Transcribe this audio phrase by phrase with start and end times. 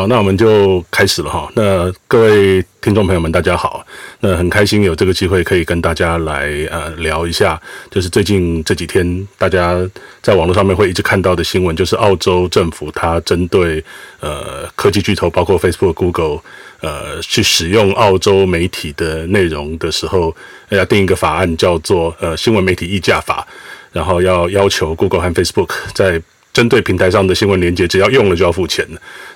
[0.00, 1.46] 好，那我们就开始了哈。
[1.54, 3.86] 那各位听众朋友们，大家好。
[4.20, 9.78] 那很开心有这个机会可以跟大家来呃聊一下，就是最近这几天大家
[10.22, 13.84] 在网络上面会一直看到的新闻，就是澳洲政府它针对
[14.20, 16.38] 呃科技巨头，包括 Facebook、Google，
[16.80, 20.34] 呃去使用澳洲媒体的内容的时候，
[20.70, 23.46] 要定一个法案，叫做呃新闻媒体议价法，
[23.92, 26.22] 然后要要求 Google 和 Facebook 在
[26.52, 28.86] 针对平台上的新闻连接，只要用了就要付钱。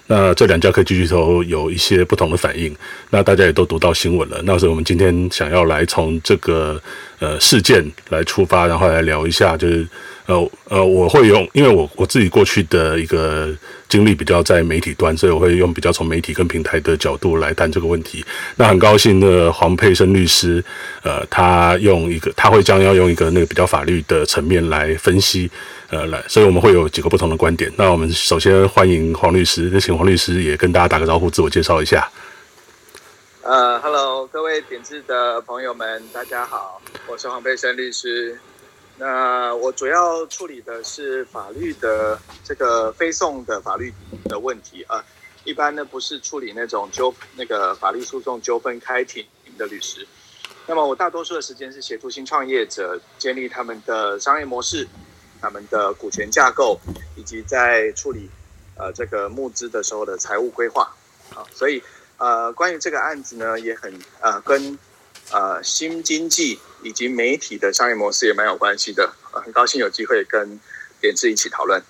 [0.07, 2.75] 那这两家科技巨头有一些不同的反应，
[3.11, 4.39] 那大家也都读到新闻了。
[4.45, 6.81] 那所以我们今天想要来从这个
[7.21, 9.87] 呃事件来出发，然后来聊一下，就是
[10.27, 13.55] 呃呃，我会用，因为我我自己过去的一个
[13.89, 18.23] 经历比较在媒体端，所以我会用比较从媒体跟平台的角度来谈这个问题。
[18.57, 20.63] 那很高兴的黄佩生律师，
[21.03, 25.51] 呃，他用一个他会将要用一个那个比较法律的层面来分析。
[25.95, 27.73] 呃，来，所以我们会有几个不同的观点。
[27.79, 32.11] 那我们首先欢迎黄律师，那请黄律师也跟大家打个招呼，自我介绍一下。
[33.43, 38.37] 呃，Hello，各位点字的朋友们，大家好，我是黄佩生律师。
[38.99, 45.01] 那我主要处理的是法律的这个非讼的法律的问题啊、
[45.45, 49.25] 一般呢不是处理那种纠那个法律诉讼纠纷开庭
[49.57, 50.05] 的律师。
[50.67, 54.89] 那么我大多数的时间是协助新创业者建立他们的商业模式。
[55.45, 56.81] 他们的股权架构，
[57.17, 58.31] 以及在处理
[58.79, 60.91] 呃这个募资的时候的财务规划
[61.35, 61.83] 啊，所以
[62.17, 63.93] 呃关于这个案子呢，也很
[64.23, 64.79] 呃跟
[65.31, 70.59] 呃新经济以及媒体的商业模式也蛮有关系的，很高兴有机会跟
[70.99, 71.83] 点子一起讨论。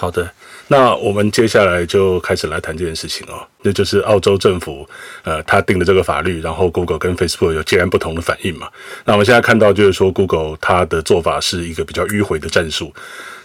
[0.00, 0.26] 好的，
[0.68, 3.46] 那我们接下来就开始来谈这件事情哦。
[3.60, 4.88] 那就是澳洲政府，
[5.24, 8.66] 呃，他定的这个法律，然后 Google 跟 Facebook 有截然不同的反应嘛。
[9.04, 12.90] 那我们现在看到，就是说 Google 它的做法是一个比较迂回的战术。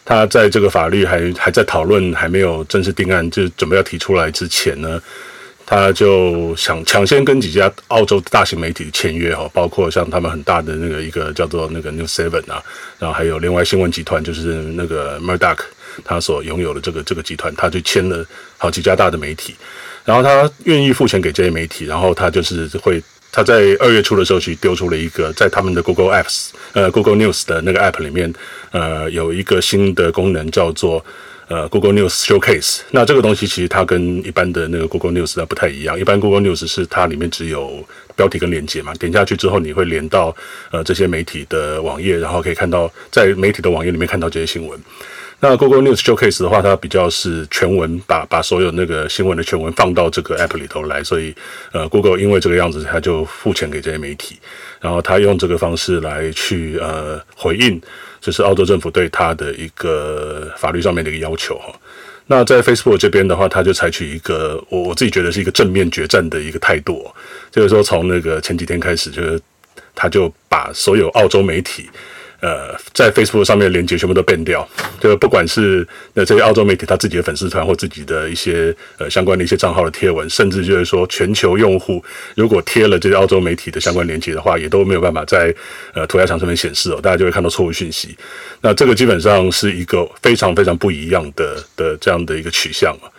[0.06, 5.02] 它在这个法律还还在讨论，还没有正式定案，就准备要提出来之前呢，
[5.66, 12.64] 他就想抢先跟几家澳洲大型媒体签约哈，包括像他们很大的那个一个叫做那个 News Seven 啊，
[12.98, 15.60] 然后还有另外新闻集团，就是那个 Murdoch。
[16.04, 18.26] 他所拥有的这个这个集团，他就签了
[18.58, 19.56] 好几家大的媒体，
[20.04, 23.02] 然后他愿意付钱给这些媒体，然后他就是会
[23.32, 28.34] 他在二月初的时候去丢出了一个在他们的 Google Apps 呃 Google News 的那个 App 里面
[28.72, 31.06] 呃有一个新的功能叫做
[31.48, 32.80] 呃 Google News Showcase。
[32.92, 37.86] 那这个东西其实它跟一般的那个 Google News 它不太一样，一般 Google News 是它里面只有
[38.16, 40.34] 标题跟连接嘛，点下去之后你会连到
[40.72, 44.80] 呃这些媒体的网页，然后可以看到在媒体的网页里面看到这些新闻。
[45.42, 51.36] 那 Google News Showcase 的话，它比较是全文，把把所有那个新闻的全文放到这个 App 里头来，所以
[51.72, 54.40] 呃，Google 因为这个样子，它就付钱给这些媒体，
[54.80, 57.80] 然后它用这个方式来去呃回应，
[58.22, 61.72] 就是澳洲政府对它的一个法律上面的一个要求哈。
[62.28, 67.06] 那在 Facebook 这边的话，他就采取一个我我自己觉得是一个正面决战的一个态度，
[67.52, 69.40] 就是说从那个前几天开始，就是
[69.94, 71.88] 他就把所有澳洲媒体。
[72.42, 74.68] 呃，在 Facebook 上面的连接全部都变掉，
[75.00, 82.04] 就不管是那这些澳洲媒体他自己的粉丝团或自己的一些呃相关的一些账号的贴文，甚至就是说全球用户
[82.36, 85.54] 如果贴了这些澳洲媒体的相关连接的话，也都没有办法在
[85.94, 88.16] 呃涂鸦墙上面显示哦，大家就会看到错误讯息。
[88.62, 93.10] 那这个基本上是一个非常非常不一样的的这样的一个取向啊。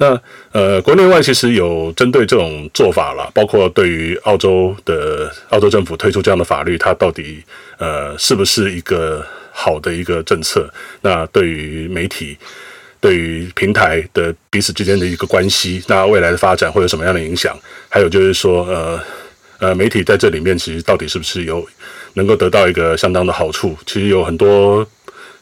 [0.00, 0.20] 那
[0.52, 7.42] 呃，国内外其实有针对这种做法啦，包括对于澳洲的澳洲政府推出这样的法律，它到底
[7.78, 10.72] 呃是不是一个好的一个政策？
[11.00, 12.38] 那对于媒体、
[13.00, 17.58] 对于平台的彼此之间的一个关系，那未来的发展会有什么样的影响？
[17.88, 19.00] 还有就是说，呃
[19.58, 21.66] 呃，媒体在这里面其实到底是不是有
[22.14, 23.76] 能够得到一个相当的好处？
[23.84, 24.86] 其实有很多。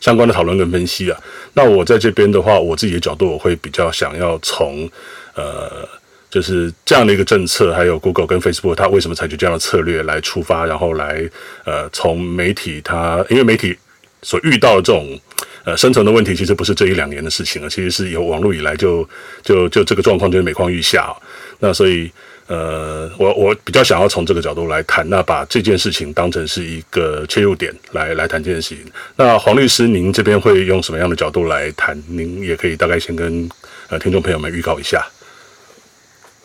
[0.01, 1.19] 相关的讨论跟分析啊，
[1.55, 4.89] 那我在这边的话，我自己的角度，我会比较想要从
[5.34, 5.89] 呃，
[6.31, 11.29] 就是这样的一个政策，还有 Google 跟 Facebook 它为什么采取这样的策略来出发，然后来
[11.65, 13.77] 呃，从媒体它，因为媒体
[14.23, 15.19] 所遇到的这种
[15.65, 19.09] 呃深层的问题，其实不是这一两年的事情了，其实是有网络以来就
[19.43, 21.15] 就就这个状况就是每况愈下，
[21.59, 22.10] 那所以。
[22.48, 28.84] 呃，我我比较想要从这个角度来谈，那把这件事情当成是一个切入点来来谈这件事情。
[29.16, 32.01] 那黄律师，您这边会用什么样的角度来谈？
[32.07, 33.48] 您也可以大概先跟
[33.89, 35.04] 呃听众朋友们预告一下。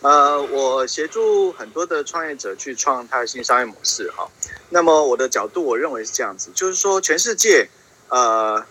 [0.02, 4.28] 呃，我协助很多的创业者去创他的新商业模式哈。
[4.70, 7.70] 那么我的角度，我认为是这样子，就是说全世界
[8.10, 8.66] 呃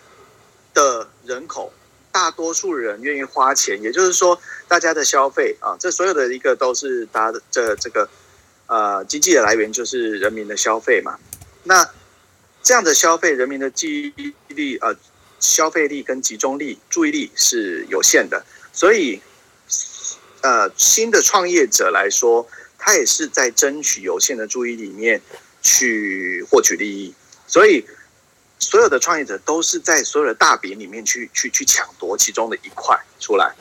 [0.73, 1.71] 的人口。
[2.11, 8.09] 大多数人愿意花钱，也就是说，大家的消费啊，这所有的一个都是大家的这这个
[8.67, 11.17] 呃经济的来源，就是人民的消费嘛。
[11.63, 11.89] 那
[12.61, 14.95] 这样的消费，人民的记忆力呃
[15.39, 19.21] 消费力跟集中力、注意力是有限的，所以
[20.41, 22.47] 呃新的创业者来说，
[22.77, 25.21] 他也是在争取有限的注意里面
[25.61, 27.13] 去获取利益，
[27.47, 27.85] 所以
[28.71, 33.53] 所有的创业者都是在所有的大饼里面去去去抢夺其中的一块出来。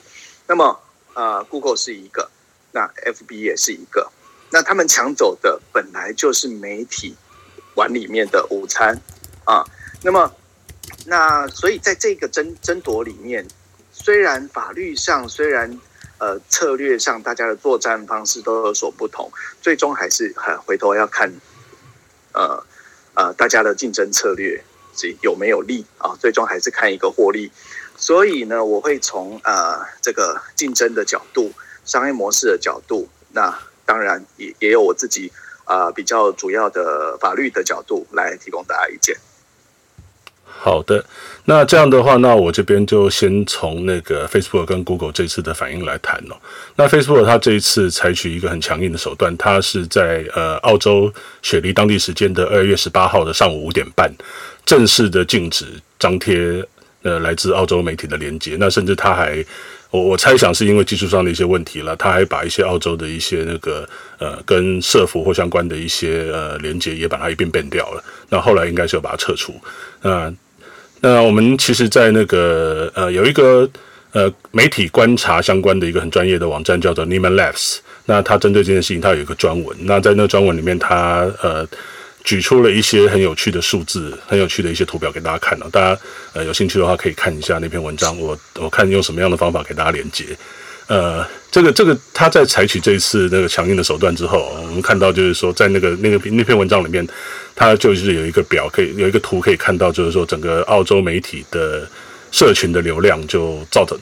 [0.46, 0.80] 那么
[1.14, 2.30] 呃，Google 是一个，
[2.70, 4.08] 那 FB 也是一个，
[4.52, 7.16] 那他们抢走的本来就是媒体
[7.74, 9.02] 碗里面的午餐
[9.44, 9.64] 啊。
[10.04, 10.32] 那么
[11.06, 13.44] 那所以在这个争争夺里面。
[13.92, 15.78] 虽然法律上，虽然
[16.16, 19.30] 呃策略上，大家的作战方式都有所不同，
[19.60, 21.30] 最终还是很回头要看，
[22.32, 22.64] 呃
[23.12, 24.64] 呃大家的竞争策略
[25.22, 27.50] 有没有利啊，最终还是看一个获利。
[27.96, 31.52] 所以呢，我会从呃这个竞争的角度、
[31.84, 35.32] 商业模式的角度，那当然也也有我自己
[35.64, 39.16] 啊、比较主要的法律的角度来提供大家意见。
[40.62, 41.02] 好的，
[41.46, 46.36] 那这样的话，那我这边就先从那个 Facebook 跟 Google 这次的反应来谈哦。
[46.76, 51.10] 那 Facebook 它这一次采取一个很强硬的手段，它是在呃澳洲
[51.40, 54.12] 雪梨当地时间的二月十八号的上午五点半，
[54.66, 55.64] 正式的禁止
[55.98, 56.62] 张贴
[57.04, 58.58] 呃来自澳洲媒体的连接。
[58.60, 59.42] 那甚至它还，
[59.90, 68.04] 我我猜想是因为技术上的一些问题了，它还把一些澳洲的一些那个呃跟社服或相关的一些呃连接也把它一并变掉了。
[68.28, 69.54] 那后来应该是有把它撤除，
[70.02, 70.30] 那。
[71.00, 73.68] 那我们其实，在那个呃，有一个
[74.12, 77.78] 呃媒体观察相关的一个很专业的网站，叫做 Neiman Labs。
[78.04, 79.76] 那他针对这件事情，他有一个专文。
[79.82, 81.66] 那在那个专文里面，他呃
[82.22, 85.68] 举出了一些很有趣的数字，很有趣的一些图表给大家看了。
[85.70, 86.00] 大家
[86.34, 88.18] 呃有兴趣的话，可以看一下那篇文章。
[88.20, 90.24] 我我看用什么样的方法给大家连接。
[90.88, 97.06] 呃，这个这个他在采取这一次那个强硬的手段之后，我们看到就是说，在那个那个那篇文章里面，
[97.60, 101.86] 它就是有一个表，可以有一个图可以看到，就是说整个澳洲媒体的
[102.32, 103.98] 社群的流量就造成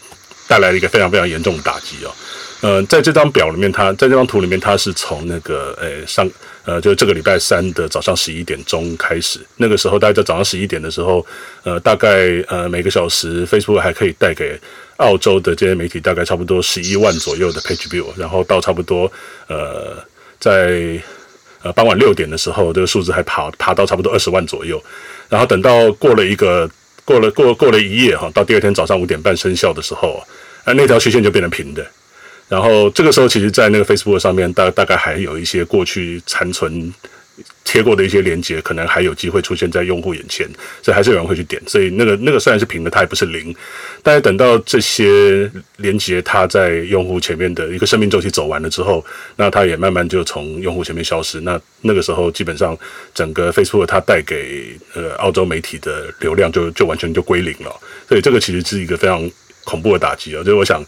[0.46, 2.14] 带来了一个非常非常严重的打击哦。
[2.60, 6.31] 呃，在这张表里面，它在这张图里面，它是从那个诶上
[6.64, 11.26] 呃，就是这个礼拜三的早上十一点钟开始，那个时候大概在早上十一点的时候，
[11.64, 14.56] 呃，大概呃每个小时 Facebook 还可以带给。
[14.99, 19.08] 澳洲的这些媒体大概差不多十一万左右的 page view，然后到差不多
[19.46, 19.96] 呃
[20.40, 21.00] 在
[21.62, 24.82] 呃傍晚六点的时候，这个数字还爬爬到差不多二十万左右，
[25.28, 26.69] 然后等到过了一个
[27.05, 30.22] 过了过过了一夜哈，到第二天早上五点半生效的时候，
[30.64, 31.87] 那那条曲线就变成平的，
[32.49, 36.93] 然后这个时候其实，在那个 Facebook 上面大大概还有一些过去残存。
[37.64, 40.49] 贴过的一些连接，可能还有机会出现在用户眼前，
[40.82, 41.60] 所以还是有人会去点。
[41.66, 43.55] 所以那个那个虽然是平的，它也不是零。
[44.02, 49.05] 但是等到这些连接它在用户前面的一个生命周期走完了之后，
[49.37, 51.40] 那它也慢慢就从用户前面消失。
[51.43, 52.76] 那那个时候基本上
[53.14, 57.81] 整个 Facebook 它带给呃澳洲媒体的流量就就完全就归零了。
[58.08, 59.31] 所以这个其实是一个非常
[59.64, 60.38] 恐怖的打击啊！
[60.38, 60.82] 就是我想。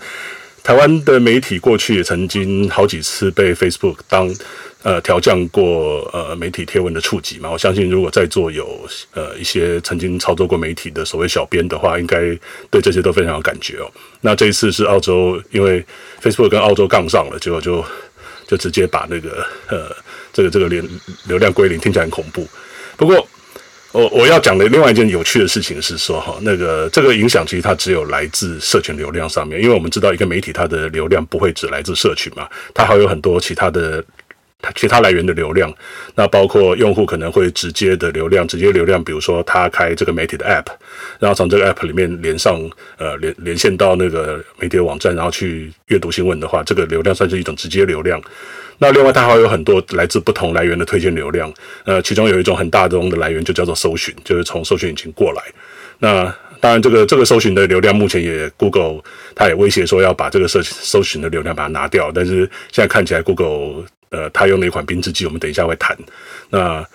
[0.70, 4.32] 台湾的媒体过去也曾经好几次被 Facebook 当
[4.84, 12.20] 呃调降过呃媒体贴文的触及嘛，我相信如果在座有呃一些曾经操作过媒体的所谓小编的话，应该
[12.70, 13.90] 对这些都非常有感觉哦。
[14.20, 15.84] 那这一次是澳洲，因为
[16.22, 17.84] Facebook 跟澳洲杠上了，结果就
[18.46, 19.90] 就直接把那个呃
[20.32, 20.88] 这个这个连
[21.26, 22.46] 流量归零，听起来很恐怖。
[22.96, 23.26] 不过。
[23.92, 34.02] 我我要讲的另外一件有趣的事情是说，哈，那个这个影响其实它只有来自社群流量上面，因为我们知道一个媒体它的流量不会只来自社群嘛，它还有很多其他的
[34.74, 35.72] 其他来源的流量，
[36.14, 40.66] 那包括用户可能会直接的流量，直接流量，比如说他开这个媒体的 app，
[41.18, 42.60] 然后从这个 app 里面连上
[42.98, 48.20] 呃连连线到那个媒体的网站，然后去阅读新闻的话，这个流量算是一种直接流量。
[48.78, 51.52] 那另外，它还有很多来自不同来源的推荐流量，
[51.84, 55.42] 呃，其中有一种很大宗的来源就叫做搜寻，就是从搜寻引擎过来。
[55.98, 56.24] 那
[56.60, 59.02] 当然，这个这个搜寻的流量目前也 Google
[59.34, 65.96] 它也威胁说要把这个搜搜寻的流量把它拿掉，但是现在看起来 Google 呃，他用了一款冰制机，我们等一下会谈。
[66.50, 66.86] 那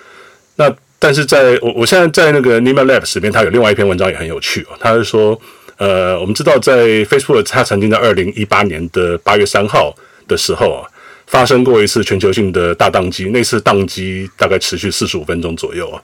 [0.55, 5.39] 那但是在我我现在在那个 Nima Labs 里面，他有另外一篇文章也很有趣哦，他是说
[5.77, 9.95] 呃，我们知道在 Facebook 他曾经在二零一八年的八月三号
[10.27, 10.87] 的时候啊。
[11.27, 15.99] 发生过一次全球性的大宕机，那次宕机大概持续四十五分钟左右啊。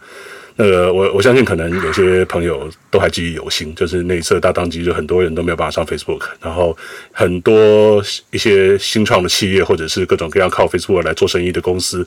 [0.55, 6.77] 那个我我相信可能有些朋友都还记忆犹新，就是那一次大宕机，就很多人都没有办法上 Facebook，然后
[7.11, 12.05] 很多一些新创的企业或者是各种各样靠 Facebook 来做生意的公司，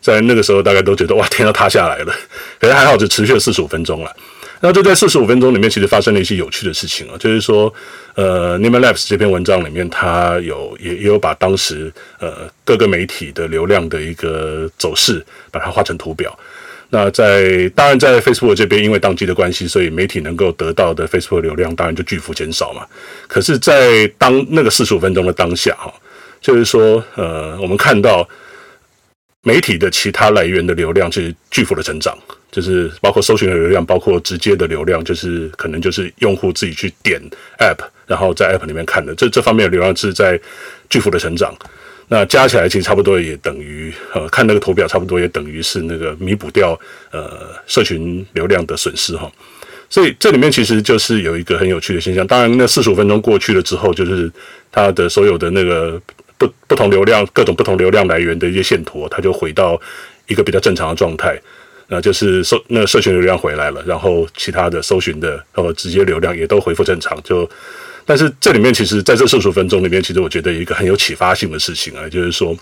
[0.00, 2.14] 在那个时候大概都觉得哇，天要塌下来了。
[2.60, 4.14] 可是还好，只持续了四十五分钟了。
[4.60, 7.72] 那就在四十五分钟里面，其实发生了一些有趣的事情啊，就是说，
[8.14, 16.36] 呃，Nima Labs 这篇文章里面，它有也也有把当时呃各个媒体的流量的一个走势，把它画成图表。
[16.88, 22.86] 那在当然在 Facebook 这边，因为当机的关系，所以媒体能够得到的 Facebook 流量当然就巨幅减少嘛。
[23.26, 25.92] 可是，在当那个四十五分钟的当下哈，
[26.40, 28.28] 就是说，呃，我们看到
[29.42, 32.16] 媒体的其他来源的流量是巨幅的成长，
[32.52, 37.20] 就是包括搜寻的流量，包括直接的流量，就是可能就是用户自己去点
[37.58, 40.40] App，然后在 App 里面看的，这这方面的流量是在
[40.88, 41.52] 巨幅的成长。
[42.08, 46.78] 那加起来其实差不多也等于，呃，看那个图表差不多也等于是那个弥补掉
[47.10, 49.30] 呃社群流量的损失哈。
[49.88, 52.26] 所以这里面其实就是有一个很有趣的现象。
[52.26, 54.30] 当然，那四十五分钟过去了之后，就是
[54.72, 56.00] 它的所有的那个
[56.36, 59.80] 不不同流量、各种不同流量来源的一些线图，它就回到
[60.26, 61.40] 一个比较正常的状态。
[61.88, 67.16] 那就是搜那社群流量回来了，然后其他的搜寻的和直接流量也都恢复正常。
[67.22, 67.48] 就
[68.06, 72.56] 但是这里面其实在这四十五分钟里面，其实我觉得一个很有启发性的事情啊，就是说，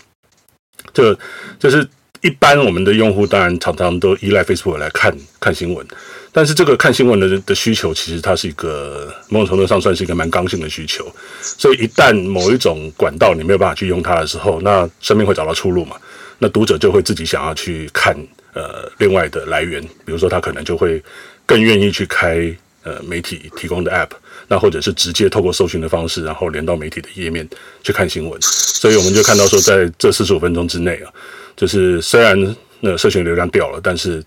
[0.91, 1.17] 这
[1.59, 1.87] 就是
[2.21, 5.85] 一般我们的用户当然常常都依赖 Facebook 来看看新闻。
[6.33, 11.09] 但是这个看新闻的的需求，其实它是一个某种程度上算是一个蛮刚性的需求，
[11.41, 15.95] 所以一旦某一种管道你没有办法去用它的时候，那生命会找到出路嘛？
[16.37, 18.13] 那读者就会自己想要去看
[18.53, 21.01] 呃另外的来源，比如说他可能就会
[21.45, 22.53] 更愿意去开
[22.85, 24.11] 呃媒体提供的 App，
[24.47, 27.45] 那或者是直接透过搜寻的方式，然后连到媒体的页面
[27.83, 28.41] 去看新闻。
[28.41, 31.11] 所以我们就看到说，在这四十五分钟之内啊，
[31.57, 34.23] 就是虽然那社群流量掉了，但是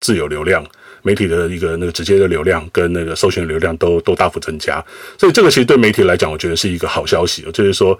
[0.00, 0.62] 自有流量。
[1.02, 4.84] 媒体的一个那个直接的流量跟那个搜寻流量都都大幅增加，
[5.16, 7.40] 所以这个其实对媒体来讲，我觉得是一个好消息。
[7.54, 7.98] 就是说，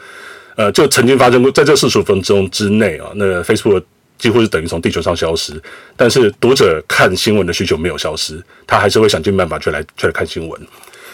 [0.54, 3.82] 呃，就曾经发生过在这四十五分钟之内啊，那 Facebook
[4.20, 5.60] 几乎是等于从地球上消失，
[5.96, 10.60] 但是读者看新闻的需求没有消失，他还是会想尽办法去来去来看新闻。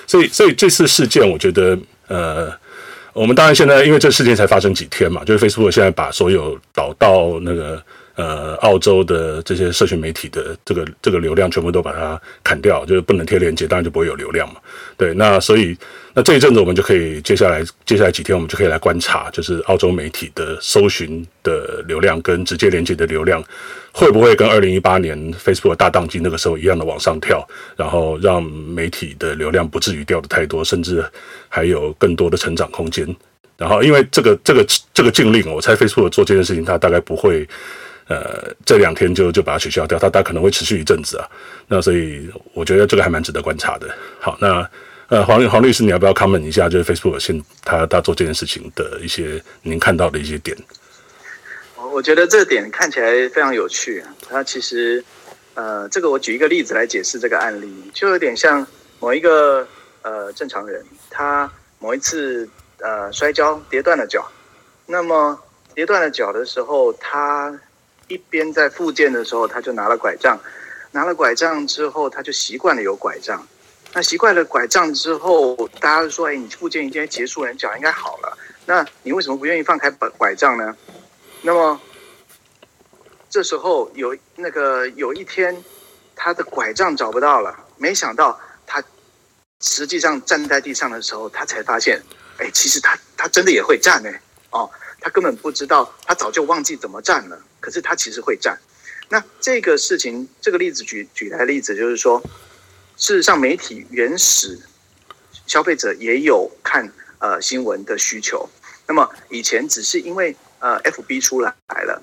[0.07, 2.53] 所以，所以这次事件，我觉得，呃，
[3.13, 7.83] 我们当然现在因为这事件才发生几天嘛，就是 Facebook 现在把所有导到那个。
[8.17, 14.57] 呃，澳洲的这些社群媒体的这个这个流量全部都把它砍掉，就是不能贴链接，当然就不会有流量嘛。
[14.97, 15.77] 对，那所以
[16.15, 23.45] 那这一阵子我们就可以接下来接下来几天我们就可以来观察，就是澳洲媒体的搜寻的流量跟直接连接的流量
[23.93, 27.47] 会不会跟二零一八年 Facebook 大宕机那个时候一样的往上跳，
[27.77, 31.05] 然后让媒体的流量不至于掉得太多，甚至
[31.51, 33.07] 还有更多的成长空间。
[33.59, 37.47] 然后因为这个这个这个禁令，我猜 Facebook 做这件事情，它大概不会。
[38.09, 41.29] 呃，这两天就就把它取消掉，它它可能会持续一阵子啊。
[41.67, 43.93] 那所以我觉得这个还蛮值得观察的。
[44.21, 44.69] 好，那
[45.09, 50.57] 呃黄黄律师，你要不要 comment 一下，就是 Facebook 现他他做这件事情的一些您看到的一些点？
[51.93, 54.15] 我觉得这点看起来非常有趣啊。
[54.29, 55.03] 它其实
[55.55, 58.67] 呃，这个我举一个例子来解释这个案例，就有点像
[59.01, 59.67] 某一个
[60.03, 62.49] 呃正常人，他某一次
[62.79, 64.31] 呃摔跤跌断了脚，
[64.85, 65.39] 那么
[65.75, 67.59] 跌断了脚的时候，他
[68.09, 70.39] 一边在复健的时候，他就拿了拐杖，
[70.93, 73.47] 拿了拐杖之后，他就习惯了有拐杖。
[73.93, 78.39] 那习惯了拐杖之后，大家都说：“哎，你复健已经结束了，你脚应该好了。
[78.67, 80.77] 那你为什么不愿意放开拐拐杖呢？”
[81.43, 81.81] 那么
[83.31, 85.65] 这时候有那个有一天，
[86.15, 88.83] 他的拐杖找不到了，没想到他
[89.61, 92.03] 实际上站在地上的时候，他才发现
[92.39, 94.11] ：“哎，其实他他真的也会站呢。”
[94.51, 94.71] 哦。
[94.99, 97.39] 他根本不知道，他早就忘记怎么站了。
[97.67, 98.57] 可是他其实会占。
[99.09, 102.23] 那这个事情，这个例子举举来的例子就是说，
[102.97, 104.57] 事实上媒体原始
[105.49, 108.49] 消费者也有看呃新闻的需求。
[108.87, 112.01] 那么以前只是因为呃 FB 出来了，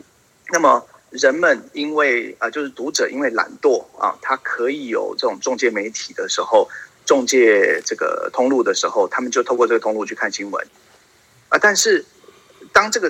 [0.51, 6.69] 那么人们因为呃就是读者因为懒惰啊，他可以有这种中介媒体的时候，
[7.05, 10.67] 中介这个通路的时候，他们就透过这个通路去看新闻
[11.47, 12.03] 啊，但是。
[12.73, 13.09] 当这个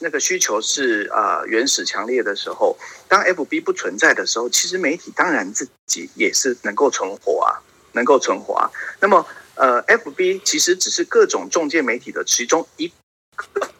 [0.00, 2.76] 那个需求是啊、呃、原始强烈的时候，
[3.08, 8.70] 当 FB 不存在的时候，其实媒体当然自己也是能够存活啊，能够存活啊。
[9.00, 12.92] 那么呃，FB 其实只是各种中介媒体的其中一
[13.36, 13.70] 个。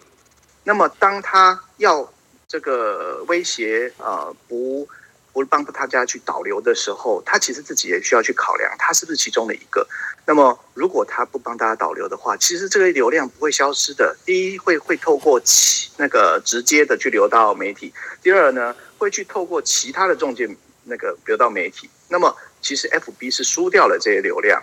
[0.63, 2.11] 那么当他要
[2.49, 4.89] 这个威胁、呃、不。
[5.35, 9.85] 不帮助大家去导流的时候，他其实自己也需要去考量，他是不是其中的一个。
[10.27, 14.17] 那么，如果他不帮大家导流的话，其实这个流量不会消失的。
[14.25, 20.49] 第一，会会透过其那个直接的去流到媒体；第二呢，会去透过其他的中介
[20.85, 21.91] 那个流到媒体。
[22.09, 24.63] 那么，其实 FB 是输掉了这些流量。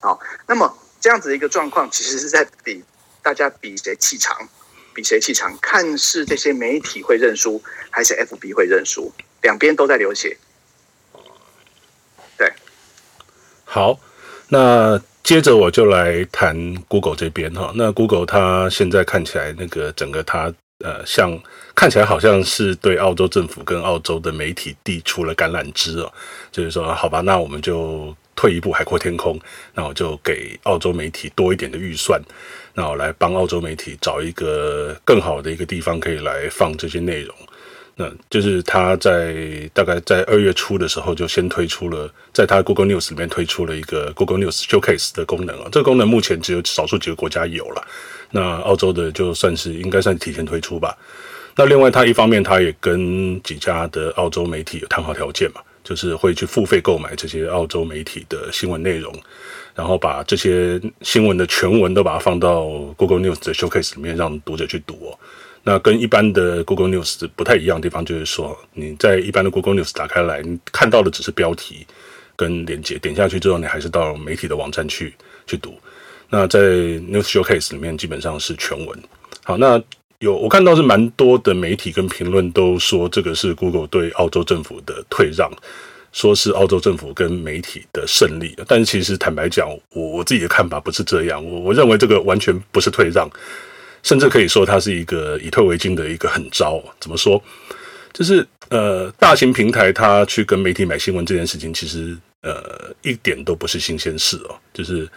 [0.00, 2.84] 好，那么这样子的一个状况，其实是在比
[3.22, 4.48] 大家比谁气场，
[4.94, 9.12] 比谁气场，看是这些媒体会认输，还是 FB 会认输。
[9.42, 10.36] 两边都在流血，
[12.36, 12.52] 对，
[13.64, 13.96] 好，
[14.48, 17.72] 那接着我就来谈 Google 这边哈。
[17.74, 20.52] 那 Google 它现在看起来那个整个它
[20.84, 21.36] 呃，像
[21.74, 26.12] 看起来好像是对澳洲政府跟澳洲的媒体递出了橄榄枝哦，
[26.52, 29.38] 就是说好吧，那我们就退一步海阔天空，
[29.74, 32.22] 那我就给澳洲媒体多一点的预算。
[32.74, 37.34] 那我来帮澳洲媒体找一个更好的一个地方可以来放这些内容。
[38.00, 45.68] 那就是他在大概在二月初的时候就先推出了，在他 Google News 里面推出了一个 Google News Showcase 的功能啊。
[45.72, 47.84] 这个功能目前只有少数几个国家有了，
[48.30, 50.96] 那澳洲的就算是应该算提前推出吧。
[51.56, 59.12] 那另外，他一方面他也跟几家的澳洲媒体有谈好条件嘛，就是会去付费购买这些澳洲媒体的新闻内容，
[59.74, 62.64] 然后把这些新闻的全文都把它放到
[62.96, 65.18] Google News 的 Showcase 里面，让读者去读哦。
[65.68, 71.86] 那跟一般的 Google News 不太一样的地方，就是说你在一般的 Google News 打开来，你看到的只是标题
[72.36, 75.12] 跟连接，点下去之后，你还是到媒体的网站去
[75.46, 75.78] 去读。
[76.30, 78.98] 那在 News Showcase 里面，基本上是全文。
[79.44, 79.78] 好，那
[80.20, 85.52] 有我看到是蛮多的媒体跟评论都说，这个是 Google 对澳洲政府的退让，
[86.12, 88.56] 说是澳洲政府跟媒体的胜利。
[88.66, 93.28] 但是其实坦白讲，我我自己的看法不是这样，我我认为这个完全不是退让。
[94.02, 96.82] 甚至可以说，它是一个以退为进的一个狠招。
[97.00, 97.42] 怎么说？
[98.12, 104.56] 就是呃，大型平台它去跟媒体买新闻这件事情，其实呃一点都不是新鲜事哦。
[104.72, 105.08] 就是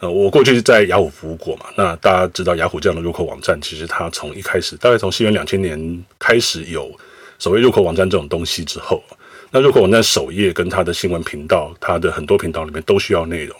[0.00, 6.90] 呃，我过去是在雅虎服务过嘛，那大家知道雅虎这样的入口网站，其实它从一开始，大概从西元两千年开始有
[7.38, 9.02] 所谓入口网站这种东西之后，
[9.50, 13.56] 那入口网站首页跟它的新闻频道，它的很多频道里面都需要内容。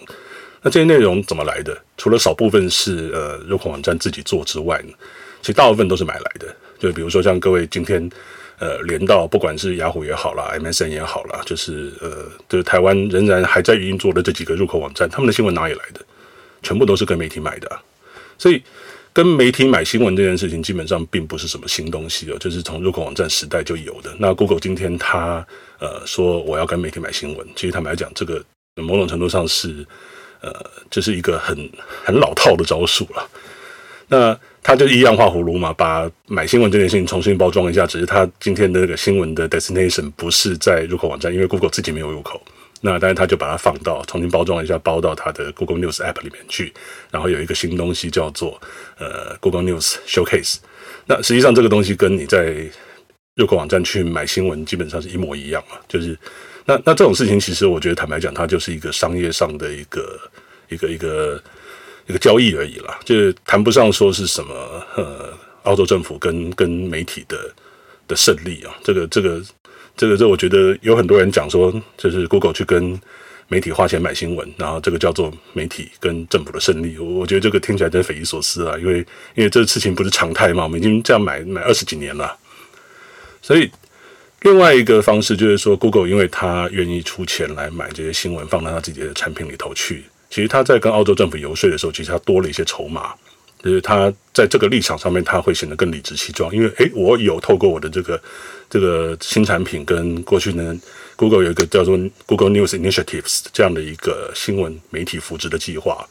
[0.63, 1.77] 那这些内容怎么来的？
[1.97, 4.93] 除了少部分是呃入口网站自己做之外呢，
[5.41, 6.47] 其实大部分都是买来的。
[6.79, 8.11] 就比如说像各位今天
[8.59, 16.01] 呃连到不管是雅虎也好啦，MSN 也好啦，就是呃就是台湾仍然还在运作的这几个入口网站，他们的新闻哪里来的？
[16.63, 17.81] 全部都是跟媒体买的。
[18.37, 18.63] 所以
[19.13, 24.13] 跟媒体买新闻这件事情基本上并不是什么新东西哦，就是从入口网站时代就有的。
[24.19, 25.45] 那 Google 今天他
[25.79, 29.87] 呃说我要跟媒体买新闻，其实坦白讲，这个某种程度上是。
[30.41, 30.53] 呃，
[30.91, 31.57] 这、是一个很
[32.05, 33.29] 很老套的招数了。
[34.09, 37.87] 那他就一样画葫芦嘛，把买新闻这件事情重新包装一下。
[37.87, 42.41] 只是他今天的那个新闻的 destination 不是在入口网站，因为 Google 自己没有入口。
[42.81, 46.73] 那但是他就把它放到重新包装一下，包到他的 Google News App 里面去。
[47.11, 48.59] 然后有一个新东西叫做
[48.99, 50.57] 呃 Google News Showcase。
[51.07, 52.65] 那实际上这个东西跟你在
[53.35, 56.19] 入口网站去买新闻基本上是一模一样嘛，就是。
[56.69, 60.21] 那那这种事情，其实我觉得坦白讲，它就是一个商业上的一个
[60.69, 61.43] 一个一个
[62.07, 64.55] 一个交易而已啦，就谈不上说是什么
[64.95, 67.39] 呃，澳洲政府跟跟媒体的
[68.07, 68.77] 的胜利啊。
[68.85, 69.43] 这个这个
[69.97, 73.01] 这个这，我觉得有很多人讲说，就是 Google 去跟
[73.49, 76.99] 媒体花钱买新闻，然后这个叫做媒体跟政府的胜利。
[76.99, 78.99] 我我觉得这个听起来真匪夷所思啊，因为
[79.35, 82.37] 因为这个事情不是常态嘛，我们已经这样买买二十几年了，
[83.41, 83.71] 所以。
[84.43, 90.05] 另外一个方式就是说，Google 因为他愿意出钱来买这些新闻，放到他自己的产品里头去。
[90.31, 93.13] 其实他在跟澳洲政府游说的时候，其实他多了一些筹码，
[93.63, 96.55] 就是他在这个立场上面，他会显得更理直气壮。
[96.55, 98.23] 因为，诶，我有透过我的这个
[98.71, 100.73] 这个新产品，跟过去呢
[101.17, 106.07] ，Google 有一个叫做 Google News Initiatives 这样的一个新闻媒体扶植的计划。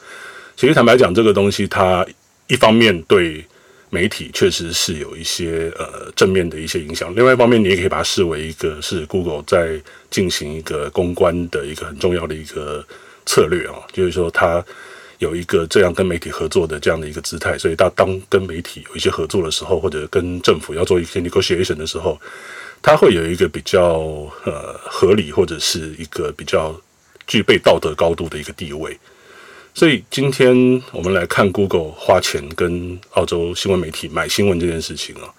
[0.58, 2.06] 其实坦白讲，这个东西它
[2.48, 3.46] 一方面对。
[3.89, 12.86] 媒体确实是有一些呃正面的一些影响，另外一方面，你也可以把它视为一个是 Google 在进行一个公关的一个很重要的一个
[13.26, 14.63] 策略啊，就是说它
[15.19, 22.19] 有一个这样跟媒体合作的这样的一个姿态，所以它当跟媒体有一些合作的时候，或者跟政府要做一些 negotiation 的时候，
[22.82, 24.00] 它会有一个比较
[24.43, 26.76] 呃合理或者是一个比较
[27.26, 28.97] 具备道德高度的一个地位。
[29.78, 35.32] 所以今天我们来看 Google 花钱跟澳洲新闻媒体买新闻这件事情啊，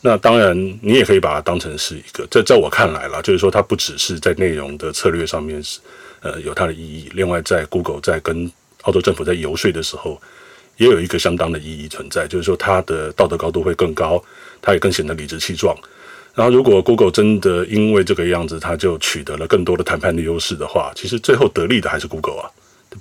[0.00, 5.78] 那当然你也可以把它当成是一个，在在我看来啦，就是说它不只是在内容的策略上面是
[6.22, 8.50] 呃有它的意义，另外在 Google 在跟
[8.82, 10.20] 澳洲政府在游说的时候，
[10.76, 14.20] 也有一个相当的意义存在，就是说它的道德高度会更高，
[14.60, 15.72] 它也更显得理直气壮。
[16.34, 22.50] 然后如果 Google 真的因为这个样子，它就取得了更多的谈判的优势的话，其实最后得利的还是 Google 啊。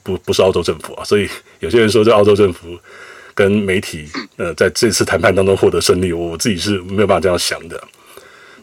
[0.03, 1.29] 不不是澳洲政府啊，所以
[1.59, 2.77] 有些人说，这澳洲政府
[3.33, 4.07] 跟媒体
[4.37, 7.81] 呃在这次谈判当中获得胜利，我自己是没有办法这样想的。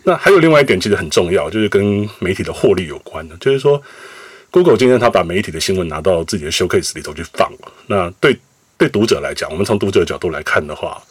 [0.03, 3.83] 那还有另外一点，其实很重要，就是跟媒体的获利有关的，就是说
[4.51, 7.53] ，Google 今天他把媒体的新闻拿到自己的 Showcase 里头去放，
[7.87, 8.39] 那对
[8.77, 11.03] 对读者来讲，我们从读者的角度来看的话，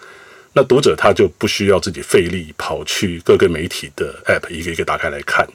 [0.54, 5.48] 那读者他就不需要自己费力跑去各个媒体的 App 一个一个打开来看，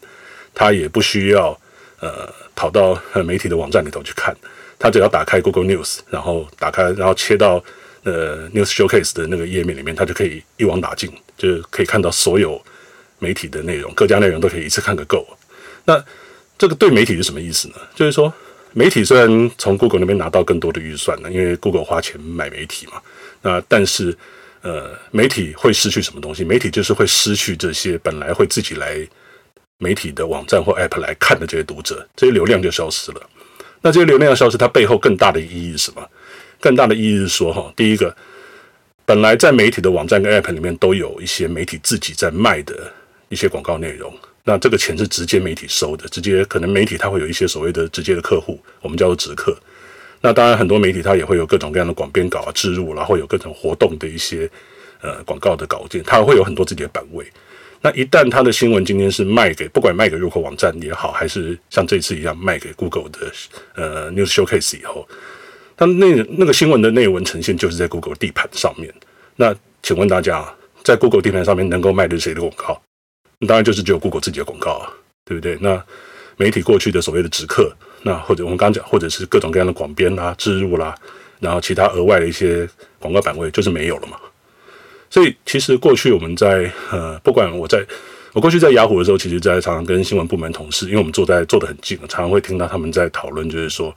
[0.54, 1.59] 他也不需要。
[2.00, 4.33] 呃，跑到媒体的网站里头去看，
[4.78, 7.62] 他只要打开 Google News，然后打开，然后切到
[8.04, 12.60] 呃 News Showcase 的那个页面里面，他就可以一网打尽，就是可以看到所有
[13.18, 15.26] 媒体的内容，各家内容都可以一次看个够。
[15.84, 16.02] 那
[16.56, 17.74] 这个对媒体是什么意思呢？
[17.94, 18.32] 就是说，
[18.72, 23.00] 媒体虽然从 Google 那边拿到更多的预算呢，因为 Google 花钱买媒体嘛，
[23.42, 24.16] 那但是
[24.60, 26.44] 呃，媒体会失去什么东西？
[26.44, 29.06] 媒体就是会失去这些本来会自己来
[29.78, 33.22] 媒体的网站或 App 来看的这些读者，这些流量就消失了。
[33.80, 36.06] 那这些流量消失，它背后更大的意义是什么？
[36.60, 38.14] 更大的意义是说，哈，第一个，
[39.04, 42.92] 本来在媒体的网站跟 App 里面都有一些媒体自己在卖的
[43.28, 44.12] 一些广告内容，
[44.42, 49.56] 那这个钱是直接媒体收的，直接可能媒体它会有一些所谓的直接的客户，我们叫做直客。
[50.20, 54.50] 那当然很多媒体它也会有各种各样的广编稿啊、置入，然后有各种活动的一些
[55.00, 57.24] 呃广告的稿件，它会有很多自己的版位。
[57.80, 63.32] 那一旦他的新闻今天是卖给不管卖给入口网站也好，还是像这次一样卖给 Google 的
[63.74, 65.08] 呃 News Showcase 以后，
[65.76, 68.92] 那那那个新闻的内文呈现就是在 Google 地盘上面。
[69.36, 70.44] 那请问大家，
[70.82, 72.82] 在 Google 地盘上面能够卖的是谁的广告？
[73.46, 74.90] 当然就是只有 Google 自己的广告啊，
[75.24, 75.56] 对不对？
[75.60, 75.80] 那
[76.36, 80.96] 媒体过去的所谓的直客，那或者我们刚讲，或者是各种各样的广编啦、置入啦，
[81.38, 84.18] 然后其他额外的一些广告版位，就是没有了嘛。
[85.10, 87.82] 所以，其实过去我们在呃，不管我在
[88.34, 93.92] 我过去在雅虎的时候，其实，在常常跟新闻部门同事，因为我们坐在坐得很近，常常会听到他们在讨论，就是说，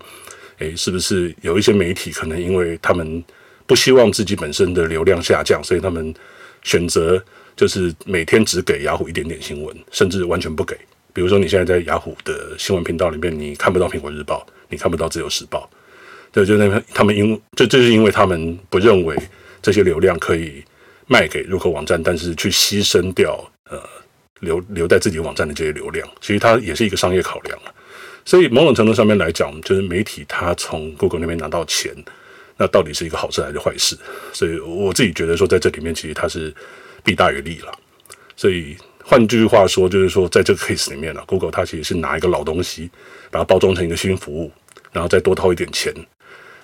[0.60, 3.22] 诶，是不是有一些媒体可能因为他们
[3.68, 6.14] 不希望自己本身的流量下降，所以他们
[6.64, 7.22] 选择
[7.58, 10.78] 就是每天只给雅虎一点点新闻，甚至完全不给。
[11.14, 15.70] 比如说，你现在在雅虎的新闻频道里面，你看不到苹果日报，你看不到自由时报，
[16.32, 19.16] 对，就那他们因这就是因为他们不认为
[19.62, 20.64] 这些流量可以。
[21.12, 23.38] 卖给入口网站，但是去牺牲掉
[23.70, 23.78] 呃
[24.40, 27.68] 留留在自己网站的这些流量，其实它也是一个商业考量啊。
[28.24, 31.94] 所以某种程度上面来讲，就是媒体它从 Google 那边拿到钱，
[32.56, 33.98] 那到底是一个好事还是坏事？
[34.32, 36.56] 所以我自己觉得说，在这里面其实它是
[37.04, 37.78] 弊大于利了。
[38.38, 42.90] 所以换句话说，就是说在这个 case 里面呢，Google 它其实是拿一个老东西，
[43.30, 44.50] 把它包装成一个新服务，
[44.94, 45.94] 然后再多掏一点钱。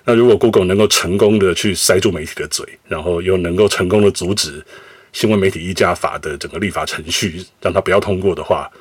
[0.08, 4.64] 那如果 Google 能够成功的去塞住媒体的嘴，然后又能够成功的阻止
[5.12, 8.72] 新闻媒体议价法的整个立法程序，让它不要通过的话，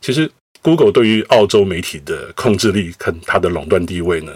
[0.00, 0.30] 其实
[0.62, 4.32] Google 对于澳洲媒体的控制力，跟它的垄断地位呢，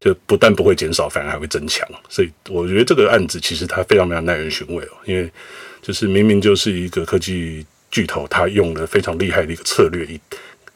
[0.00, 1.88] 就不但不会减少，反而还会增强。
[2.08, 5.30] 所以我觉得这个案子其实它非常非常耐人寻味哦，因为
[5.80, 10.20] 就是明明就是一个科技巨头，他用了非常厉害的一个策略，以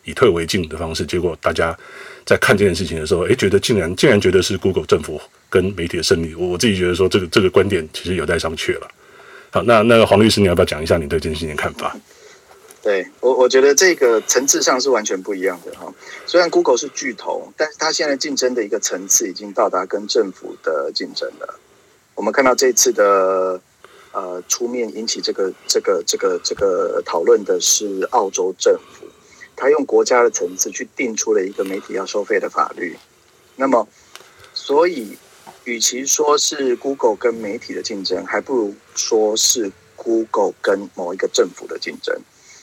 [0.07, 1.79] 以退为进的方式，结果大家。
[2.27, 8.89] 在看这件事情的时候，诶，觉得竟然竟然觉得是 Google 政府跟媒体的胜利，我自己觉得说这个这个观点其实有待商榷了。
[9.53, 11.97] 好，那那个黄律师，你要不要讲一下你对这件事情的看法？
[12.83, 15.87] 对我，我觉得这个层次上是完全不一样的哈。
[16.27, 21.61] 虽然 Google 是巨头，但是它现在竞争的一个层次已经到达跟政府的竞争了。
[22.17, 23.61] 我们看到这次的
[24.11, 29.07] 呃出面引起这个这个这个这个讨论的是澳洲政府。
[29.57, 32.95] 他用国家的层次去定出了一个媒体要收费的法律，
[33.57, 33.89] 那么，
[34.53, 35.17] 所以，
[35.65, 42.15] 与其说是 Google 跟媒体的竞争，还不如说是 Google 跟某一个政府的竞争。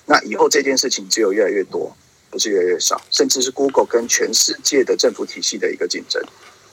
[0.05, 1.97] 那以后这件事情只有越来越多，
[2.29, 6.21] 不是越来越少，甚至是 Google 跟全世界的政府体系的一个竞争。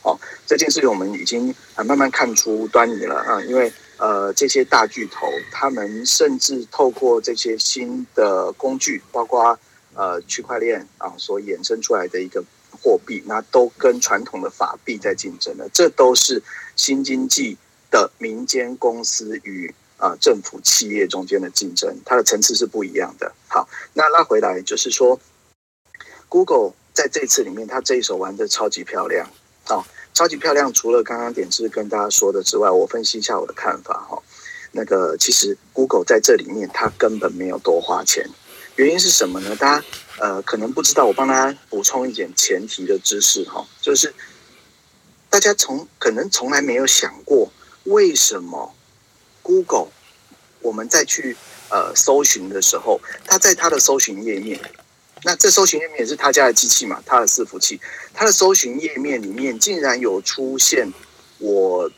[0.02, 9.59] 哦，这件事情我们已经啊慢慢看出端倪了啊，因为呃这些大巨头，他们甚至透过这些新的工具，包括。
[9.94, 12.44] 呃，区块链啊，所衍生出来的一个
[12.81, 15.68] 货币，那都跟传统的法币在竞争了。
[15.72, 16.42] 这都是
[16.76, 17.59] 新经济
[17.90, 23.35] 的民间公司与啊、政府企业中间的竞争，它的层次是不一样的。
[23.48, 25.20] 好，那拉回来就是说
[26.31, 29.29] ，Google 在这次里面，它这一手玩的超级漂亮
[29.64, 30.72] 啊、哦，超级漂亮。
[30.72, 34.22] 除了刚刚点子跟大家说的之外，我分析一下我的看法哈、
[34.72, 38.26] 那个其实 Google 在这里面，它根本没有多花钱。
[38.80, 39.54] 原因是什么呢？
[39.56, 39.84] 大家
[40.18, 44.14] 呃可能不知道，我帮大家补充一点前提的知识哈，就是
[45.28, 47.52] 大家从可能从来没有想过，
[47.84, 48.74] 为什么
[49.42, 49.88] Google
[50.62, 51.36] 我们在去
[51.68, 54.58] 呃搜寻的时候，它在它的搜寻页面，
[55.24, 57.78] 那这搜寻页面也是他家的机器嘛，他的伺服器，
[58.14, 60.90] 它的搜寻页面里面竟然有出现
[61.36, 61.90] 我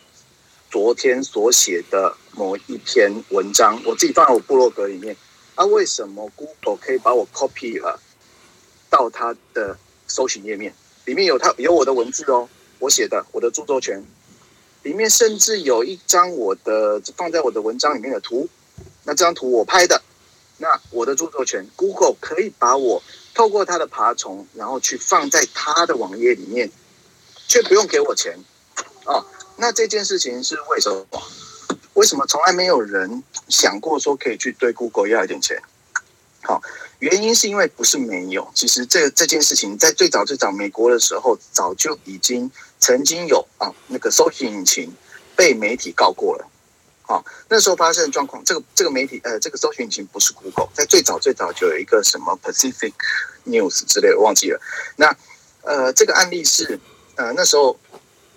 [0.68, 5.16] 昨天所写的某一篇文章，我自己放在我部落格里面。
[5.54, 8.00] 啊、为什么 Google 可以把我 copy 了
[8.88, 10.74] 到它的搜寻页面？
[11.04, 14.02] 里面有它有我的文字哦，我写的我的著作权，
[14.82, 18.48] 里面甚至有一张我的放在我的文章里面的图。
[19.04, 20.00] 那这张图我拍的，
[20.58, 23.02] 那我的著作权，Google 可以把我
[23.34, 26.70] 透过它的爬虫，然后去放在它的网页里面，
[27.48, 28.38] 却不用给我钱
[29.04, 31.06] 哦，那这件事情是为什么？
[31.94, 35.60] 为什么从来没有人想过说可以去对 Google 要一点钱？
[36.42, 36.60] 好，
[36.98, 42.50] 原因是因为不是没有，其实这这件事情在最早最早美国的时候，早就已经
[42.80, 44.92] 曾经有啊那个搜寻引擎
[45.36, 46.48] 被媒体告过了。
[47.02, 52.94] 好，那时候发生的状况，这个这个媒体呃这个搜寻引擎不是 Google，在最早最早就有一个什么 Pacific
[53.46, 54.60] News 之类的忘记了。
[54.96, 55.14] 那
[55.62, 56.80] 呃这个案例是
[57.16, 57.78] 呃那时候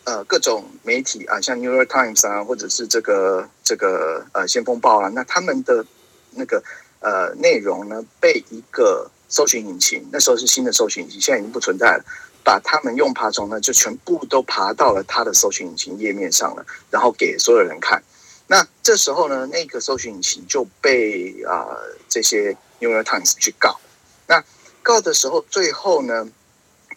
[0.05, 5.85] 呃各种媒体啊，像 New York Times 啊，或者是这个这个呃先锋报啊，那他们的
[6.31, 6.63] 那个。
[7.01, 12.03] 呃，内容呢被一个搜寻引擎，那时候是新的搜寻引擎，现在已经不存在了。
[12.43, 18.01] 把他们用爬虫呢，就全部都爬到了他的搜寻引擎页面上了，然后给所有人看。
[18.47, 21.77] 那这时候呢，那个搜寻引擎就被啊、
[22.09, 23.79] 这些 New York Times 去告。
[24.25, 24.43] 那
[24.81, 26.27] 告的时候，最后呢，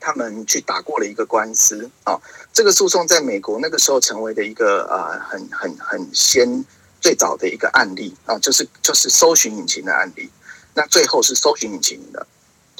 [0.01, 2.21] 他们去打过了一个官司啊、
[2.53, 6.65] 这个诉讼在美国那个时候成为的一个啊、很很很先。
[7.01, 10.29] 最早的一个案例啊，就是就是搜寻引擎的案例。
[10.75, 12.27] 那最后是搜寻引擎的，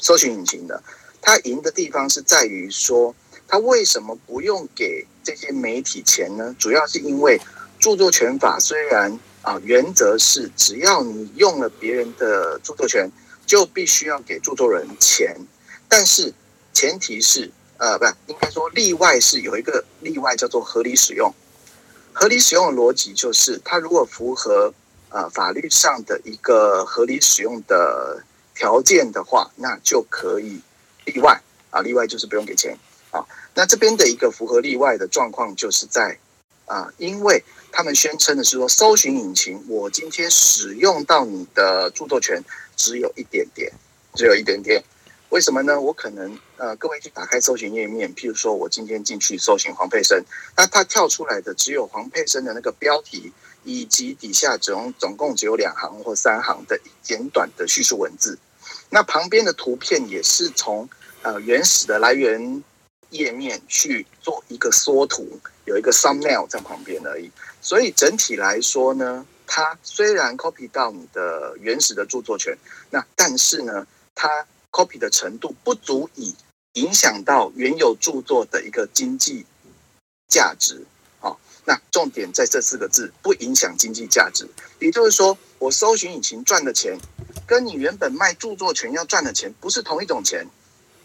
[0.01, 0.83] 搜寻引擎的，
[1.23, 3.15] 他赢的地方是在于说，
[3.47, 6.53] 他为什么不用给这些媒体钱呢？
[6.59, 7.41] 主要是因为
[7.79, 13.09] 著作权法虽然啊，原则是只要你用了别人的著作权，
[13.47, 15.37] 就必须要给著作人钱，
[15.89, 16.35] 但是
[16.73, 21.33] 前提是呃，不，应该说例外是有一个例外叫做合理使用。
[22.13, 24.75] 合理使用的逻辑就是，它如果符合
[25.11, 28.23] 呃法律上的一个合理使用的
[28.55, 30.61] 条件的话，那就可以
[31.05, 31.81] 例外啊。
[31.81, 32.77] 例外就是不用给钱
[33.13, 33.25] 啊。
[33.55, 36.19] 那这边的一个符合例外的状况，就是在
[36.67, 42.43] 啊，因为他们宣称的是说，搜寻引擎我今天使用到你的著作权
[42.77, 43.73] 只有一点点，
[44.15, 44.83] 只有一点点。
[45.31, 45.79] 为什么呢？
[45.79, 50.25] 我可能呃，各位去打开搜寻页面，譬如说我今天进去搜寻黄佩生，
[50.57, 53.31] 那它跳出来的只有黄佩生的那个标题，
[53.63, 58.39] 以及底下总总共只有两行或三行的简短的叙述文字，
[58.89, 60.89] 那旁边的图片也是从
[61.23, 62.65] 呃原始的来源
[63.11, 67.31] 页面去做一个缩图，有一个 thumbnail 在旁边而已。
[67.61, 72.57] 所以整体来说呢，它虽然 copy 到你的原始的著作权，
[72.89, 76.35] 那但是呢，它 copy 的程度不足以
[76.75, 79.45] 影响到原有著作的一个经济
[80.29, 80.85] 价值，
[81.21, 84.49] 好，那重点在这四个字，不影响经济价值。
[84.79, 86.99] 也就是说，我搜寻引擎赚的钱，
[87.47, 90.47] 跟你原本卖著作权要赚的钱不是同一种钱，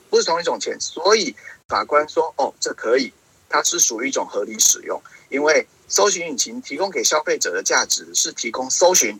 [0.09, 0.77] 不是同一种钱。
[0.79, 1.35] 所以
[1.67, 3.13] 法官说，哦，这可以，
[3.49, 9.19] 它是属于一种合理使用，因为搜寻引擎提供给消费者的价值是提供搜寻。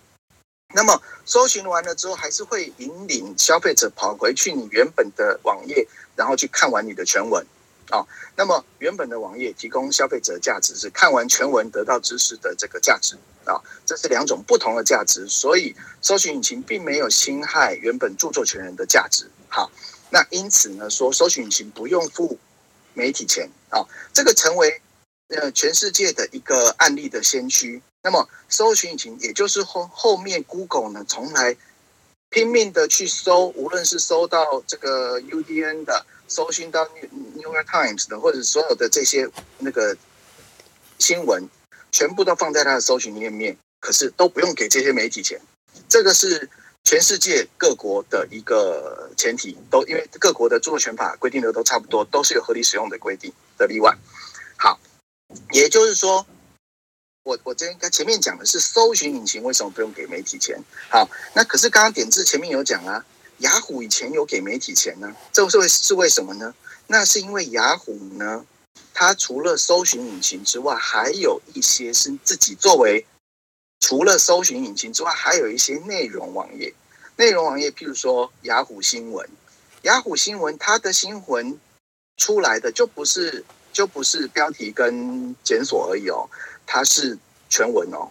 [0.76, 7.46] 那么搜寻完了之后，还是会引领消费者跑回去你原本的网页，然后去看完你的全文，
[7.90, 8.06] 啊，
[8.36, 19.30] 那么原本的网页提供消费者价值是看完全文得到知识的这个价值，啊，这是两种不同的价值，所以搜寻引擎并没有侵害原本著作权人的价值。
[19.48, 19.72] 好，
[20.10, 22.40] 那因此呢，说搜寻引擎不用付
[22.96, 24.82] 媒体钱，啊，这个成为
[25.28, 27.82] 呃全世界的一个案例的先驱。
[28.06, 31.56] 那么，搜寻引擎也就是后后面 Google 呢，从来
[32.30, 39.96] 拼命的去搜，无论是搜到这个 UDN 的，搜寻到 New York Times 的，或者所有的这些那个
[41.00, 41.48] 新闻，
[41.94, 45.39] 全部都放在它的搜寻页面，可是都不用给这些媒体钱。
[45.88, 46.50] 这个是
[46.84, 53.98] 全世界各国的一个前提，都因为各国的著作权法规定的都差不多，都是有合理使用的规定的例外。
[54.58, 54.78] 好，
[55.54, 56.28] 也就是说。
[57.24, 60.62] 我我今天跟前面讲的是搜寻引擎为什么不用给媒体钱？
[60.90, 63.06] 好，那可是刚刚点字前面有讲啊，
[63.38, 66.54] 雅虎以前有给媒体钱呢，这是为是为什么呢？
[66.88, 68.46] 那是因为雅虎呢，
[68.94, 73.06] 它除了搜寻引擎之外，还有一些是自己作为
[73.80, 76.74] 除了搜寻引擎之外，还有一些内容网页。
[77.16, 79.30] 内容网页，譬如说雅虎新闻，
[79.84, 81.58] 雅虎新闻它的新闻
[82.18, 86.30] 出来的就不是就不是标题跟检索而已哦。
[86.66, 87.18] 它是
[87.50, 88.10] 全文哦，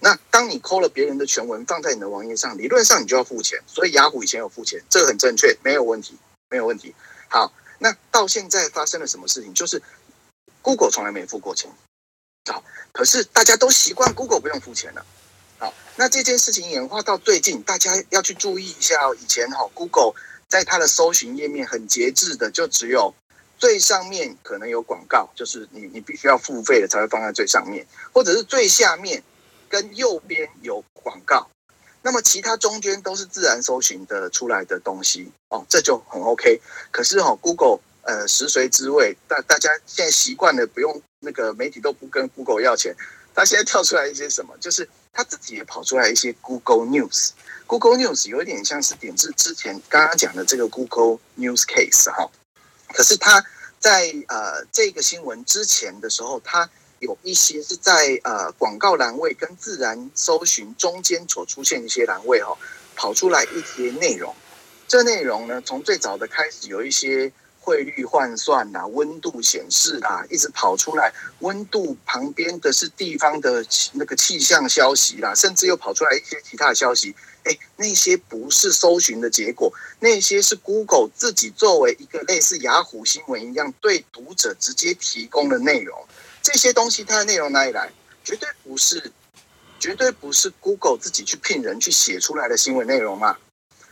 [0.00, 3.58] 那当你抠了别人的全文放在你的网页上，理论上你就要付钱。
[3.66, 6.14] 所以雅虎以前有付钱，这个很正确，没有问题，
[6.50, 6.94] 没有问题。
[7.28, 9.54] 好，那到现在发生了什么事情？
[9.54, 9.82] 就是
[10.60, 11.70] Google 从来没有付过钱，
[12.50, 15.06] 好，可是大家都习惯 Google 不用付钱了。
[15.58, 19.14] 好，那这件事情演化到最近，大家要去注意一下哦。
[19.14, 20.12] 以前哈，Google
[20.48, 23.14] 在它的搜寻页面很节制的，就只有。
[23.58, 29.22] 最上面可能有广告，就是你你必须要付费的才会放在最上面，或者是最下面
[29.68, 31.48] 跟右边有广告，
[32.02, 36.60] 那么其他中间都是自然搜寻的出来的东西哦，这就很 OK。
[36.90, 42.94] 可是哈，Google 呃食髓知味，大大家现在习惯了不用那个媒体都不跟 Google 要钱，
[43.34, 44.54] 他现在跳出来一些什么？
[44.60, 47.30] 就是他自己也跑出来一些 Google News。
[47.66, 52.30] Google News 有一点像是点字之前刚刚讲的这个 Google News Case 哈。
[52.96, 53.44] 可是他
[53.78, 56.68] 在呃这个新闻之前的时候，他
[57.00, 62.56] 有一些是在呃广告栏位跟自然搜寻中间所出现一些栏位哈，
[62.94, 64.34] 跑出来一些内容。
[64.88, 67.30] 这内容呢，从最早的开始有一些。
[67.66, 71.12] 汇率换算啦，温度显示啦，一直跑出来。
[71.40, 77.12] 温度旁边的是地方的那个气象消息啦，甚至又跑出来一些其他的消息。
[77.46, 86.06] 诶，那些不是搜寻的结果，那些是 Google 自己作为一个类似雅虎新闻一样，对读者直接提供的内容。
[86.42, 87.92] 这些东西它的内容哪里来？
[88.24, 89.12] 绝对不是，
[89.78, 93.38] 绝对不是 Google 自己去聘人去写出来的新闻内容嘛。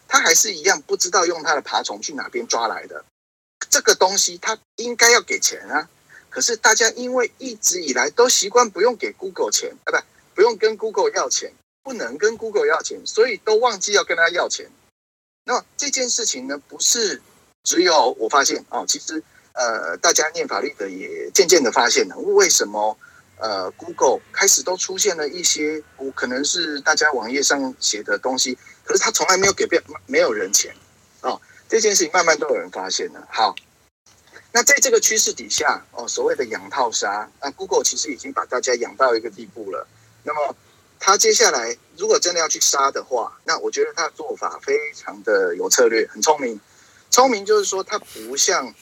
[0.09, 3.05] 它还是一样不知道用它的爬虫去哪边抓来的。
[3.71, 5.89] 这个东西它应该要给钱啊，
[6.29, 9.99] 可是大家因为一直以来都习惯不用给 Google 钱啊，
[10.35, 11.53] 不，不用跟 Google 要钱，
[11.85, 14.69] 不能跟 Google 要钱，所以都忘记要跟他要钱。
[15.45, 17.23] 那这件事情呢，不是
[17.63, 22.99] 只有我发现哦，其实呃，大家念法律的也渐渐的发现了，为什么
[23.39, 30.75] 呃 Google 开始都出现了一些，我可能是大家网页上写的东西，可是他从来没有给别没有人钱
[31.21, 31.31] 啊。
[31.31, 33.27] 哦这件事情慢慢都有人发现了。
[33.33, 33.55] 好，
[34.53, 39.89] 那在这个趋势底下，哦，所谓的养套杀，那 Google 其实已经把大家养到一个地步了。
[40.23, 40.55] 那么，
[40.99, 46.61] 他接下来如果真的要去杀的话，那我觉得他的做法非常的有策略，很聪明。
[47.11, 48.75] 聪明就是说，他不像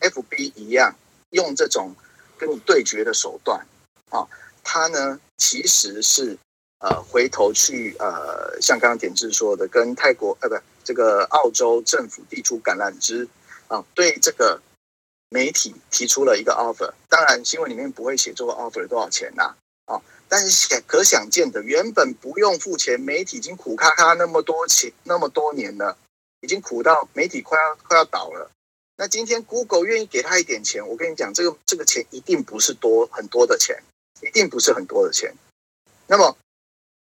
[0.00, 0.94] FB 一样
[1.30, 1.94] 用这种
[2.36, 3.66] 跟你对决的手段
[4.10, 4.26] 啊，
[4.62, 6.36] 他呢其实是
[6.80, 10.56] 呃回头去呃，像刚刚点志说的，跟泰国呃不。
[10.84, 13.28] 这个澳洲政府递出橄榄枝
[13.66, 14.58] 啊，对这个
[15.28, 16.90] 媒体提出了一个 offer。
[17.10, 25.96] 当然，新闻里面不会写这个 offer 多少钱呐啊，但是想可想见的，原本不用付钱，媒体已经苦咔咔那么多钱那么多年了，
[26.40, 28.50] 已经苦到媒体快要快要倒了。
[28.96, 33.82] 那今天 Google 愿意给他一点钱，我跟你讲，这个这个钱一定不是多很多的钱，
[34.22, 35.34] 一定不是很多的钱。
[36.06, 36.36] 那么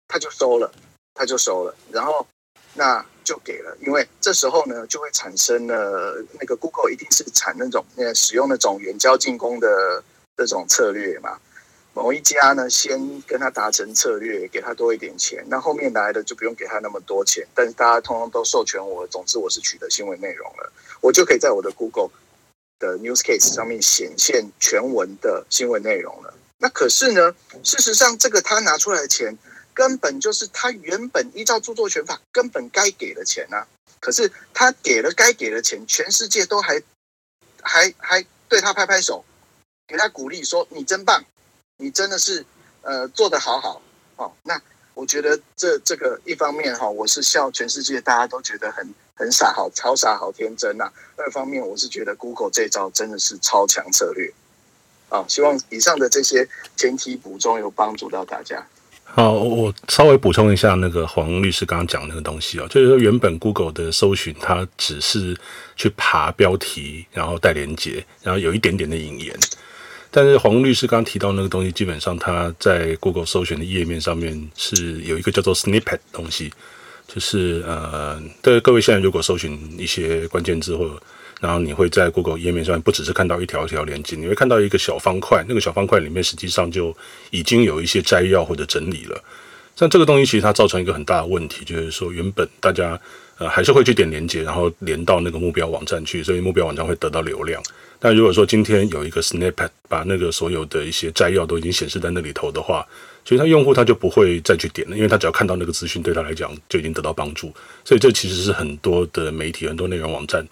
[0.07, 0.71] 他就收了，
[1.13, 2.27] 他就收了，然后
[2.73, 3.05] 那。
[3.25, 10.03] 就给了，因为这时候呢，就会产生了那个 Google 一定是产那种呃使用那种远交近攻的
[10.35, 11.39] 这种策略嘛。
[11.93, 22.09] 某一家呢，先跟他达成策略，给他多一点钱，那后面来的就不用给他那么多钱，但是大家通通都授权我，总之我是取得新闻内容了，我就可以在我的 Google
[22.79, 26.33] 的 News Case 上面显现全文的新闻内容了。
[26.57, 29.37] 那可是呢，事实上这个他拿出来的钱。
[29.75, 33.65] 根本就是他原本依照著作权法根本该给的钱啊，
[33.99, 36.79] 可是他给了该给的钱，全世界都还
[37.59, 39.25] 还还对他拍拍手，
[39.87, 41.25] 给他鼓励说你真棒，
[41.77, 42.45] 你真的是
[42.81, 43.81] 呃做得好好
[44.15, 44.31] 哦。
[44.43, 44.59] 那
[44.93, 50.91] 我觉得这这个一方面哈，我是笑全世界大家都觉得很很傻，好超傻，好天真呐。
[51.17, 54.31] 二方面我是觉得 Google 这招真的是超强策略
[55.09, 55.25] 啊。
[55.27, 58.65] 希望以上的这些前提补充有帮助到大家。
[59.05, 65.37] 好，我稍微补充一下那个黄律师刚刚讲那个东西啊，就是说原本 Google 的搜寻它只是
[65.75, 69.37] 去爬标题，然后带连结，然后有一点点的引言。
[70.15, 76.53] 但是黄律师刚刚提到那个东西，基本上它在 Google 搜寻的页面上面是有一个叫做 Snippet 东西，
[77.07, 81.01] 就是呃，对各位现在如果搜寻一些关键字或
[81.41, 86.95] 然后你会在 Google 页面上不只是看到一条一条连接，你会看到一个小方块，那个小方块里面实际上就
[87.31, 89.23] 已经有一些摘要或者整理了。
[89.75, 92.99] 像这个东西其实它造成一个很大的问题，就是说原本大家
[93.37, 97.61] 呃还是会去点连接，然后连到那个目标网站去，所以目标网站会得到流量。
[97.99, 102.85] 但如果说今天有一个 Snippet 把那个所有的一些摘要都已经显示在那里头的话，
[103.23, 107.53] 其实他用户他就不会再去点了，因为他只要看到那个资讯，对他来讲就已经得到帮助。
[107.85, 110.45] 所以这其实是很多的媒体、很多内容网站。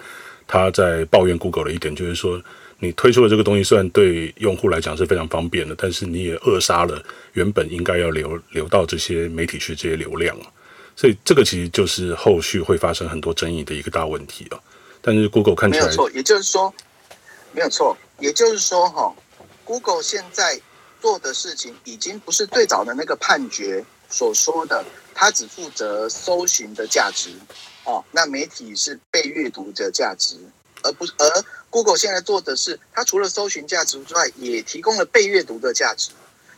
[0.47, 2.41] 他在抱怨 Google 的一点就是说，
[2.81, 7.01] 你推出的这个东西虽然对用户来讲是非常方便的，但是你也扼杀了
[7.33, 10.35] 原本应该要流流到这些媒体去这些流量，
[10.95, 14.59] 所以这个其实就是后续会发生很多争议的一个大问题啊。
[14.99, 16.73] 但是 Google 看起来没有错，也就是说
[17.51, 19.13] 没有错，也就是说哈
[19.63, 20.59] ，Google 现在
[20.99, 24.83] 做的事情已经不是最早的那个判决所说的，
[25.13, 27.29] 他只负责搜寻的价值。
[27.83, 30.35] 哦，那媒体是被阅读的价值，
[30.83, 36.11] 而不是而 Google 现在做的是，它除了搜寻价值之外，也提供了被阅读的价值。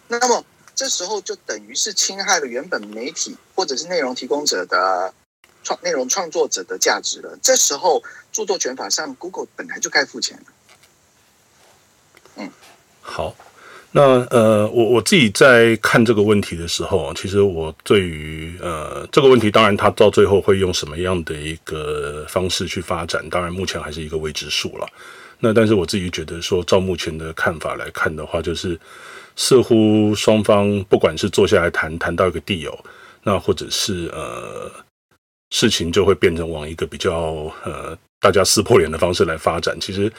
[0.07, 0.43] 那么
[0.75, 5.13] 这时候就等于是侵害了原本媒体或者是内容提供者的
[5.63, 7.37] 创内容创作者的价值了。
[7.41, 10.43] 这时候著作权法上，Google 本来就该付钱。
[12.35, 12.51] 嗯，
[13.01, 13.35] 好。
[13.95, 24.87] 那呃，我我自己在看这个问题的时候，其实我对于呃这个问题，当然它到最后会用什么样的一个方式去发展，当然目前还是一个未知数了。
[25.39, 28.79] 那但是我自己觉得说，照目前的看法来看的话，就是
[29.35, 32.75] 似乎双方不管是坐下来谈谈到一个地友，
[33.21, 34.71] 那或者是呃
[35.51, 40.11] 事情就会变成往一个比较呃大家撕破脸的方式来发展，其实。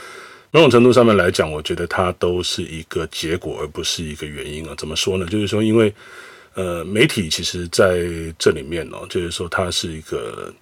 [0.55, 4.75] 某种程度上面来讲，我觉得它都是一个结果，而不是一个原因啊。
[4.79, 5.27] 怎么说呢？
[5.27, 5.93] 就是说，因为
[6.55, 8.07] 呃，媒体其实在
[8.39, 10.55] 这里面哦，就是说它是一个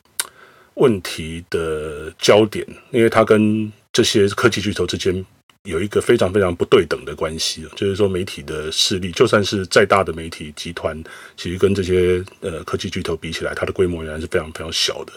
[0.77, 5.23] 问题的焦点，因为它跟这些科技巨头之间
[5.65, 7.67] 有一个非常非常不对等的关系。
[7.77, 10.99] 就是说，媒体的势力，就算是再大的媒体集团，
[11.37, 15.13] 其实跟这些呃科技巨头比起来，它的规模仍然是非常非常小的。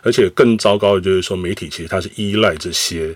[0.00, 3.14] 而且更糟糕的就是说，媒体其实它是依赖这些。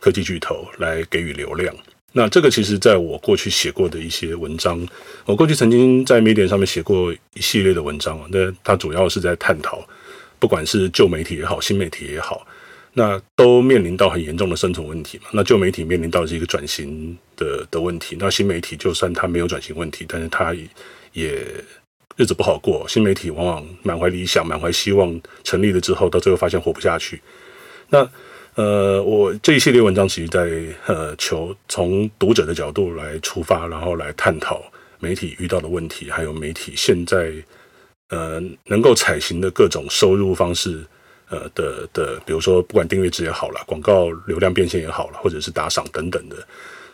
[0.00, 1.74] 科技巨头来给予流量，
[2.12, 4.86] 那这个其实在我过去写过的一些文章，
[5.24, 9.86] 我过去曾经在 Medium 上面写过一系列的文章啊，那它主要是在探讨，
[10.38, 12.46] 不管是旧媒体也好，新媒体也好，
[12.94, 15.24] 那都面临到很严重的生存问题嘛。
[15.32, 20.54] 那旧媒体面临到是一个转型的的问题，那新媒体就算它没有转型问题，但是它
[21.12, 21.44] 也
[22.16, 22.86] 日子不好过。
[22.88, 27.20] 新媒体往往满怀理想、满怀希望，成立了之后，到最后发现活不下去。
[27.90, 28.08] 那
[28.58, 30.50] 呃，我这一系列文章其实在
[30.88, 34.60] 呃求从读者的角度来出发，然后来探讨
[34.98, 37.32] 媒体遇到的问题，还有媒体现在
[38.08, 40.84] 呃能够采行的各种收入方式，
[41.28, 46.36] 呃的的，比如说不管订阅制也好了，广告流量变现也好了，或者是打赏等等的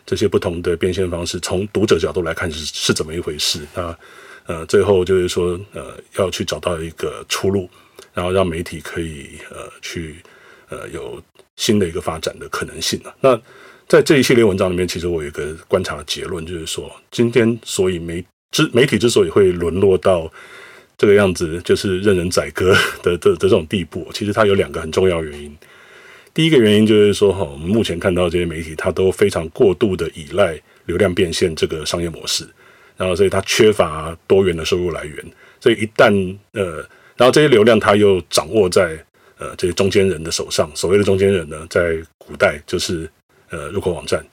[0.05, 3.67] 这些不同的变现方式，从读者角度来看是是怎么一回事？
[3.75, 3.99] 那
[4.45, 7.71] 呃最后就是说呃要去找到一个出路，
[8.13, 10.17] 然后让媒体可以呃去
[10.69, 11.19] 呃有。
[11.57, 13.41] 新的一个发展的可能性啊，那
[13.87, 20.31] 在这一系列文章里面，其实我有一个观察的结论，就是说，今天所以媒之媒体之所以会沦落到
[20.97, 25.57] 这个样子，就是任人宰割的的的这种地步，其实它有两个很重要原因。
[26.33, 32.45] 第一个原因就是说，哈，我们目前看到这些媒体，它都非常过度的依赖流量变现这个商业模式，
[32.97, 35.25] 然后所以它缺乏多元的收入来源，
[35.61, 36.77] 所以一旦呃，
[37.17, 38.99] 然后这些流量它又掌握在。
[39.45, 43.07] 呃，这些中间人的手上，所谓的中间人呢，在古代就是
[43.51, 44.25] 呃入口网站，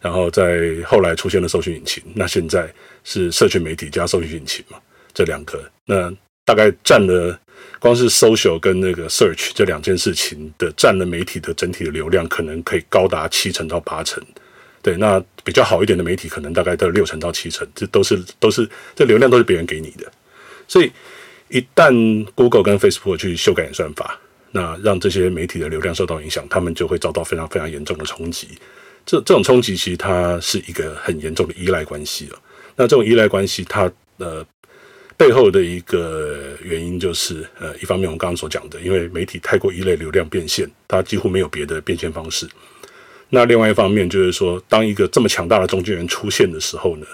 [0.00, 4.78] 然后在后来出现了搜寻引擎，那现在是社群媒体加搜寻引擎嘛，
[5.12, 6.08] 这两个，那
[6.44, 7.36] 大概占了
[7.80, 14.22] 光是 social 跟那个 search 这两件事情的占了媒体的整体的流量，可能可以高达七成到八成，
[14.82, 20.12] 对，那比较好一点的媒体可能大概到六成到七成，这都是都是这流量都是别人给你的，
[20.68, 20.92] 所以
[21.48, 24.20] 一旦 Google 跟 Facebook 去修改演算法。
[24.56, 28.46] 那让这些媒体的流量受到影响，他们就会遭到非常非常严重的冲击。
[29.04, 32.38] 这这种冲击其实它是一个很严重的依赖关系了。
[32.76, 34.46] 那这种依赖关系，它呃
[35.16, 42.48] 背后的一个原因就是呃，一方面我们刚刚所讲的，因为媒体太过依赖流量变现，它几乎没有别的变现方式。
[43.30, 47.06] 那另外一方面就是说，当一个这么强大的中间人出现的时候呢，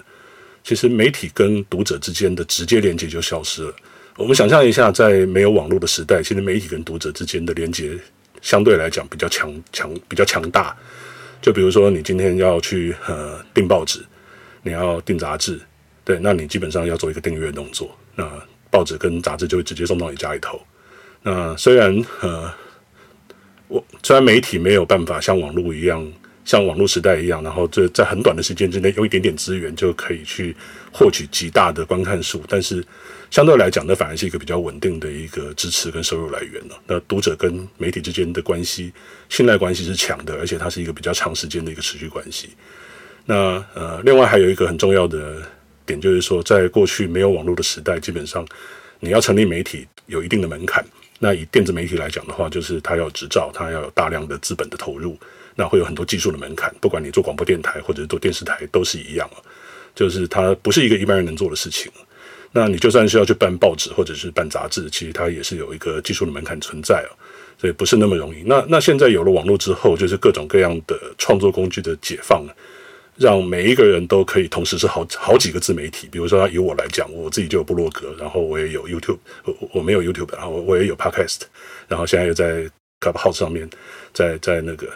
[0.63, 3.75] 其实媒体跟读者之间的直接连接就消失了。
[4.21, 7.99] 我们想象一下，在没有网络的时代，其实媒体跟读者之间的连接
[8.43, 10.77] 相对来讲比较强强比较强大。
[11.41, 14.05] 就比如说，你今天要去呃订报纸，
[14.63, 15.59] 你要订杂志，
[16.05, 18.31] 对，那你基本上要做一个订阅动作，那
[18.71, 20.61] 报纸跟杂志就会直接送到你家里头。
[21.23, 22.53] 那虽然呃，
[23.69, 26.07] 我虽然媒体没有办法像网络一样，
[26.45, 30.55] 像网络时代一样，然后这在很短的时间之内用一点点资源就可以去
[30.93, 32.85] 获取极大的观看数，但是。
[33.31, 36.77] 相对来讲，那反而是一个比较稳定的一个支持跟收入来源了。
[36.87, 38.93] 那读者跟媒体之间的关系，
[39.29, 42.51] 信赖关系是强的，而且它是一个比较长时间的一个持续关系。
[43.27, 45.41] 那呃，另外还有一个很重要的
[45.87, 48.45] 点，就是说，在过去没有网络的时代，基本上
[48.99, 50.85] 你要成立媒体有一定的门槛。
[51.21, 55.17] 那以电子媒体来讲的话，就是它要执照，它要有大量的资本的投入，
[55.55, 56.75] 那会有很多技术的门槛。
[56.81, 59.31] 不管你做广播电台或者是做电视台，都是一样，
[59.95, 61.93] 就是它不是一个一般人能做的事情。
[62.53, 67.13] 那你就算是要去办报纸或者是办杂志，其实它也是有一个技术的门槛存在哦，
[67.57, 68.43] 所以不是那么容易。
[68.45, 72.45] 那那现在有了网络之后，就是各种各样的创作工具的解放，
[73.17, 76.09] 让每一个人都可以同时是好好几个自媒体。
[76.11, 81.43] 比如说，以我来讲，我自己就有部落格，然后我也有 YouTube，我我没有 YouTube，然后我也有 Podcast，
[81.87, 83.71] 然后现在又在 Clubhouse 上面，
[84.13, 84.89] 在在那个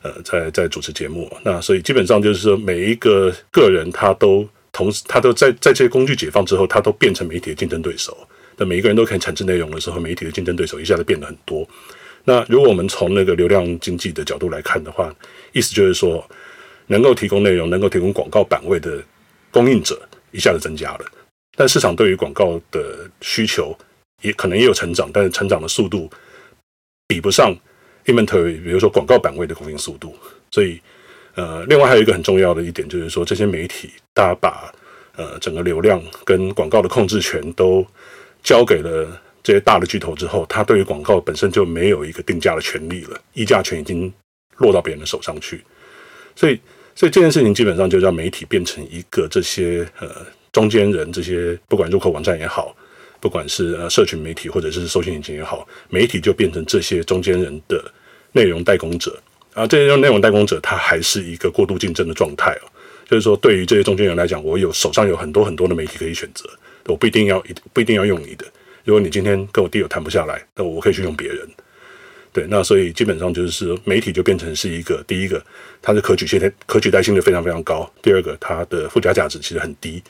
[0.00, 1.30] 呃，在在主持节目。
[1.44, 4.48] 那所以基本上就是说，每一个个人他都。
[4.74, 8.14] 同时，他都在在这些工具解放之后，他都变成媒体的竞争对手。
[8.56, 11.66] 那每一个人都可以产制内容的时候，媒体的竞争对手一下子变得很多。
[12.24, 15.14] 那如果我们从那个流量经济的角度来看的话，
[15.52, 16.28] 意思就是说，
[16.88, 19.02] 能够提供内容、能够提供广告版位的
[19.50, 20.00] 供应者
[20.32, 21.04] 一下子增加了，
[21.56, 23.76] 但市场对于广告的需求
[24.22, 26.10] 也可能也有成长，但是成长的速度
[27.06, 27.54] 比不上
[28.06, 30.16] inventory，比如说广告版位的供应速度。
[30.50, 30.80] 所以，
[31.34, 34.72] 呃，另外还有一个很重要的一点就是说，这些媒体大家把
[35.16, 37.86] 呃整个流量跟广告的控制权都
[38.42, 44.12] 交给了这些大的巨头之后，他对于广告本身就没有一个定价的权利了，议价权已经
[44.58, 45.62] 落到别人的手上去，
[46.36, 46.60] 所以。
[46.96, 52.72] 所以这件事情基本上就让媒体变成一个这些呃中间人，这些不管入口网站也好，
[53.18, 57.84] 不管是呃社群媒体或者是搜寻引擎也好，媒体就变成这些中间人的
[58.30, 59.20] 内容代工者。
[59.54, 62.68] 啊，这些内容代工者他还是一个过度竞争的状态哦。
[63.08, 66.48] 就是说，对于这些中间人来讲，我有手上有很多很多的媒体可以选择，
[66.86, 67.42] 我不一定要
[67.72, 68.44] 不一定要用你的。
[68.84, 71.48] 如果你今天跟我 deal 谈不下来，那我可以去用别人。
[72.32, 75.40] 对，那所以基本上就是媒体就变成是一个第一个，
[75.80, 80.02] 它的可取性、可取代性的非常非常高；第二个，它的附加价值其实很低，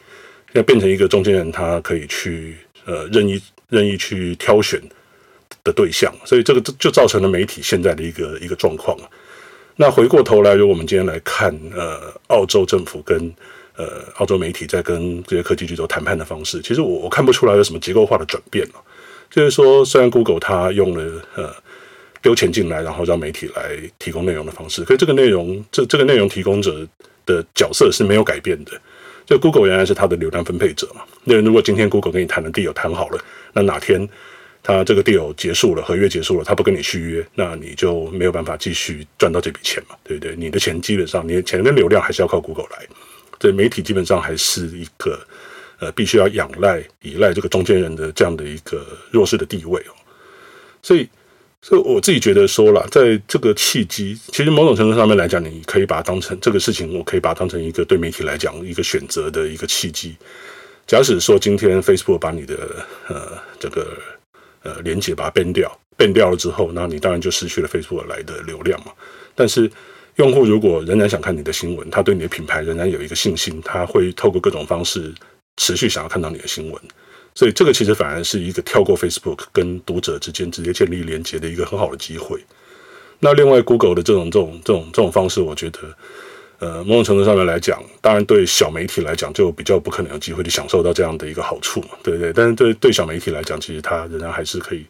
[0.53, 4.81] 要变成一个中间人，他可以去呃任意任意去挑选
[5.63, 8.97] 的对象，所以这个就造成了媒体现在的一个一个状况。
[9.77, 13.33] 那回过头来，如果我们今天来看呃澳洲政府跟
[13.77, 18.75] 呃澳洲媒体在跟这些科技巨头谈判的方式，其实我我看不出来有什么结构化的转变了。
[19.31, 21.55] 就是说，虽然 Google 它用了呃。
[22.25, 24.83] 丢钱进来，然后让媒体来提供内容的方式。
[24.83, 26.75] 可是这个内容，这这个内容提供者
[27.27, 28.73] 的角色是没有改变的。
[29.27, 31.03] 就 Google 原来是他的流量分配者嘛。
[31.25, 33.23] 那如果今天 Google 跟你谈的 deal 谈好了，
[33.53, 34.09] 那哪天
[34.65, 40.35] 他这个 deal 结束了，合约结束了，他不跟你续约，那你就没有办法继续赚到这笔钱嘛，对不对？
[40.35, 42.85] 你的钱基本上，你的钱跟流量还是要靠 Google 来。
[43.39, 45.21] 这媒体基本上还是一个
[45.79, 49.95] 呃，必须要仰赖、依赖这个中间人的这样的一个弱势的地位哦。
[50.83, 51.09] 所以。
[51.67, 60.15] 所以我自己觉得说了，在这个契机，其实某种程度上面来讲，你可以把它当成这个事情，我可以把它当成一个对媒体来讲一个选择的一个契机。
[60.87, 63.97] 假使说今天 Facebook 把你的呃这个
[64.65, 68.93] 呃连接把它 ban 掉，ban 掉了之后，那你当然就失去了 Facebook 来的流量嘛。
[69.37, 69.71] 但是
[70.17, 75.15] 用户如果仍然想看你的新闻，他对你的品牌仍然有一个信心，他会透过各种方式
[75.57, 76.83] 持续想要看到你的新闻。
[77.37, 82.41] 所以这个其实反而是一个跳过 Facebook 跟读者之间直接建立连接的一个很好的机会。
[83.19, 85.81] 那另外 Google 的这种这种这种这种方式，我觉得，
[86.65, 92.33] 呃，某种程度上面来讲，当然对小媒体来讲就比较不可能有机会去享受到这样的一个好处嘛，对不对？
[92.33, 94.87] 但是对对小媒体来讲，其实它仍然还是可以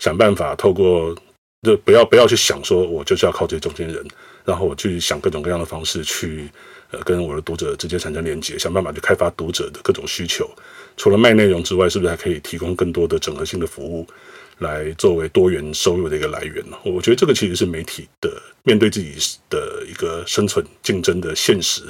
[0.00, 1.14] 想办法透过，
[1.62, 4.04] 就不要不要去想说我就是要靠这些中间人，
[4.44, 6.48] 然后我去想各种各样的方式去
[6.90, 10.50] 呃跟我的读者直接产生连接，想办法去开发读者的各种需求。
[10.96, 14.04] 除了卖内容之外，是不是还可以提供更多的整合性的服务，
[14.58, 16.64] 来作为多元收入的一个来源？
[16.84, 18.30] 我觉得这个其实是媒体的
[18.62, 19.14] 面对自己
[19.50, 21.82] 的一个生存竞争的现实，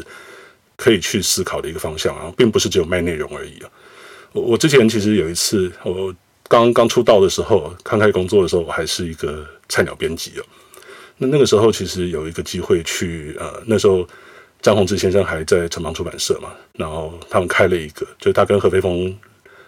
[0.76, 3.70] 可以去思考的一个方向啊，并不是只有卖内容而已啊。
[4.32, 6.14] 我我之前其实有一次，我
[6.48, 10.44] 刚刚出道的时候，刚开始工作的时候，我还是一个菜鸟编辑哦。
[11.18, 14.08] 那那个时候其实有一个机会去，呃，那时候。
[14.62, 19.12] 张宏志先生还在城邦出版社嘛，然后他们开了一个，就是他跟何飞峰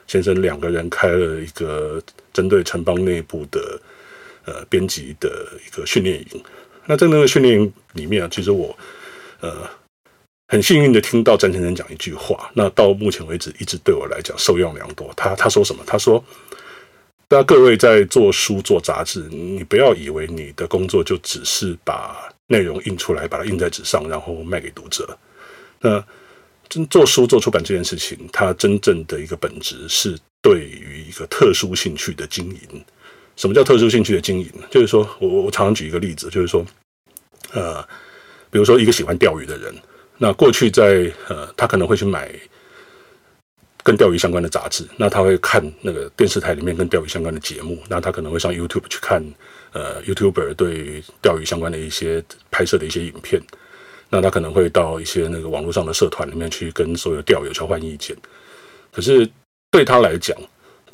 [0.06, 2.02] 先生两个人开了一个
[2.32, 3.80] 针对城邦内部的
[4.44, 6.42] 呃编辑的一个训练营。
[6.86, 8.76] 那在那个训练营里面啊，其实我
[9.40, 9.68] 呃
[10.48, 15.12] 很幸运的听到詹先生讲一句话，那到目前为止一直对我来讲受用良多。
[15.16, 15.82] 他他说什么？
[15.86, 16.22] 他说
[17.30, 25.18] ：“那各位在做书做杂志，你不要以为你的工作就只是把。”内容印出来，把它印在纸上，然后卖给读者。
[25.80, 25.98] 那
[26.68, 32.84] 真做书做出版这件事情，它真正的一个本质是对于一个特殊兴趣的经营。
[33.36, 34.50] 什么叫特殊兴趣的经营？
[34.70, 36.64] 就是说我我常常举一个例子，就是说，
[37.52, 37.82] 呃，
[38.50, 39.74] 比如说一个喜欢钓鱼的人，
[40.18, 42.32] 那过去在呃，他可能会去买
[43.82, 49.22] 跟钓鱼相关的杂志，那他会看那个电视台里面跟钓鱼相关的节目，那他可能会上 YouTube 去看。
[49.74, 53.42] 呃，YouTuber 对钓鱼相关的一些拍摄的一些影片，
[54.14, 58.16] 那他可能会到一些那个网络上的社团里面去跟所有钓友交换意见。
[58.92, 59.28] 可是
[59.72, 60.38] 对他来讲，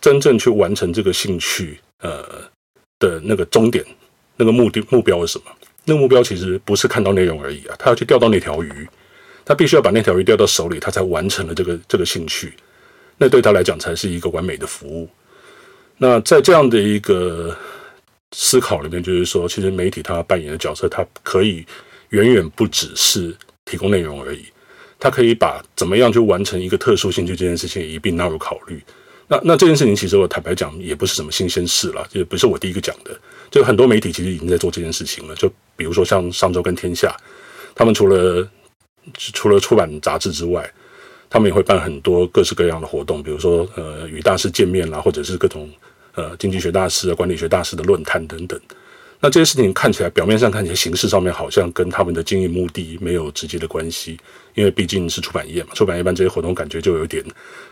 [0.01, 2.25] 真正去完成这个兴趣，呃
[2.99, 3.85] 的那个终点，
[4.37, 5.45] 那个目的目标是什么？
[5.85, 8.89] 那个目标其实不是看到内容而已啊，他要去钓到那条鱼，
[9.45, 12.55] 他必须要把那条鱼钓到手里，他才完成了这个这个兴趣。
[13.19, 15.07] 那对他来讲才是一个完美的服务。
[15.99, 17.55] 那在这样的一个。
[18.33, 21.67] 思考里面就是说，其实媒体它扮演的角色，它可以
[22.11, 23.35] 远远不只是
[23.65, 24.45] 提供内容而已，
[24.99, 28.81] 它可以把怎么样去完成一个特殊兴趣这件事情一并纳入考虑。
[29.29, 33.17] 那那这件事情其实我坦白讲也不是什么新鲜事了，也不是我第一个讲的，
[33.49, 35.35] 就很多媒体其实已经在做这件事情了。
[35.37, 37.17] 就比如说像上周跟天下，
[37.75, 38.49] 他们除了
[39.15, 40.69] 除了出版杂志之外，
[41.29, 45.71] 他们也会办很多各式各样的活动，比如说呃与大师见面啦，或者是各种
[46.17, 48.61] 呃经济学大师啊、管理学大师的论坛等等。
[49.23, 54.19] 那这些事情看起来，表面上看起来，形式上面好像跟他们的经营目的没有直接的关系，
[54.55, 57.23] 因为毕竟是出版业嘛，出版业办这些活动感觉就有点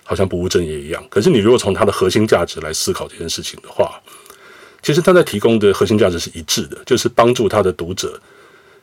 [0.05, 1.03] 好像不务正业一样。
[1.09, 3.99] 可是你如果从它的核心价值来思考这件事情的话，
[4.83, 8.21] 其实他在提供的核心价值是一致的，就是帮助他的读者，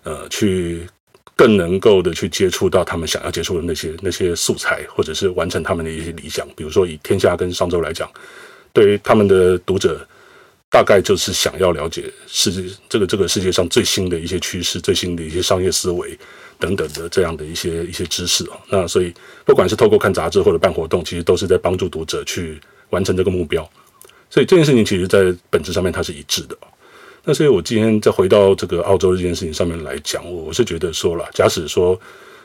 [0.02, 0.88] 呃，去
[1.36, 6.48] 更能够的去接触到他们想要接触的那些那些素材，或者是完成他们的一些理想。
[6.56, 8.10] 比如说以天下跟商周来讲，
[8.74, 10.04] 对于他们的读者。
[10.76, 16.20] 大概就是想要了解世界这个这个世界上最新的一些趋势、最新的一些商业思维
[16.60, 18.60] 等等的这样的一些一些知识啊。
[18.68, 19.14] 那所以
[19.46, 22.60] 不管是透过看杂志或者办活动，其实都是在帮助读者去
[22.90, 23.64] 完成这个目标。
[24.30, 26.58] 所以这件事情其实在本质上面它是一致的。
[27.24, 31.98] 那所以我今天再回到这个澳洲这件事情上面来讲，我是觉得说了，假使说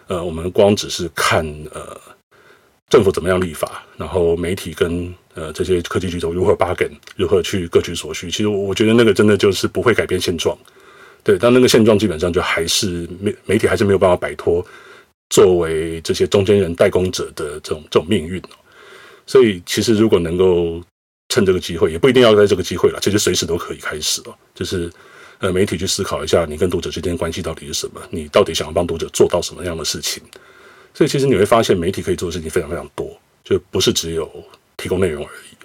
[0.07, 2.01] 呃我们光只是看呃。
[2.89, 8.31] 政府怎么样立法，然后媒体跟呃这些科技巨头如何 bargain，如何去各取所需？
[8.31, 10.57] 其实我觉得那个真的就是不会改变现状，
[11.23, 14.65] 对，但那个现状基本上就还是媒媒体还是没有办法摆脱
[15.31, 18.43] 作为这些中间人代工者的这种这种命运。
[19.27, 20.83] 所以其实如果能够
[21.29, 24.35] 趁这个机会，也不一定要在这个机会了，其实随时都可以开始哦。
[24.53, 24.91] 就是
[25.39, 28.01] 呃媒体去思考一下，你跟读者之间关系到底是什么？
[28.11, 30.21] 你到底想要帮读者做到什么样的事情？
[30.93, 34.29] 所以其实你会发现，媒体可以做的事情非常非常多，就不是只有
[34.81, 35.57] 提供内容而已。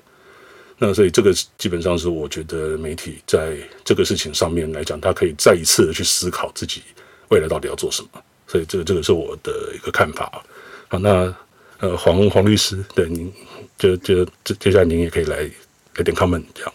[0.77, 6.83] 那所以这个基本上是我觉得媒体在这个事情上面来讲，他可以再一次的去思考自己
[7.29, 8.09] 未来到底要做什么。
[8.45, 10.43] 所以这个这个是我的一个看法。
[10.89, 11.33] 好，那
[11.79, 13.31] 呃黄黄律师，对您
[13.79, 15.49] 就就接接下来您也可以来
[15.93, 16.73] 给点 comment 这样。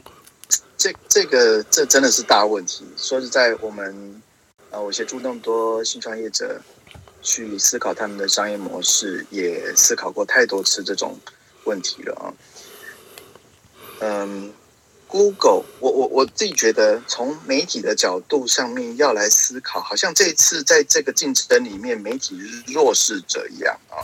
[0.78, 2.84] 这这个这真的是大问题。
[2.96, 4.22] 说实在，我们
[4.70, 6.60] 啊，我协助那么多新创业者。
[7.22, 11.14] 去思考他们的商业模式，也思考过太多次这种
[11.70, 12.24] 问题了啊。
[14.00, 14.52] 嗯
[15.06, 24.02] ，Google，我我我自己觉得，从媒体的角度上面要来思考，好像这一次在这个竞争里面，媒体弱势者一样啊。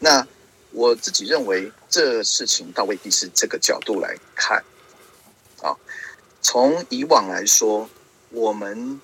[0.00, 0.26] 那
[0.72, 4.64] 我自己认为，这事情倒未必是这个角度来看
[5.62, 5.76] 啊。
[6.42, 7.88] 从以往来说，
[8.30, 9.00] 我们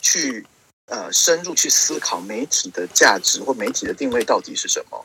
[0.00, 0.46] 去。
[0.88, 5.04] 呃，深入去思考媒体的价值或媒体的定位到底是什么？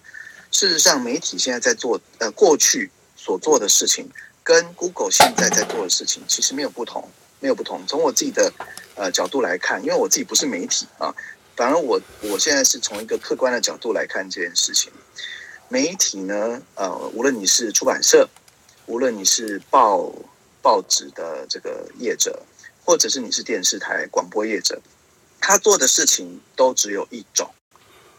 [0.52, 4.10] 事实上，媒体现在在做呃过去所做的事情，
[4.44, 7.82] 跟 Google 现在在做的事情其实没有不同，没有不同。
[7.88, 8.52] 从我自己的
[8.96, 11.16] 呃角度来看，因为我自己不是媒体啊，
[11.56, 14.92] 反而我我现在是从一个客观的角度来看这件事情。
[15.70, 18.30] 媒体呢，呃，无论你是出版社，
[18.88, 20.12] 无论你是报
[20.62, 22.44] 报纸的这个业者，
[22.84, 24.82] 或者是你是电视台广播业者。
[25.40, 27.50] 他做的事情都只有一种，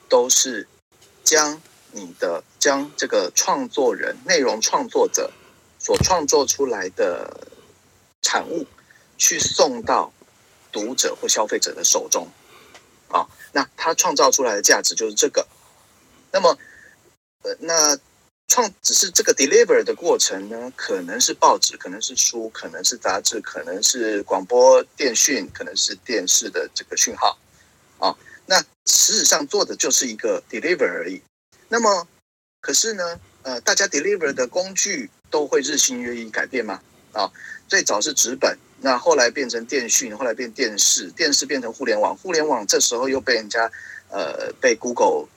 [0.08, 0.66] 都是
[1.22, 1.60] 将
[1.92, 5.32] 你的将这个创作人、内容创作者
[5.78, 7.46] 所创作出来的
[8.20, 8.66] 产物，
[9.16, 10.12] 去送到
[10.72, 12.28] 读者或消费者的手中。
[13.08, 15.46] 啊，那他创造出来的价值就是这个。
[16.32, 16.58] 那么，
[17.42, 17.98] 呃，那。
[18.48, 27.38] 创只是这个 deliver 的过程呢，可能是报纸，可能是书，可能是杂志，可能是广播电讯，可能是电视的这个讯号，
[27.98, 28.14] 啊，
[28.44, 31.22] 那实质上做的就是一个 deliver 而已。
[31.72, 32.06] 那么，
[32.60, 36.82] 可是呢，呃，大家 deliver 的工具都会日新月异改变吗？
[37.14, 37.32] 啊，
[37.66, 43.72] 最早是纸本，那后来变成电讯，后来变电视，电视变成互联网，互联网这时候又被人家
[44.10, 45.28] 呃被 Google。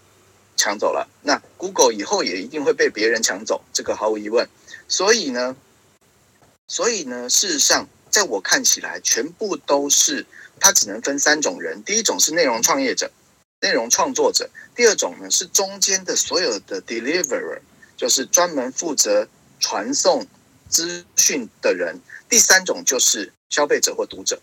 [0.57, 4.47] 抢走了，那 Google 以后也一定会被别人抢走，这个毫无疑问。
[4.87, 5.53] 所以呢，
[6.67, 10.25] 所以呢，事实上，在我看起来，全部都是
[10.57, 13.11] 它只能分三种人：第一种是内容创业者、
[13.61, 14.45] 内容创作者；
[14.75, 17.59] 第二种呢是中间的所有的 deliverer，
[17.97, 19.27] 就是专门负责
[19.59, 20.25] 传送
[20.69, 21.95] 资讯的人；
[22.29, 24.41] 第三种就是消费者或读者。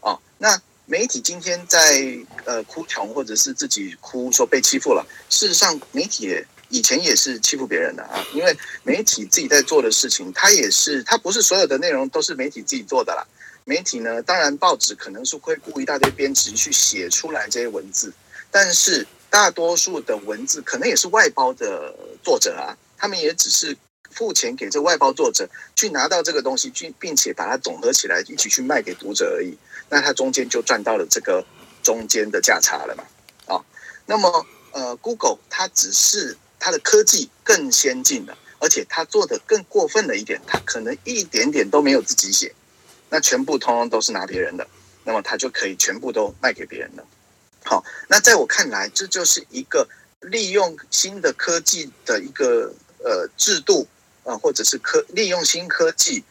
[0.00, 0.60] 啊，那。
[0.84, 2.02] 媒体今天在
[2.44, 5.06] 呃哭穷，或者是自己哭说被欺负了。
[5.30, 13.24] 事实上，媒体以前也是欺负别人的啊，因为媒体自己在做的事情，它也是它不是所有的内容都是媒体自己做的啦。
[13.64, 18.12] 媒体呢，当然报纸可能是会雇一大堆编辑去写出来这些文字，
[18.52, 21.92] 但是大多数的文字可能也是外包的
[22.22, 23.76] 作者啊，他们也只是
[24.10, 29.56] 付钱给这外包作者去拿到这个东西，去并且把它总合起来一起去卖给读者而已。
[29.88, 31.44] 那他中间就赚到了这个
[31.82, 33.04] 中间的价差了嘛？
[33.46, 33.64] 啊，
[34.04, 42.54] 那么呃，Google 它只是它的科技更先进了，而且它做的更过分了一点，它可能一点点都没有自己写，
[43.08, 44.66] 那全部通通都是拿别人的，
[45.04, 47.04] 那么它就可以全部都卖给别人了。
[47.64, 49.88] 好，那在我看来，这就是一个
[50.20, 53.86] 利用新的科技的一个呃制度
[54.24, 56.24] 啊，或者是科利用新科技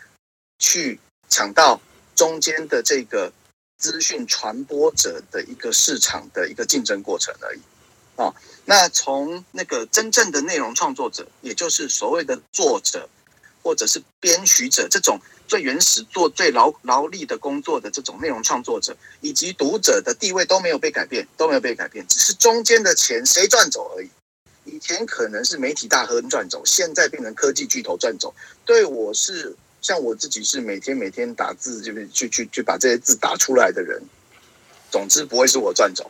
[0.60, 1.82] 去抢到
[2.16, 3.32] 中间的这个
[3.78, 7.62] 资讯传播者的一个市场的一个竞争过程而已
[8.16, 8.34] 啊。
[8.66, 13.10] 那从那个真正的内容创作者，也就是所谓的作者
[13.64, 15.20] 或者是编曲者这种。
[15.52, 24.10] 最原始做最劳劳力的工作的这种内容创作者，以及读者的地位都没有被改变，都没有被改变，只是中间的钱谁赚走而已。
[24.64, 28.34] 以前可能是媒体大亨赚走，现在变成科技巨头赚走。
[28.64, 34.02] 对我是像我自己是每天每天打字，就是去去去把这些字打出来的人，
[34.90, 36.10] 总之不会是我赚走。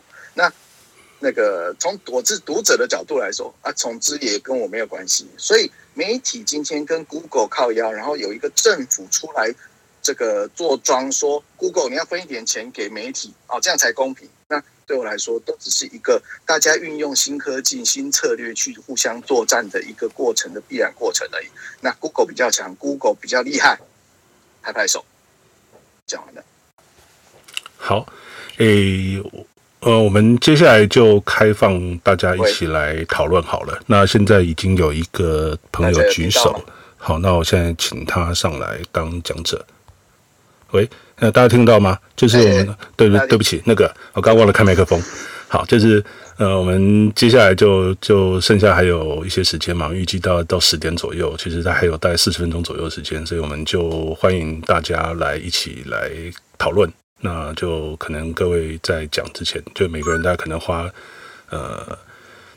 [1.22, 5.70] 那个从我是读者的角度来说啊，总之也跟我没有关系，所以。
[5.94, 9.54] 媒体今天跟 Google 靠腰，然后有一个政府出来
[10.00, 14.26] 这个做庄，说 Google 你要分一点钱给媒体哦，这样才公平。
[14.48, 21.48] 那对我来说，都只是一个大家运用新科技、新策略去互相作战的一个过程的必然过程而已。
[21.82, 23.78] 那 Google 比较强，Google 比较厉害，
[24.62, 25.04] 拍拍手，
[26.06, 26.42] 讲完了。
[27.76, 28.10] 好，
[28.56, 29.22] 诶。
[29.82, 33.76] 呃，我们接下来就开放大家一起来讨论好了。
[33.86, 36.64] 那现在已经有一个朋友举手，
[36.96, 39.64] 好，那我现在请他上来当讲者。
[40.70, 41.98] 喂，那大家听到吗？
[42.14, 45.02] 就是我们，对对，对不起，那个我刚忘了开麦克风。
[45.48, 46.02] 好，就是
[46.36, 56.08] 呃，我们接下来就就剩下还有一些时间嘛，预计到到十点左右，其实它还有大概四十分钟左右的时间，所以我们就欢迎大家来一起来
[56.56, 56.88] 讨论。
[57.24, 60.90] 那就可能各位在讲之前，就每个人大家可能花
[61.50, 61.96] 呃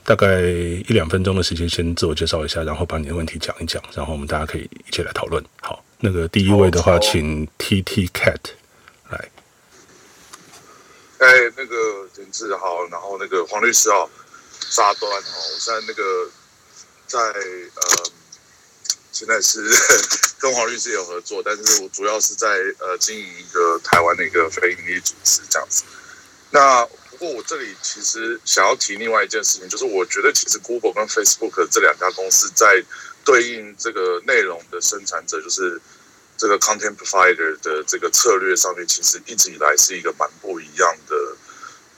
[0.03, 5.43] 大概一两分钟的时间，先自我介绍一下，然后把你的问题讲一讲，然后我们大家可以一起来讨论。
[5.61, 8.39] 好，那个第一位的话，请 T T Cat
[9.11, 9.29] 来。
[11.19, 11.75] 哎，那个
[12.15, 14.09] 田志豪，然后那个黄律师好，
[14.59, 16.03] 沙端好，我现在那个
[17.05, 18.11] 在呃。
[19.15, 19.63] 现在是
[20.37, 22.47] 跟黄律师有合作，但是我主要是在
[22.79, 25.83] 呃经营一个台湾的一个非营利组织这样子。
[26.51, 32.83] 那不过我这里其实想要提另外一件事情，就是我觉得其实 Google 跟 Facebook 这两家公司在
[33.23, 35.79] 对应这个内容的生产者，就是
[36.37, 41.15] 这个 Content Provider 的这个策略上面，其实一直以来是一个蛮不一样的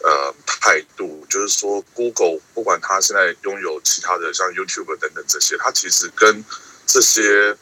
[0.04, 1.26] 呃态度。
[1.28, 6.46] 就是说，Google 不管它现在拥有其他的像 YouTube 等等这些，它其实跟
[6.88, 7.56] 这些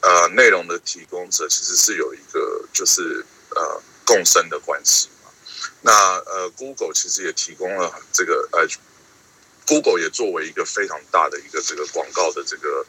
[0.00, 5.30] 呃内容的提供者其实是有一个就是呃共生的关系嘛。
[5.82, 8.66] 那呃 Google 其实也提供了这个呃
[9.66, 12.86] Google 也作为一个非常大的一个这个广告的这个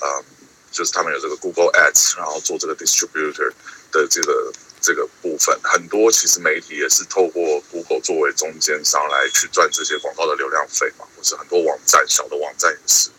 [0.00, 0.24] 呃
[0.70, 3.52] 就是他们有这个 Google Ads，然后做这个 distributor
[3.90, 13.10] 的这个这个部分，很多其实媒体也是透过 Google 作为中间商来去赚这些广告的流量费嘛，或是很多网站小的网站也是。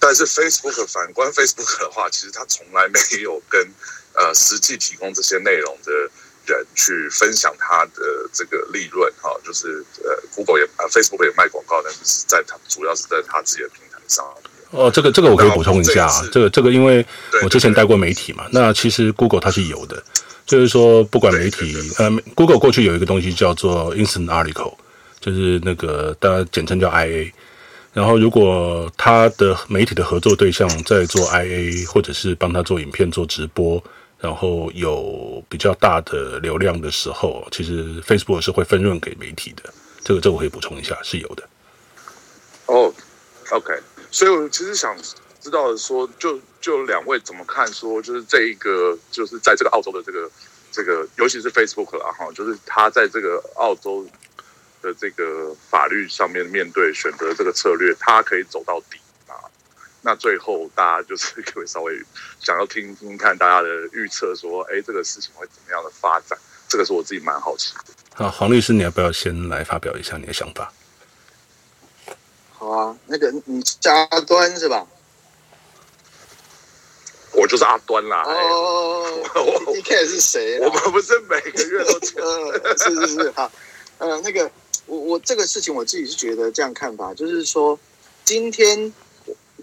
[0.00, 3.60] 但是 Facebook 反观 Facebook 的话，其实它从来没有跟
[4.14, 5.92] 呃实际提供这些内容的
[6.46, 14.24] 人去分享它的这个利润哈，就是呃 Google 也呃 Facebook 也卖广告，但是是在它主要是在它自己的平台上。
[14.70, 17.04] 哦，这个这个我可以补充一下啊，这个这个因为
[17.42, 20.02] 我之前带过媒体嘛，那其实 Google 它是有的，
[20.46, 24.76] 就是说不管媒体呃 Google 过去有一个东西叫做 Instant Article，
[25.20, 27.32] 就是那个大家简称叫 IA。
[27.94, 33.82] 然后，如果他的媒体的合作对象在做 IA，或者是帮他做影片、做直播，
[34.20, 39.72] 然后有比较大的流量的时候，其实 Facebook 是会分润给媒体的。
[40.04, 41.42] 这个，这我可以补充一下，是有的。
[42.66, 42.92] 哦
[43.50, 43.72] ，OK。
[44.10, 44.94] 所以我其实想
[45.40, 47.66] 知道的说，就就两位怎么看？
[47.72, 50.30] 说就是这一个，就是在这个澳洲的这个
[50.70, 54.06] 这个，尤其是 Facebook 啊，哈，就是他在这个澳洲。
[54.88, 59.36] 的这个法律上面面对选择这个策略，他可以走到底啊。
[60.00, 62.00] 那最后大家就是 可以稍微
[62.40, 66.38] 想要听听看大家的预测，说，哎，这个事情会怎么样的发展？
[66.68, 67.94] 这个是我自己蛮好奇的。
[68.14, 70.72] 好，黄律师，你要不要先来发表一下你的想法？
[72.52, 74.86] 好啊，那个你叫阿端是吧？
[77.32, 78.22] 我就是阿端啦。
[78.24, 79.04] 哦
[79.74, 80.58] 你 K 是谁？
[80.60, 83.50] 我们不是每个月都呃， 是是是，好，
[83.98, 84.50] 呃，那个。
[84.88, 87.78] 我我这个事情我自己是觉得这样看法，就是说，
[88.24, 88.92] 今天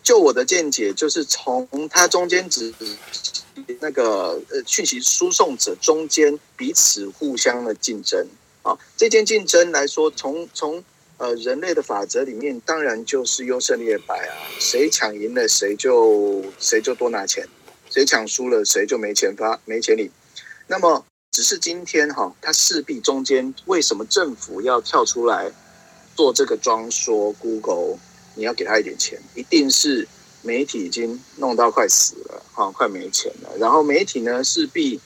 [0.03, 2.73] 就我的见解，就是从它中间只
[3.79, 8.27] 那个呃讯息输送者中间彼此互相的竞争
[8.61, 10.83] 啊，这件竞争来说，从从
[11.17, 17.47] 呃人类的法则里面，当然就是优胜劣败啊，谁抢赢了谁就谁就多拿钱，
[17.89, 20.11] 谁抢输了谁就没钱发没钱领，
[20.67, 21.05] 那么。
[21.35, 25.51] 只是今天哈，它势必中间为什么政府要跳出来
[26.15, 27.97] 做这个装说 Google，
[28.35, 30.07] 你要给他一点钱，一定是
[30.43, 33.49] 媒体已经弄到快死了，哈，快没钱了。
[33.57, 35.01] 然后媒体呢，势必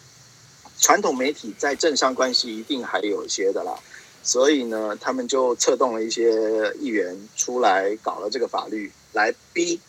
[0.77, 3.73] 传统媒体在政商关系一定还有一些的啦，
[4.21, 9.82] 所以呢，他们就策动了一些议员出来搞了这个法律，来逼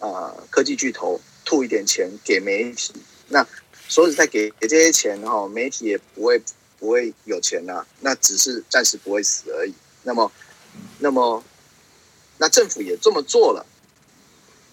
[0.00, 2.92] 呃科技巨头吐一点钱给媒体。
[3.28, 3.46] 那
[3.88, 6.40] 说实在，给给这些钱哈，媒体也不会
[6.78, 9.74] 不会有钱呐，那只是暂时不会死而已。
[10.04, 10.30] 那么。
[11.00, 11.42] 那么，
[12.36, 13.66] 那政府也这么做了。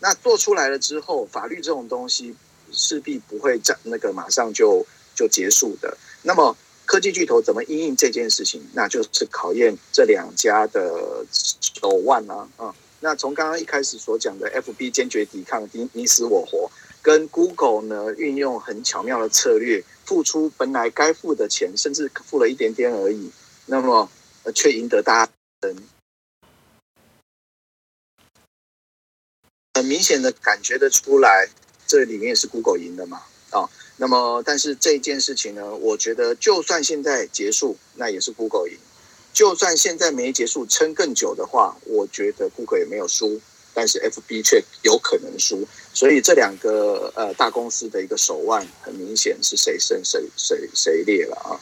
[0.01, 2.36] 那做出来了之后，法律这种东西
[2.72, 4.86] 势必不会在那个马上就
[5.16, 5.97] 就结束的。
[6.22, 6.55] 那么，
[6.86, 8.61] 科技巨头怎么因应这件事情？
[8.74, 12.76] 那就是考验这两家的手腕啊啊！
[12.99, 16.70] 那从刚刚一开始所讲的，FB 坚决抵抗，你你死我活，
[17.06, 23.30] 跟 Google 呢运用很巧妙的策略，付出本来该付的钱，甚至付了一点点而已，
[23.68, 24.10] 那么
[24.56, 25.32] 却赢得大家。
[29.76, 31.47] 很明显的感觉得出来，
[31.86, 33.22] 这里面是 Google 赢的嘛？
[33.51, 38.80] 啊，那么但是这件事情呢，我觉得就算现在结束，那也是 Google 赢；
[39.32, 43.39] 就算现在没结束，撑更久的话，我觉得 Google 也没有输，
[43.76, 45.67] 但是 FB 却有可能输。
[45.93, 51.59] 所以这两个呃大公司的一个手腕，很明显是谁胜谁谁谁劣了啊！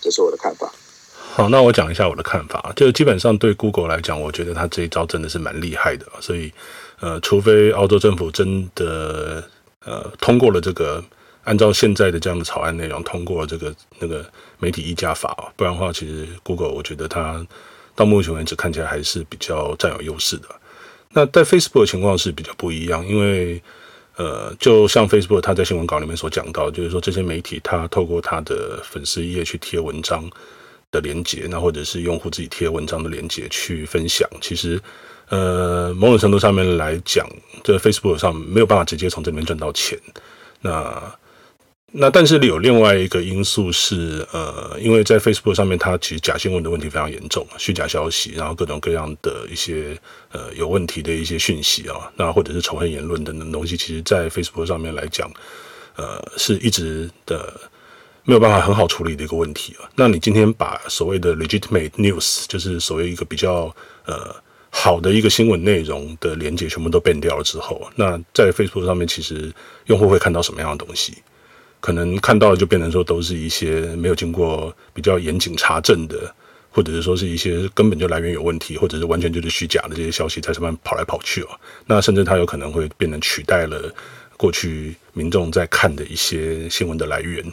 [0.00, 0.72] 这是我的看法。
[1.16, 2.72] 好，那我讲一下我的看法。
[2.76, 6.06] 就基本上对 Google 来讲，我觉得他这一招真的是蛮厉害的。
[6.20, 6.52] 所以，
[7.00, 9.42] 呃，除非澳洲政府真的
[9.84, 11.02] 呃通过了这个，
[11.44, 14.24] 按照现在的这样的草案内容通过了这个那个
[14.58, 17.44] 媒体议价法，不然的话，其实 Google 我觉得它
[17.96, 20.48] 到目前为止看起来还是比较占有优势的。
[21.14, 23.62] 那在 Facebook 的情况是比较不一样，因为
[24.16, 30.28] 呃，就像 Facebook 它在新闻稿里面所讲到，就是说这些媒体它透过它的粉丝页去贴文章。
[30.94, 34.80] 的连接，那或者是用户自己贴文章的连接去分享，其实，
[35.28, 37.28] 呃，某种程度上面来讲，
[37.64, 39.98] 这个 Facebook 上没有办法直接从这里面赚到钱。
[40.60, 41.02] 那
[41.96, 49.96] 那但是有另外一个因素是，呃，因为在 Facebook 上面，它其实假新闻的问题非常严重，虚假消息，然后各种各样的一些
[50.32, 55.30] 呃有问题的一些讯息啊，那或者是仇恨言论等等东西，其实在 Facebook 上面来讲，
[55.96, 57.52] 呃，是一直的。
[58.26, 59.84] 没有办法很好处理的一个问题啊。
[59.94, 63.64] 那你今天把所谓的 legitimate news，就是所谓一个比较
[64.06, 64.34] 呃
[64.70, 69.52] 好的一个新闻内容的连接全部都变掉了之后，那在 Facebook 上面，其实
[69.88, 71.18] 用户会看到什么样的东西？
[71.84, 76.34] 可能看到的就变成说都是一些没有经过比较严谨查证的，
[76.70, 81.48] 或者是说是一些根本就来源有问题，或者是完全就是虚假的这些消息在上面跑来跑去哦。
[81.84, 83.92] 那甚至它有可能会变成取代了
[84.38, 87.44] 过去民众在看的一些新闻的来源。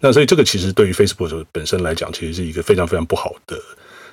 [0.00, 3.56] 那所以这个其实对于 Facebook 本身来讲，其实是一个非常非常不好的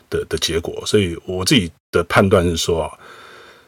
[0.07, 0.83] 的的结果。
[0.85, 2.91] 所以我自己的判断是说啊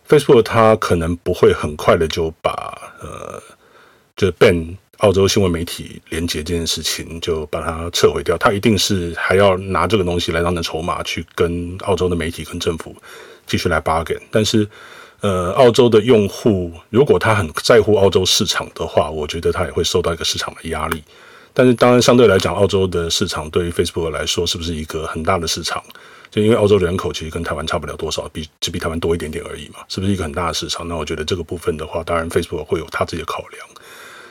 [0.07, 3.41] ，Facebook 它可能不会很快的就把呃，
[4.15, 8.37] 就 ban 澳洲新闻媒体连结这件事情就把它撤回掉。
[8.37, 12.95] 它一定是还要拿这个东西来当成筹码去跟澳洲的媒体跟政府
[13.45, 14.19] 继续来 bargain。
[14.31, 14.67] 但是
[15.21, 21.03] 呃，澳洲的用户如果他很在乎澳洲市场的话，我觉得他也会受到一个市场的压力。
[21.53, 25.81] 但是当然，相对来讲，澳洲的市场对于 Facebook 来说是不是一个很大的市场？
[26.29, 30.85] 就因为澳洲人口其实跟台湾差不了多少，比只比台湾多一点点而已嘛，是不是一个很大的市场？
[30.87, 33.65] 那我觉得这个部分的话，当然 Facebook 会有他自己的考量。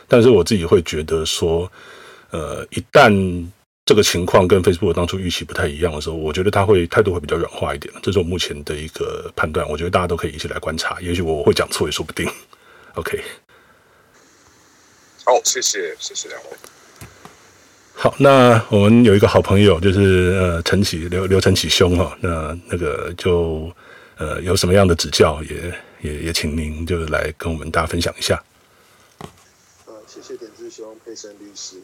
[0.08, 1.70] 但是我自己会觉得说，
[2.30, 3.46] 呃，一旦
[3.86, 7.92] 这个情况跟 Facebook 当初预期不太一样的时候，我觉得他会态度会比较软化一点。
[8.02, 9.68] 这是我目前的一个判断。
[9.68, 12.26] 我觉得大家都可以一起来观察，也许我会讲错也说不定。
[12.94, 13.20] OK，
[15.24, 16.48] 好，谢谢，谢谢两位。
[17.92, 23.70] 好，那我们有一个好朋友，就是呃陈启刘刘陈启兄哈，那那个就
[24.16, 28.42] 呃有什么样的指教，也也也请您就来跟我们大家分享一下。
[31.14, 31.76] 呃，谢谢点字兄佩森律师。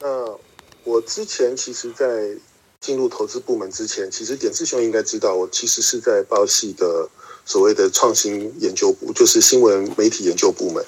[0.00, 0.38] 那
[0.84, 2.36] 我之前其实，在
[2.80, 7.08] 进入投资部门之前，其实点志兄应该知道，我其实是在报系的
[7.46, 10.84] 所谓的创新研究部，就是新闻媒体研究部门。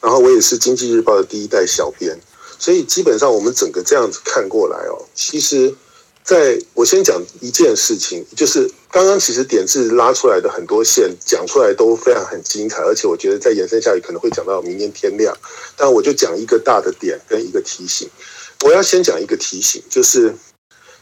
[0.00, 2.18] 然后我也是经济日报的第一代小编。
[2.58, 5.74] 所以基本上，我们整个这样子看过来哦，其实，
[6.22, 15.36] 在我先讲一件事情，就是刚刚其实点字拉出来的很多线讲出来都非常很精彩，而且我觉得再延伸下去可能会讲到明天天亮。
[15.76, 18.08] 但我就讲一个大的点跟一个提醒。
[18.64, 20.34] 我要先讲一个提醒，就是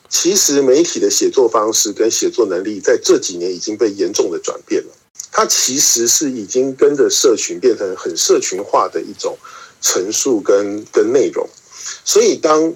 [0.09, 4.93] 其实媒体的写作方式跟写作能力在这几年已经被严重的转变了，
[5.33, 9.37] 它其实是已经跟着社群变成很社群化的一种。
[9.81, 11.49] 陈述跟跟内容，
[12.05, 12.75] 所以当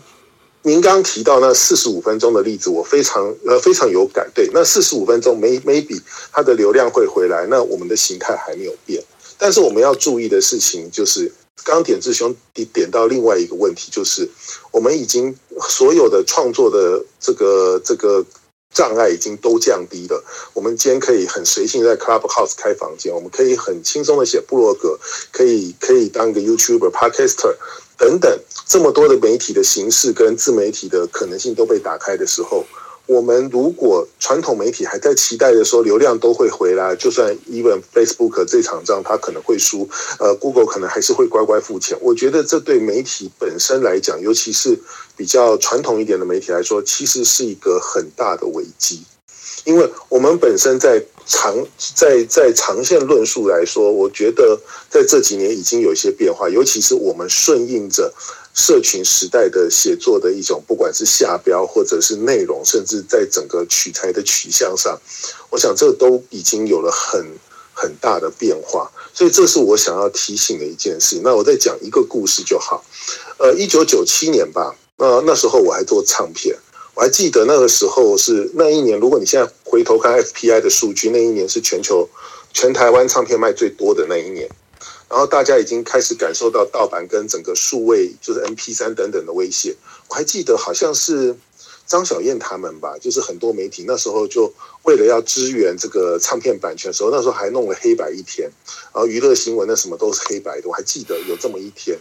[0.63, 4.31] 您刚提到那四十五分钟的例子，我非常呃非常有感。
[4.33, 6.01] 对，那四十五分钟没 maybe
[6.31, 9.03] 它的流量会回来，那我们的形态还没有变。
[9.37, 11.33] 但是我们要注意的事情就是，
[11.65, 14.29] 刚点志兄点点到另外一个问题，就是
[14.71, 15.37] 我们已经
[15.69, 18.25] 所有的创作的这个这个
[18.73, 20.25] 障碍已经都降低了。
[20.55, 24.99] 我们今天可以很随性在 Clubhouse 开房间，我们可以很轻松的写部落格，
[25.31, 27.57] 可以可以当一个 YouTuber、Podcaster。
[27.99, 32.67] 等等，这么多的媒体的形式跟自媒体的可能性都被打开的时候，
[33.13, 39.89] 我们如果传统媒体还在期待的说流量都会回来，就算 even Facebook 这场仗他可能会输，
[40.19, 41.99] 呃，Google 可能还是会乖乖付钱。
[42.01, 44.79] 我觉得这对媒体本身来讲，尤其是
[45.17, 49.03] 比较传统一点的媒体来说，其实是一个很大的危机。
[49.65, 51.55] 因为我们本身在长
[51.95, 54.59] 在在长线论述来说，我觉得
[54.91, 58.13] 在这几年已经有一些变化，尤其是我们顺应着
[58.55, 65.01] 社群时代的写作的一种，不管是下标或者是内容，甚至在整个取材的取向上，
[65.51, 67.25] 我想这都已经有了很
[67.73, 68.91] 很大的变化。
[69.15, 71.21] 所以这是我想要提醒的一件事。
[71.23, 72.85] 那我再讲一个故事就好。
[73.39, 76.57] 呃，一九九七年吧，那那时候我还做唱片。
[76.95, 82.07] 我还记得那个时候是那一年，如果你现在回头看 FPI 的数据，那一年是全球
[82.53, 84.47] 全台湾唱片卖最多的那一年。
[85.13, 89.77] 然后大家已经开始感受到盗版跟整个数位就是 MP3 等等的威胁。
[90.09, 91.37] 我还记得好像是
[91.87, 94.51] 张小燕他们吧，就是很多媒体那时候就
[94.85, 98.51] 为了要支援这个唱片版权的时候，那时候还弄了黑白一天，
[98.95, 100.69] 然后娱乐新闻那什么都是黑白的。
[100.71, 101.99] 我还记得有这么一天，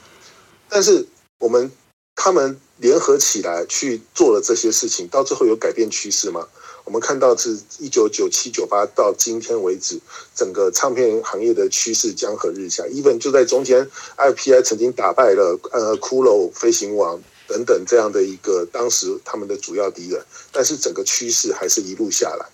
[0.69, 1.05] 但是
[1.39, 1.69] 我们。
[2.13, 6.47] 他们联合起来去做了这些事情，到最后有改变趋势吗？
[6.83, 9.99] 我们看到是一九九七九八到今天为止，
[10.35, 12.83] 整个唱片行业的趋势江河日下。
[12.85, 20.21] even 就在中间，IPI 曾经打败了呃骷髅飞行王等等这样的一个当时他们的主要敌人，
[20.51, 22.45] 但是整个趋势还是一路下来，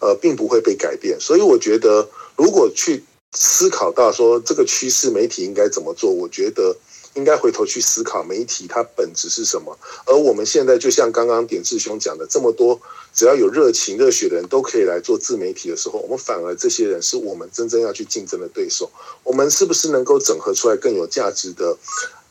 [0.00, 1.18] 呃，并不会被改变。
[1.20, 6.76] 所以我觉得，如果去思考到说这个趋势，媒体应该怎么做，我觉得。
[7.14, 12.80] 应该回头去思考媒体它本质是什么，而我们现在就像刚刚点智兄讲的，这么多
[13.12, 18.90] 只要有热情热血的人都可以来做自媒体的时候，我们反而这些人是我们真正要去竞争的对手。
[19.24, 21.76] 我们是不是能够整合出来更有价值的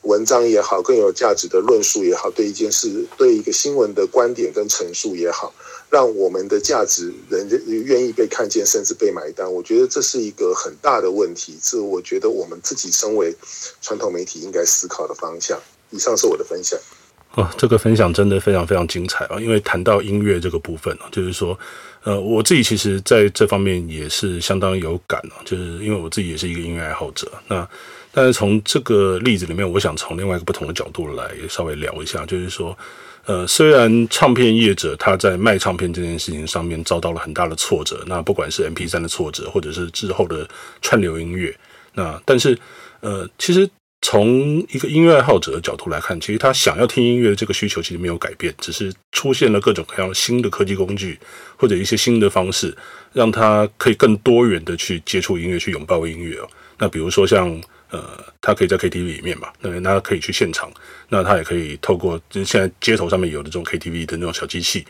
[0.04, 5.54] 文章也好，更有价值的论述也好，对一件事、对一个新闻的观点跟陈述也好？
[5.90, 13.36] 让我们的价值人愿意被看见，甚至被买单，我觉得这是一个很大的问题，是我觉得我们自己身为
[13.82, 15.60] 传统媒体应该思考的方向。
[15.90, 16.80] 以上是我的分享。
[17.34, 19.40] 哦，这个分享真的非常非常精彩啊！
[19.40, 21.58] 因为谈到音乐这个部分啊，就是说，
[22.04, 27.32] 呃，我自己其实在这方面也是相当有感啊，就是因为我自己也是一个音乐爱好者。
[27.48, 27.68] 那
[28.12, 32.78] 但是从这个例子里面，我想从另外一个不同的角度来稍微聊一下，就是说。
[33.30, 40.50] 呃，虽然唱片业者他在卖唱片这件事情上面遭到了很大的挫折，那不管是 MP3 的挫折，或者是之后的
[40.82, 41.56] 串流音乐，
[41.94, 42.58] 那但是
[43.02, 43.70] 呃，其实
[44.02, 51.20] 从一个音乐爱好者的角度来看，其实他想要听音乐的这个需求其实没有改变，只是出现了各种各样新的科技工具
[51.56, 52.76] 或者一些新的方式，
[53.14, 56.50] 让他可以更多元的去接触音乐，去拥抱音乐哦。
[56.80, 57.62] 那比如说像。
[57.92, 60.72] 呃，他可以在 KTV 里面嘛，那他可以去现场，
[61.10, 64.86] 那他也可以透过就是现在街头上面有的这种 KTV 的那种小机器，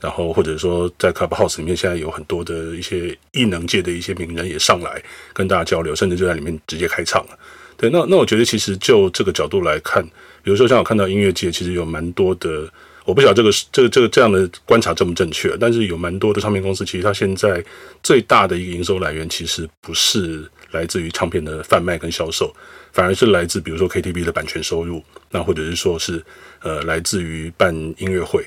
[0.00, 5.02] 然后或者说在 Clubhouse 里面，现在有很多的一些艺能界的一些名人也上来
[5.32, 7.38] 跟大家交流，甚至就在里面直接开唱了。
[7.76, 10.00] 对，那那我觉得其实就这个角度来看，
[10.44, 12.72] 比如说像我看到音乐界其实有蛮多的，
[13.04, 17.64] 我不晓得这个这个这个这样的观察正不正确，但是有蛮多的唱片公司，其实它现在
[18.00, 20.48] 最大的一个营收来源其实不是。
[20.74, 22.54] 来自于唱片的贩卖跟销售，
[22.92, 26.22] 反而是来自比如说 KTV 的版权收入，那或者是说是
[26.60, 28.44] 呃来自于办音乐会，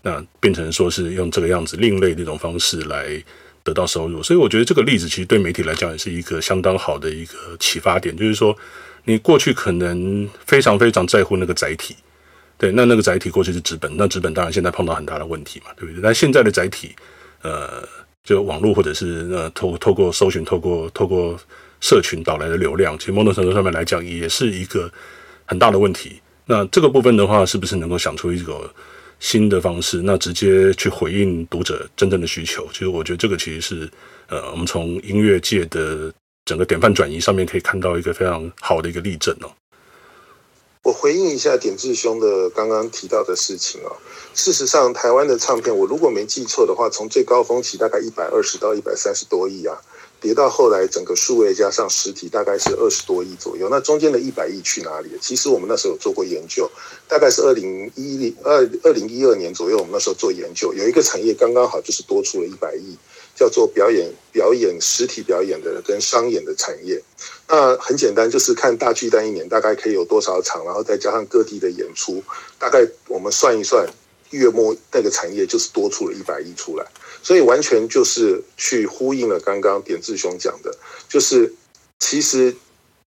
[0.00, 3.22] 那变成说是用这个样子另类的一种方式来
[3.62, 4.22] 得到收入。
[4.22, 8.56] 所以我觉得这个例子其实对媒体来讲也是一个相当好的一个启发点，就是说
[9.04, 11.96] 你过去可能非常非常在乎那个载体，
[12.56, 16.00] 对，那那个载体过去是纸本，那纸本当然现在碰到很大的问题嘛，对不对？
[16.02, 16.94] 但现在的载体，
[17.42, 17.86] 呃，
[18.22, 21.38] 就网络或者是呃透透过搜寻，透过透过
[21.84, 24.90] 社群导来的流量，其实某种程度上面来讲，也是一个
[25.44, 26.18] 很大的问题。
[26.46, 28.72] 那这个部分的话，是不是能够想出一个
[29.20, 32.66] 新的方式，那直接去回应读者真正的需求？
[32.72, 33.90] 其实我觉得这个其实是
[34.28, 36.10] 呃，我们从音乐界的
[36.46, 39.52] 整个典范转移上面可以看到一个非常好的一个例证哦。
[40.84, 43.94] 我回应一下点智兄的刚刚提到的事情哦。
[44.32, 49.76] 事实上，台湾的唱片，我如果没记错的话，从最高峰期大概一百二十到一百三十多亿啊。
[50.24, 53.68] 跌到后来整个数位加上实体大概是二十多亿左右。
[53.68, 55.10] 那中间的一百亿去哪里？
[55.20, 56.66] 其实我们那时候有做过研究，
[57.06, 62.96] 大概是二零一零二二零一二年左右，我们那时候做研究，有一个产业刚刚好就是多出了一百亿，
[63.36, 66.98] 叫做表演表演实体表演的跟商演的产业。
[67.46, 72.24] 那很简单，就是看大巨蛋一年大概可以有多少场，然后再加上各地的演出，
[72.58, 73.86] 大概我们算一算。
[74.30, 76.84] 月末那个产业就是多出了一百亿出来，
[77.24, 80.76] 所以完全就是去呼应了刚刚点志雄讲的，
[81.08, 81.52] 就是
[81.98, 82.54] 其实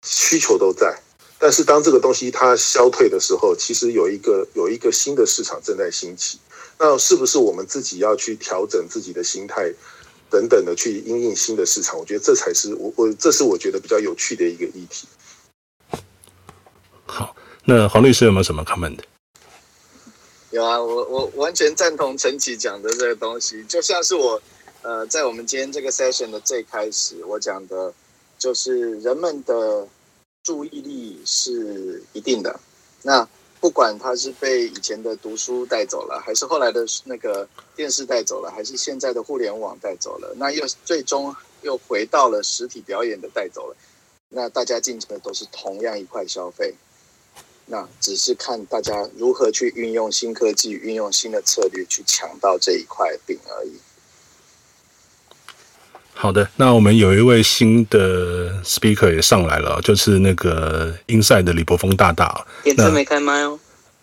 [0.03, 0.99] 需求都在，
[1.39, 6.39] 但是当这个东西它消退的时候，其实有一个有一个新的市场正在兴起，
[6.79, 9.71] 那是不是我们自己要去调整自己的心态
[10.31, 11.99] 等等的去因应新的市场？
[11.99, 15.07] 我觉得这才是我我这是我觉得比较有趣的一个议题。
[17.05, 18.99] 好，那黄律师有没有什么 comment？
[20.51, 24.41] 有啊，我我完全赞同陈启讲的这个东西，就像是我，
[24.83, 27.93] 呃，在我们今天这个 session 的最开始，我讲的，
[28.39, 29.87] 就是人们的
[30.45, 32.61] 注意力是一定的。
[33.03, 33.29] 那
[33.61, 43.77] 不管他是被以前的读书带走了，还是后来的那个电视带走了，还是现在的互联网带走了，那又最终又回到了实体表演的带走了。
[44.29, 46.75] 那大家进行的都是同样一块消费。
[47.67, 53.73] 那只是看大家如何去运用新科技、运用新的策略去抢到这一块饼而已。
[56.15, 62.47] 好的，那我们有一位新的 speaker 也上来了，就是那个 Inside 的李博峰大大。
[62.63, 63.59] 点车没开麦哦。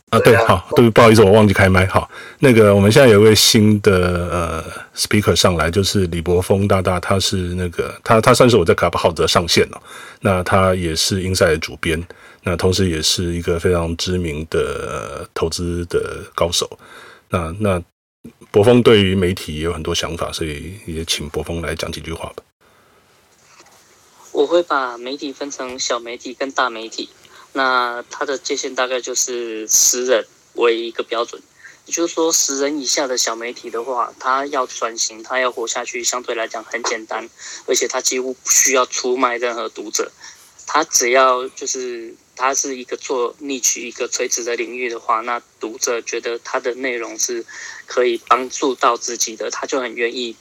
[0.09, 1.87] 啊，对，好，对，不好意思，我忘记开麦。
[1.87, 2.07] 好，
[2.37, 4.63] 那个我们现在有一位新的呃
[4.95, 9.81] speaker 上来，就是李博峰大大，他是那个他他算是我在 Clubhouse 的上线了，
[10.21, 12.05] 那他也是 Inside 的主编。
[12.45, 16.77] 那同时也是一个非常知名的投资的高手。
[17.29, 17.81] 那那
[18.51, 22.43] 博峰对于媒体也有很多想法，所以也请博峰来讲几句话吧。
[24.33, 27.09] 我会把媒体分成小媒体跟大媒体。
[27.53, 30.25] 那它的界限大概就是十人
[30.55, 31.41] 为一个标准，
[31.85, 37.29] 也就是说十人以下的小媒体的话，它要转型，它要活下去，相对来讲很简单，
[37.67, 40.11] 而且它几乎不需要出卖任何读者，
[40.67, 42.13] 它只要就是。
[42.35, 47.45] 它是一个做 niche 一个垂直的领域的话，那读者觉得它的内容是
[47.85, 50.35] 可以帮助到自己的，他就很愿意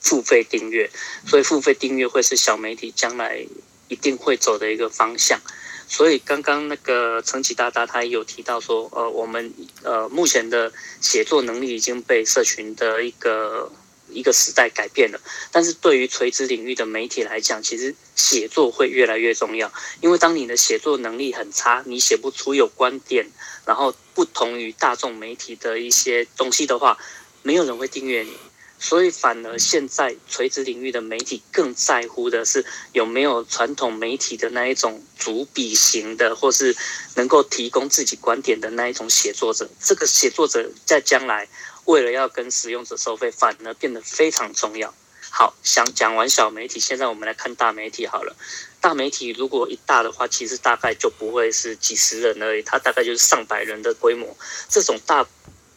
[0.00, 0.90] 付费订阅。
[1.26, 3.46] 所以付费订阅会是小媒体将来
[3.88, 5.40] 一定会走的一个方向。
[5.86, 13.70] 所以刚刚那个陈启大大他也有提到说，呃，我们呃目前的写作能力已经被社群的一个。
[14.14, 19.70] 一个时代改变了，但是对于垂直领域的媒体来讲，其实写作会越来越重要。
[20.00, 23.26] 因为当你的写作能力很差，你写不出有观点，
[23.66, 26.96] 然后不同于大众媒体的一些东西的话，
[27.42, 28.32] 没有人会订阅你。
[28.78, 32.62] 所以反而现在垂直领域的媒体更在乎的是
[32.92, 36.76] 有没有传统媒体的那一种主笔型的，或是
[37.14, 39.68] 能够提供自己观点的那一种写作者。
[39.80, 41.48] 这个写作者在将来。
[41.84, 44.92] 为了要跟使用者收费，反而变得非常重要。
[45.30, 48.36] 好，想讲完小媒体，现在我们来看大媒体好了。
[48.80, 54.36] 大媒体如果一大的话，其实大概就不会是几十人而已，它大概就是上百人的规模。
[54.68, 55.26] 这种大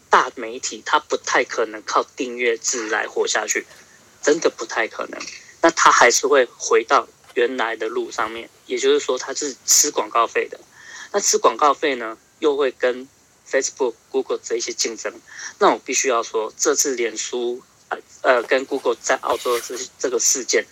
[0.09, 3.65] 大媒体，它不太可能靠订阅制来活下去，
[4.21, 5.19] 真的不太可能。
[5.61, 10.59] 那它还是会回到原来的路上面，也就是说，它是吃广告费的。
[11.11, 13.07] 那吃广告费呢，又会跟
[13.49, 15.13] Facebook、Google 这一些竞争，
[15.59, 20.65] 那我必须要说，这次脸书呃呃跟 Google 在澳洲这这个事件，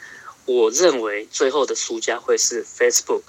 [0.46, 3.22] 我认为最后的输家会是 Facebook。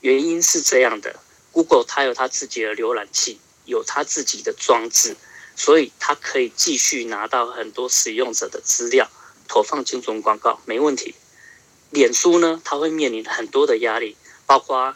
[0.00, 1.14] 原因是这样的
[1.52, 5.16] ，Google 它有它自己的浏览器，有它自己的装置，
[5.54, 9.08] 所以它可以继续拿到很多使用者的资料，
[9.46, 11.14] 投放精准广告没问题。
[11.90, 14.94] 脸书呢，它会面临很多的压力，包括。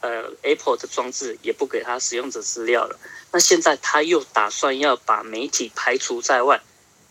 [0.00, 2.98] 呃，Apple 的装置也不给他使用者资料了。
[3.32, 6.62] 那现在他又打算要把媒体排除在外，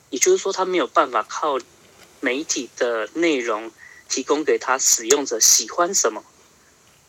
[0.09, 1.59] 也就是说，他没有办法靠
[2.21, 3.71] 媒体的内容
[4.07, 6.23] 提供给他使用者喜欢什么。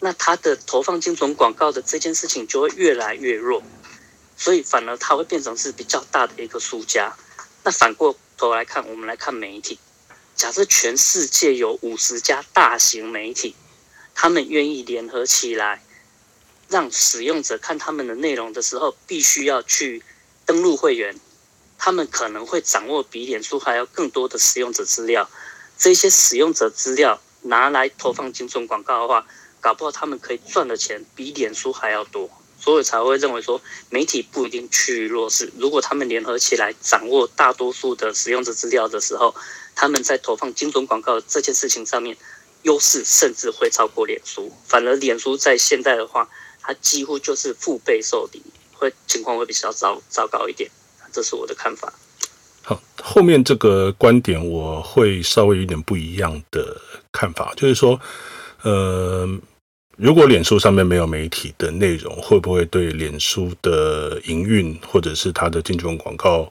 [0.00, 3.62] 那他的投放精准广告的这件事情就会越来越弱，
[4.36, 7.16] 所以反而他会变成是比较大的一个输家。
[7.62, 9.78] 那反过头来看，我们来看媒体，
[10.34, 13.54] 假设全世界有五十家大型媒体。
[14.20, 15.80] 他们愿意联合起来，
[16.68, 20.02] 让使用者看他们的内容的时候，必须要去
[20.44, 21.20] 登录会员。
[21.78, 25.30] 他们可能会掌握比脸书还要更多的使用者资料。
[25.78, 29.24] 这些使用者资料拿来投放精准广告的话，
[29.60, 32.28] 搞不好他们可以赚的钱比脸书还要多。
[32.60, 35.52] 所以才会认为说，媒体不一定趋于弱势。
[35.58, 39.32] 如果他们联合起来掌握大多数的使用者资料的时候，
[39.76, 42.16] 他们在投放精准广告这件事情上面，
[42.62, 44.52] 优势甚至会超过脸书。
[44.64, 46.28] 反而脸书在现在的话，
[46.60, 50.70] 它几乎就是腹背受敌，会情况会比较糟糟糕一点。
[51.12, 51.92] 这是我的看法。
[52.62, 56.78] 好，后面这个观点我会稍微有点不一样的
[57.10, 57.98] 看法，就是说，
[58.62, 59.26] 呃，
[59.96, 66.46] 如果脸书上面没有媒体的内容，会不会对脸书的营运或者是它的精准广告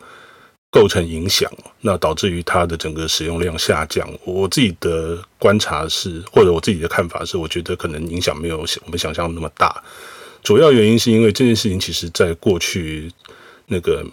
[0.69, 1.52] 构成影响？
[1.81, 4.07] 那导致于它的整个使用量下降？
[4.23, 9.84] 我自己的观察是，或者我自己的看法是，我觉得可能影响没有我们想象那么大。
[10.44, 13.11] 主要原因是因为这件事情，其实在过去
[13.68, 14.06] 那个。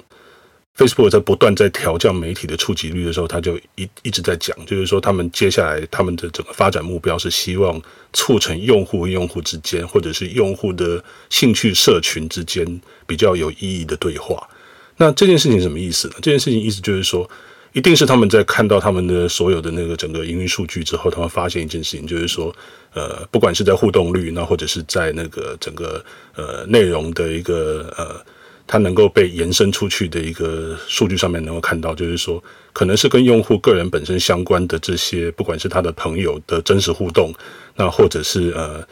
[0.77, 7.81] Facebook 在不断在调降媒体的触及率的时候，他就一一直在讲，就是说他们接下来他们的整个发展目标是希望
[8.13, 11.01] 促成用户和用户之间，或者是用户的
[11.31, 12.67] 兴趣社群之间
[13.07, 14.49] 比较有意义的对话。
[14.97, 16.15] 那这件事情什么意思呢？
[16.23, 17.29] 这件事情意思就是说，
[17.73, 22.55] 一定是他们在看到他们的所有的那个整个营运数据之后，他们发现一件事情，就是说，
[22.93, 26.05] 呃，不管是在互动率，那或者是在那个整个
[26.35, 28.25] 呃内容的一个呃。
[28.67, 32.43] 它能够被延伸出去的一个数据上面能够看到，就是说，
[32.73, 37.31] 可能是跟用户个人本身相关的这些，不管是他的朋友的真实互动，
[37.77, 38.83] 那或者是呃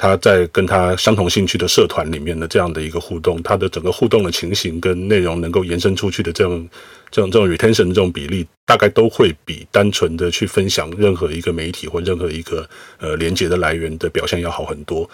[0.00, 6.66] 他在跟他相同兴趣的社团里面的这样的一个互动，他的整个互动的情形跟内容能够延伸出去的这种
[7.10, 12.66] 这种这种 retention 的这种比例，大概都会比单纯的去分享任何一个媒体或任何一个
[12.98, 15.08] 呃连接的来源的表现要好很多。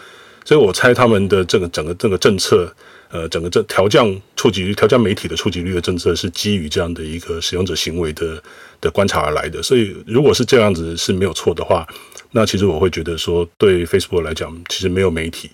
[0.45, 2.73] 所以我猜他们的这个整个这个政策。
[3.09, 8.43] 呃，整个这调降触及率、调降媒体的触及率的政策是基于这样的一个使用者行为的
[8.81, 9.63] 的观察而来的。
[9.63, 11.87] 所以，如果是这样子是没有错的话，
[12.37, 15.51] 那其实我会觉得说，对 Facebook 来讲，其实没有媒体，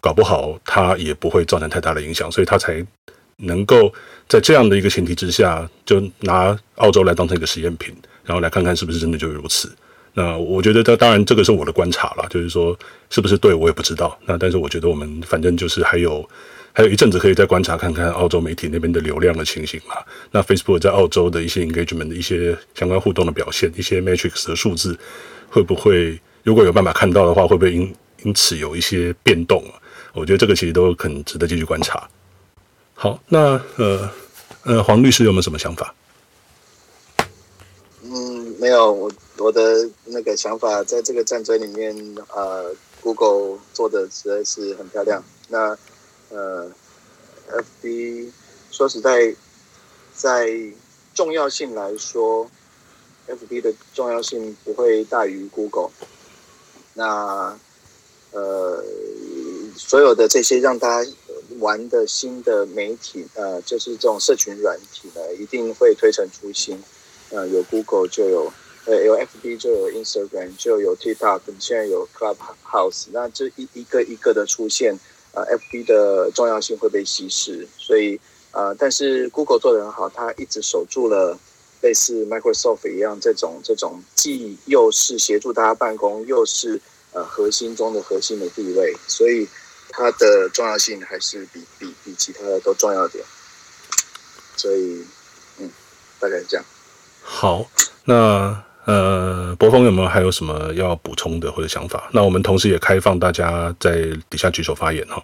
[0.00, 2.28] 搞不好它也不会造成太大的影响。
[2.32, 2.84] 所以，它才
[3.36, 3.94] 能够
[4.28, 7.94] 在这样的一个前提之下，就拿澳洲来当成一个实验品，
[8.24, 9.70] 然后来看看是不是真的就如此。
[10.14, 12.76] 那我觉得，这当然这个是我的观察了，就是说
[13.08, 14.18] 是不是对我也不知道。
[14.26, 16.28] 那但是我觉得我们反正就是还有。
[16.78, 19.94] 还有一阵子可以再观察看看澳洲媒体那边的流量的情形嘛。
[20.30, 24.94] 那 Facebook 在澳洲的一些 engagement 的一些相关互动的表现，一些 metrics 的数字，
[25.50, 27.94] 会不会如果有办法看到的话，会不会因
[28.24, 29.80] 因此有一些变动啊？
[30.12, 32.08] 我觉得这个其实都很值得继续观察。
[32.94, 34.10] 好，那呃
[34.62, 35.94] 呃，黄律师有没有什么想法？
[38.02, 41.94] 嗯，没有，我我的那个想法，在这个战争里面，
[42.34, 45.22] 呃，Google 做的实在是很漂亮。
[45.48, 45.76] 那
[46.30, 46.70] 呃
[47.82, 48.30] ，FB
[48.70, 49.34] 说实在，
[50.14, 50.48] 在
[51.14, 52.50] 重要性来说
[53.28, 55.90] ，FB 的重要性不会大于 Google。
[56.94, 57.58] 那
[58.32, 58.82] 呃，
[59.76, 61.10] 所有的这些让大家
[61.58, 66.82] 玩的新的媒体，呃，就是这种社群软体呢，一定会推陈出新。
[67.30, 68.52] 呃，有 Google 就有，
[68.84, 74.98] 呃，有 FB 就有 Instagram，就有 TikTok，现在有 Clubhouse，那这一一个一个的出现。
[75.32, 78.18] 呃，FB 的重要性会被稀释，所以
[78.52, 81.38] 呃，但是 Google 做得很好，它一直守住了
[81.86, 86.80] 类似 Microsoft 一样这种这种既又是协助大家办公，又是
[87.12, 89.46] 呃核心中的核心的地位，所以
[89.90, 93.24] 它的重要性还是比比比其他的都重要点。
[94.56, 95.04] 所以，
[95.60, 95.70] 嗯，
[96.18, 96.66] 大概是这样。
[97.22, 97.70] 好，
[98.04, 98.64] 那。
[98.86, 102.08] 呃，博峰有没有还有什么要补充的或者想法？
[102.12, 103.92] 那我们同时也开放大家在
[104.30, 105.20] 底下举手发言哈。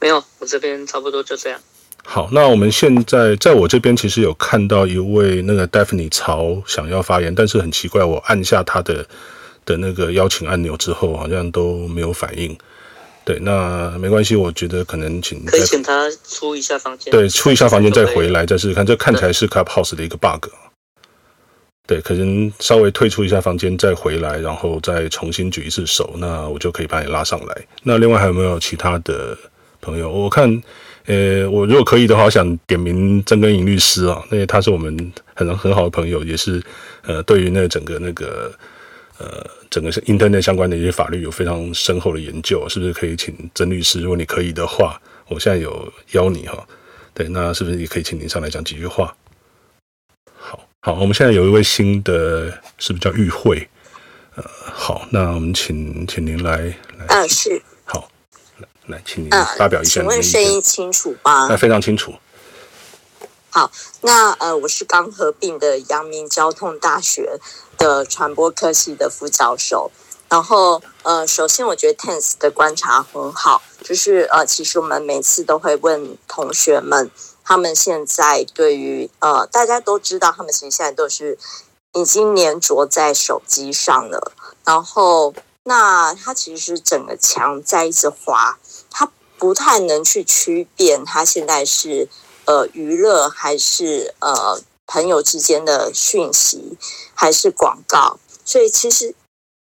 [0.00, 1.60] 没有，我这边差不多就这样。
[2.06, 9.04] 好，那我们现在在我这边其实有看到一位那个 Daphne 曹想要发言，但是很奇怪，我按下他的
[9.64, 12.56] 的那个邀请按钮之后，好像都没有反应。
[13.24, 18.84] 对，那没关系，我觉得可能请可以请他出一下房间，对，出一下房间再回来再试试看。
[18.84, 20.46] 这看起来是 Clubhouse 的一个 bug。
[21.86, 27.66] 对，可能稍微退出一下房间再回来，然后再重新举一次手，那我就可以把你拉上来。
[27.82, 29.36] 那另外还有没有其他的
[29.80, 30.10] 朋友？
[30.10, 30.62] 我看，
[31.06, 36.62] 呃，我如果可以的话，我想点名曾根颖律师啊，因为他是我们很很好的朋友，也是
[37.02, 38.50] 呃，对于那整个那个
[39.18, 44.00] 呃整个 Internet 相关的一些法律有非常深厚的研究，是不是可以请曾律师？
[44.00, 44.98] 如果你可以的话，
[45.28, 46.66] 我现在有邀你哈，
[47.12, 49.14] 对，那是不是也可以请您上来讲几句话？
[50.34, 53.68] 好好，我们现在有一位新的，是不是叫玉慧？
[54.36, 56.56] 呃，好，那我们请请您来
[56.96, 57.06] 来。
[57.08, 57.60] 嗯，是。
[58.86, 60.00] 好，来来，请您发表一下。
[60.00, 61.46] 请问声音清楚吗？
[61.48, 62.12] 那非常清楚。
[63.48, 63.70] 好，
[64.02, 67.38] 那呃，我是刚合并的阳明交通大学
[67.78, 69.90] 的传播科系的副教授。
[70.28, 77.10] 然后呃，首先我觉得 Tense 的观察很好，就是呃，其实我们每次都会问同学们，
[77.44, 81.38] 他们现在对于呃，大家都知道，他们其实现在都是
[81.92, 84.32] 已经黏着在手机上了，
[84.64, 85.32] 然后
[85.64, 88.58] 那它其实是整个墙在一直滑，
[88.90, 92.08] 它不太能去区辨它现在是
[92.44, 96.78] 呃娱乐还是呃朋友之间的讯息
[97.14, 99.14] 还是广告，所以其实。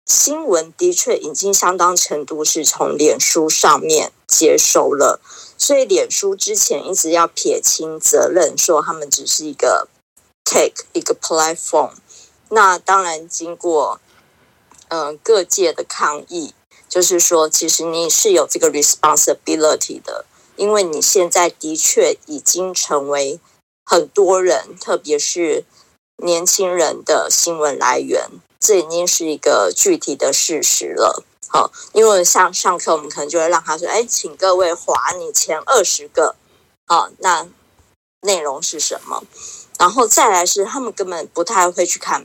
[0.05, 5.21] 新闻的确已经相当程度是从脸书上面接收了，
[5.57, 9.89] 所以脸书之前一直要撇清责任，说他们只是一个
[10.45, 11.93] take 一个 platform。
[12.51, 14.01] 那当然经过
[14.95, 16.53] 嗯、各界的抗议，
[16.87, 23.41] 就是说其实你是有这个 responsibility 的，因为你现在的确已经成为
[23.87, 25.65] 很多人，特别是
[26.19, 28.29] 年轻人的新闻来源。
[28.61, 36.37] 这已经是一个具体的事实了，好，因为像上课，我们可能就会让他说：“哎，请各位划你前二十个，
[36.87, 37.49] 啊，那
[38.21, 39.25] 内容是什么？”
[39.81, 42.25] 然后再来是他们根本不太会去看，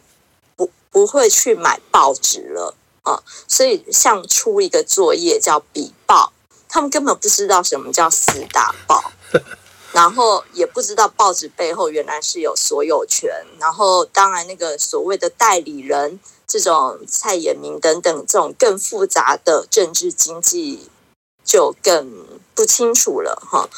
[0.92, 6.34] 不不会去买报纸了，啊，所以像出一个作业叫笔报，
[6.68, 9.12] 他们根本不知道什么叫四大报。
[9.94, 20.90] 然后也不知道报纸背后原来是有所有权，然后当然那个所谓的代理人，这种蔡衍明等等这种更复杂的政治经济
[21.44, 23.70] 就更不清楚了哈。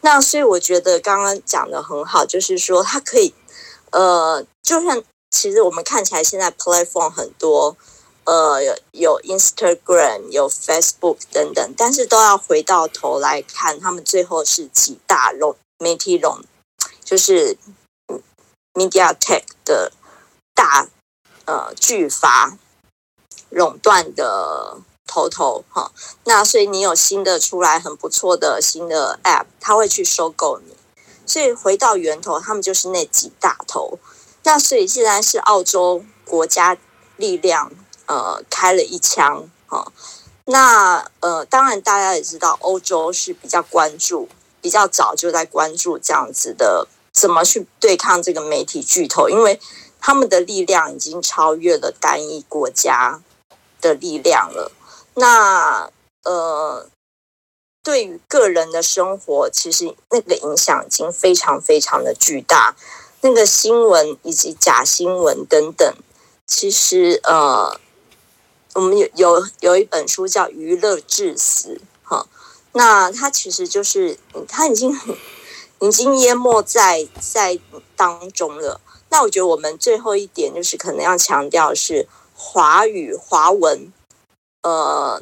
[0.00, 3.32] 那所以我觉得刚刚讲的很好，就是说他可以，
[3.90, 7.76] 呃，就算其实我们看起来现在 platform 很多，
[8.24, 8.60] 呃，
[8.92, 15.56] 有 Instagram 有 Facebook 等等，但是都要回到头来看，他们最后是几大龙。
[15.80, 16.42] 媒体垄
[17.04, 17.56] 就是
[18.74, 19.92] Media Tech 的
[20.52, 20.88] 大
[21.44, 22.58] 呃巨阀
[23.50, 25.92] 垄断的头头哈，
[26.24, 30.74] 那所以你有新的出来很不错的新的 App，他会去收购你。
[31.24, 34.00] 所以回到源头，他们就是那几大头。
[34.48, 36.74] 那所以现在是澳洲国家
[37.16, 37.70] 力量
[38.06, 39.92] 呃开了一枪哈。
[40.46, 44.26] 那呃当然大家也知道，欧洲是比较关注。
[44.60, 49.60] 比较早就在关注这样子的怎么去对抗这个媒体巨头，因为
[50.00, 53.20] 他们的力量已经超越了单一国家
[53.82, 54.72] 的力量了。
[55.14, 55.90] 那
[56.24, 56.88] 呃，
[57.84, 62.74] 对于个人的生活，其实那个影响已经非常非常的巨大。
[63.20, 65.94] 那个新闻以及假新闻等等，
[66.46, 67.78] 其实呃，
[68.74, 72.26] 我们有有有一本书叫《娱乐至死》哈。
[72.72, 74.96] 那它其实就是，它已经
[75.80, 77.58] 已经淹没在在
[77.96, 78.80] 当中了。
[79.10, 83.92] 那我觉得我们最后一点就是可能要强调是华语华文，
[84.62, 85.20] 呃，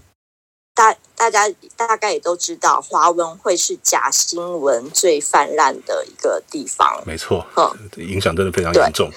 [0.76, 7.02] 大大家大概也都知道，华文会是假新闻最泛滥的一个地方。
[7.06, 9.10] 没错，嗯，影响真的非常严重。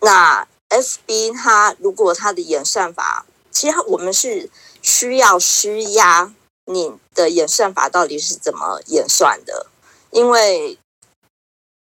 [0.00, 4.48] 那 FB 它如果它的演算法，其实我们是
[4.80, 6.32] 需要施压。
[6.64, 9.66] 你的演算法到底是怎么演算的？
[10.12, 10.78] 因为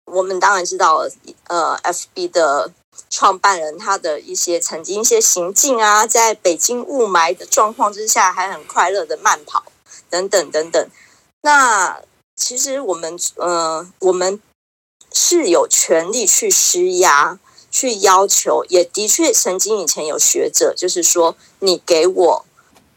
[0.04, 0.98] 我们当然知道，
[1.48, 2.70] 呃，FB 的
[3.08, 9.64] 创办人他的一些曾经一些行径啊，在北京雾霾的状况之下，还很快乐的慢跑
[10.10, 10.88] 等等等等。
[11.42, 12.00] 那
[12.34, 14.40] 其实我们呃，我们
[15.12, 17.38] 是有权利去施压、
[17.70, 22.44] 去要求，也的确曾经以前有学者就是说，你给我。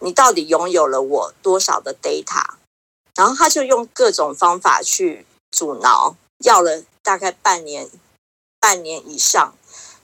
[0.01, 2.41] 你到底拥有了我多少的 data？
[3.15, 7.89] 然后他就用各种方法去阻挠，要了大概半年、
[8.61, 9.53] 半年以上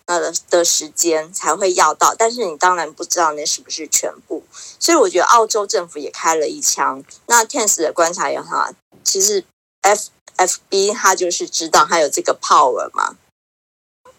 [0.06, 2.15] 呃的时间才会要到。
[2.18, 4.44] 但是你当然不知道那是不是全部，
[4.80, 7.03] 所以我觉得澳洲政府也开了一枪。
[7.27, 8.72] 那 Tens 的观察也好，
[9.03, 9.44] 其实
[9.82, 13.15] F FB 他就是知道他有这个 power 嘛，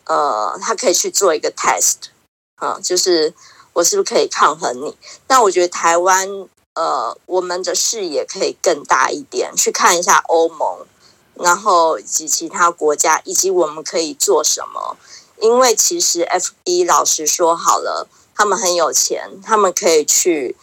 [0.04, 2.10] 呃，他可以去做一个 test
[2.56, 3.34] 啊，就是。
[3.76, 4.96] 我是不是可以抗衡你？
[5.28, 6.26] 那我觉得台湾，
[6.72, 10.86] 呃，我们的视野可以更大一点，去看一下欧盟，
[11.34, 14.96] 然后以及其他国家，以及我们可以做什么。
[15.40, 20.56] 因为其实 FB 老实说好了，他们很有钱，他们可以去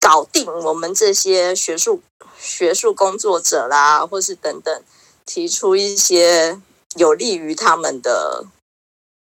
[0.00, 2.02] 搞定我们这些学术
[2.38, 4.82] 学术工作者啦，或是等等，
[5.26, 6.60] 提出一些
[6.96, 8.46] 有利于他们的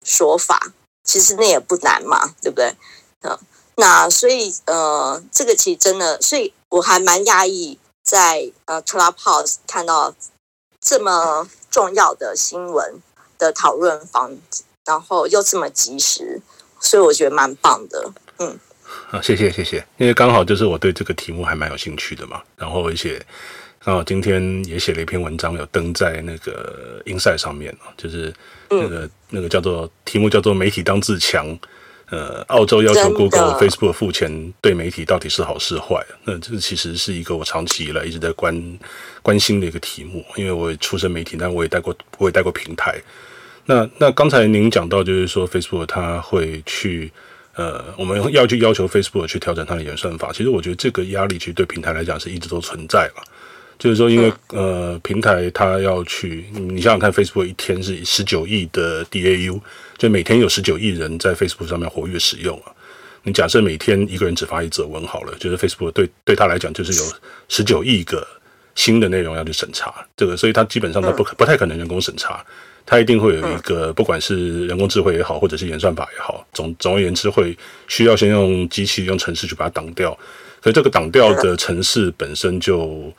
[0.03, 0.73] 说法。
[1.03, 2.77] 其实那也不难嘛，对不对？
[3.23, 3.37] 嗯，
[3.75, 10.15] 那所以呃，这个其实真的，所以我还蛮讶异，在呃 Clubhouse 看到
[10.79, 13.01] 这么重要的新闻
[13.43, 14.31] 的讨论房，
[14.85, 16.41] 然后又这么及时，
[16.79, 18.11] 所以我觉得蛮棒的。
[18.39, 18.59] 嗯，
[19.11, 23.23] 啊，谢谢谢谢，因为刚好就是我对这个题目还蛮有兴趣的嘛，然后而且
[23.83, 28.33] 刚好今天也写了一篇文章，有登在那个 Inside 上面，就是
[28.69, 31.57] 那个、嗯、那个叫做题目叫做“媒体当自强”。
[32.11, 36.05] 呃，澳洲要求 Google、Facebook 付钱对媒体到底是好是坏？
[36.25, 38.79] 那这其实是一个我长期以来一直在关
[39.23, 43.01] 关心的一个题目，因为我也出身媒体，但我也带过我也带过平台。
[43.65, 47.11] 那那刚才您讲到，就是说 Facebook 它会去
[47.55, 50.31] 呃，我们要去要求 Facebook 去调整它的演算法。
[50.31, 53.23] 其实我觉得这个压力其实对平台来讲是一直都存在了。
[53.79, 59.59] 就是说，因为呃，平台它要去，你想想看，Facebook 一天是十九亿的 DAU，
[59.97, 62.71] 就每天有十九亿人在 Facebook 上面活跃使用啊。
[63.23, 67.13] 你假设每天一个人只发一则文好了，就是 Facebook 对对他来讲就是有
[67.49, 68.25] 十九亿个
[68.75, 72.45] 新的内容要去审查，这个，所以它基本上它不不太可能人工审查，
[72.85, 77.57] 它一定会有一个不管是人工智慧也好，或者是演算法也好，总总而言之会
[77.87, 80.11] 需要先用机器用程式去把它挡掉，
[80.61, 83.13] 可是这个挡掉的程式本身就。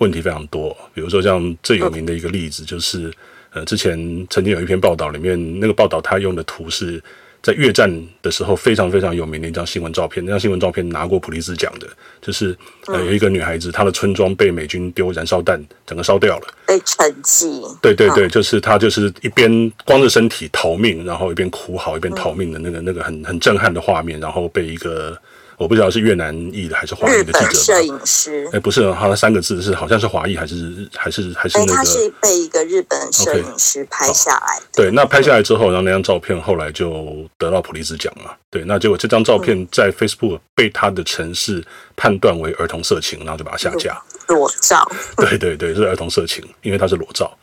[0.00, 3.12] 问题非常多，比如说像最有名的一个例子，就是
[3.50, 3.98] 呃，之前
[4.30, 7.02] 曾经有一篇报道，里面那个报道它用的图是
[7.42, 7.90] 在越战
[8.20, 11.86] 的时候非常非常有名的一张新闻照片，那张新闻照片拿过普利兹奖的，
[12.20, 12.56] 就是
[12.86, 17.62] 呃有一个女孩子，她的村庄被美军丢燃烧弹，整个烧掉了，被沉寂。
[17.80, 25.16] 对对对，就是她就是一边光着身体逃命，然后一边哭嚎，一边逃命的那个那个很很震撼的画面，然后被一个。
[25.58, 27.52] 我不知道是越南裔的还是华裔的记者。
[27.52, 28.48] 摄影师。
[28.52, 31.74] 哎，不是，他三个字是好像是华裔还是还是还是那个？
[31.74, 34.60] 他是被一个日本摄影师拍下来。
[34.72, 38.30] 对，那拍下来之后，然后那张照片后来就得到普利兹奖嘛。
[38.50, 41.62] 对，那结果这张照片在 Facebook 被他的城市
[41.96, 44.00] 判断为儿童色情，然后就把它下架。
[44.28, 44.88] 裸照。
[45.16, 47.36] 对对对，是儿童色情，因为它是裸照。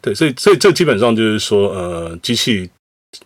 [0.00, 2.70] 对，所以所以这基本上就是说，呃，机器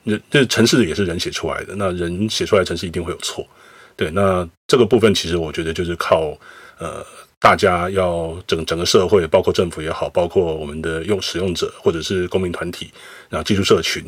[0.02, 3.47] 人这城市也是人写出来的，那人写出来的城市一定会有错。
[3.96, 6.36] 对，那这个部分其实我觉得就是靠
[6.78, 7.04] 呃，
[7.38, 12.90] 大家要整整个社会，包括政府也好，包括我们的用使用者或者是公民团体，
[13.28, 14.02] 然后技术社群，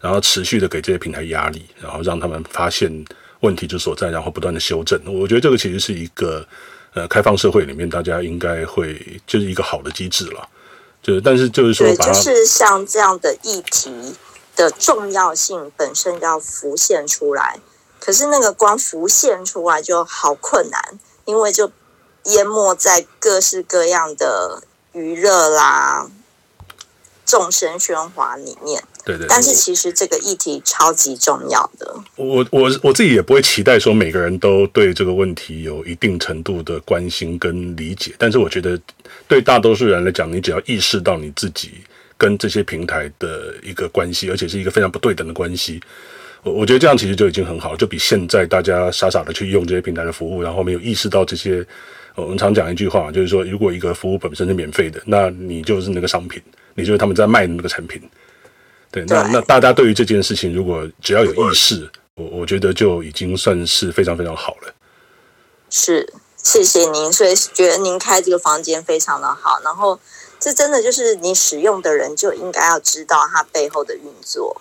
[0.00, 2.92] 然后持续的给这些平台压力，然后让他们发现
[3.40, 5.00] 问题之所在，然后不断的修正。
[5.06, 6.46] 我觉得这个其实是一个
[6.92, 10.46] 呃开放社会里面大家应该会就是一个好的机制了。
[11.02, 13.90] 就是但是就是说，对，就是像这样的议题
[14.54, 17.58] 的重要性本身要浮现出来。
[18.00, 21.70] 可是那个光浮现出来就好困难，因为就
[22.24, 24.62] 淹没在各式各样的
[24.92, 26.10] 娱乐啦、
[27.24, 28.82] 众声喧哗里面。
[29.04, 29.26] 对对。
[29.28, 31.94] 但是其实这个议题超级重要的。
[32.16, 38.80] 我我我自己也不会期待说每个人都对这个问题有一定程度的关心跟理解，但是我觉得
[39.28, 41.84] 对大多数人来讲，你只要意识到你自己
[42.18, 45.80] 跟这些平台的一个关系，而且是一个非常不对等的关系。
[46.42, 51.66] 我我觉得这样其实就已经很好，就比现在大家傻傻的去用这些平台的服务，然后没有意识到这些。
[52.16, 56.42] 我们常讲一句话，就是说，如果一个服务本身是免费的，那你就是那个商品，
[56.74, 58.02] 你就是他们在卖的那个产品。
[58.90, 64.74] 对，那那大家对于这件事情，如果只要有意识，我我觉得就已经算是非常非常好了。
[65.70, 69.60] 是，谢谢您，所以觉得您开这个房间非常的好。
[69.62, 69.98] 然后，
[70.38, 74.60] 这真的就是你使用的人就应该要知道它背后的运作。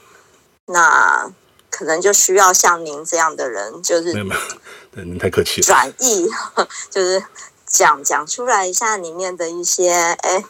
[0.67, 1.33] 那。
[1.69, 4.41] 可能就需要像您这样的人，就是没有没有，
[4.91, 5.65] 对，您太客气了。
[5.65, 6.27] 转译
[6.89, 7.23] 就是
[7.65, 10.43] 讲讲出来一下里面的一些哎，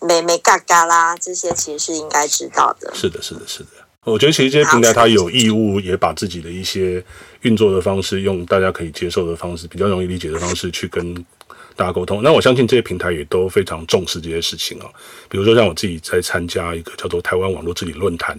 [0.00, 2.90] 美美嘎嘎啦，这些其实是应该知道的。
[2.94, 3.68] 是的，是的，是的。
[4.04, 7.04] 我觉得其实这些平台它有义务也把自己的一些
[7.42, 11.14] 运作的方式，用大家可以接受的方式，比较容易理解的方式去跟
[11.76, 12.22] 大家沟通。
[12.22, 14.88] 那我相信这些平台也都非常重视这些事情啊。
[15.28, 18.38] 比如说像我自己在参加一个叫做台湾网络治理论坛。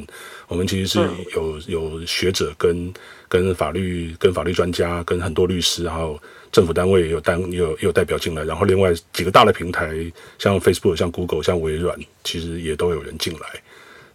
[0.51, 0.99] 我们其实是
[1.33, 2.93] 有有学者跟
[3.29, 6.21] 跟法律跟法律专家跟很多律师，还有
[6.51, 9.95] 政府单位也有单也有也有代表进来，然后另外几个大的平台，
[10.37, 13.39] 像 Facebook、像 Google、像微软，其实也都有人进来。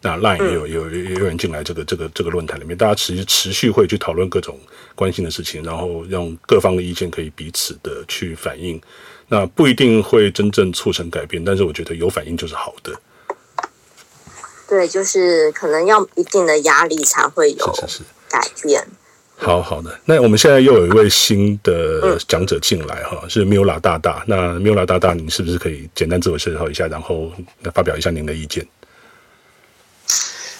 [0.03, 4.61] 那 Line 也有也有也有人进来这个这个这个论坛里面，大家持续持续会去讨论各种
[4.95, 8.79] 关心的事情，然后让各方的意见可以彼此的去反映。
[9.27, 12.93] 那不一定会真正促成改变，但是我觉得有反应就是好的。
[14.68, 17.66] 对，就是可能要一定的压力才会有
[18.28, 18.80] 改变。
[18.80, 18.86] 是是是
[19.38, 24.24] 好好的，那我们现在又有一位新的讲者进来哈，嗯、是 Mula 大大。
[24.26, 27.30] 那 Mula 大大，你是不是可以简单自我介绍一下，然后
[27.62, 28.66] 来发表一下您的意见？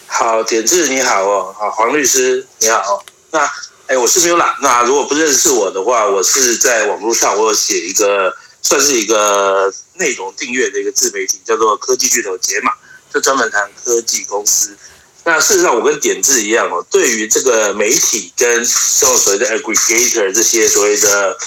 [0.07, 3.03] 好，点字你好哦，好，黄律师你好。
[3.31, 3.51] 那
[3.87, 4.55] 哎，我是 Mula。
[4.61, 8.31] 那如果不认识我的话，我是在网络上我有写一个
[8.61, 12.73] 算是一个内容订阅的一个自媒体，叫做科技巨头解码。
[13.17, 14.77] 就专门谈科技公司
[15.25, 21.39] 那事实上，我跟点字一样哦，对于这个媒体跟这种所谓的 aggregator 这些所谓的。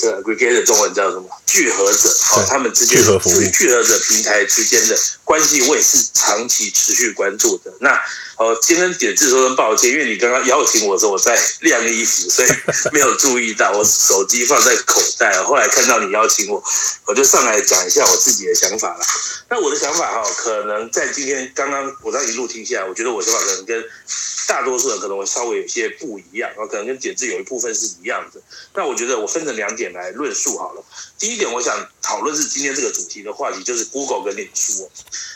[0.00, 1.28] 对，aggregator 中文叫什么？
[1.46, 7.72] 聚合者，哦，他们之间属于聚合者平台之间的关系，我也是长期持续关注的。
[7.80, 7.98] 那
[8.38, 12.48] 哦，今天点字说声抱歉，因为你刚刚邀请我的时候，我在晾衣服，所以
[12.94, 15.42] 没有注意到我手机放在口袋。
[15.42, 16.62] 后来看到你邀请我，
[17.06, 19.04] 我就上来讲一下我自己的想法了。
[19.50, 23.84] 那我的想法哈，可能在今天刚刚我这样一路听下来，我觉得我想法可能跟
[24.46, 28.40] 大多数人可能会稍微有些不一样，然后可能跟点字有一部分是一样的。
[28.72, 30.84] 那我觉得我分成两点来论述好了。
[31.18, 34.88] 第一点，我想讨论是今天这个主题的话题，就是 Google 跟脸书。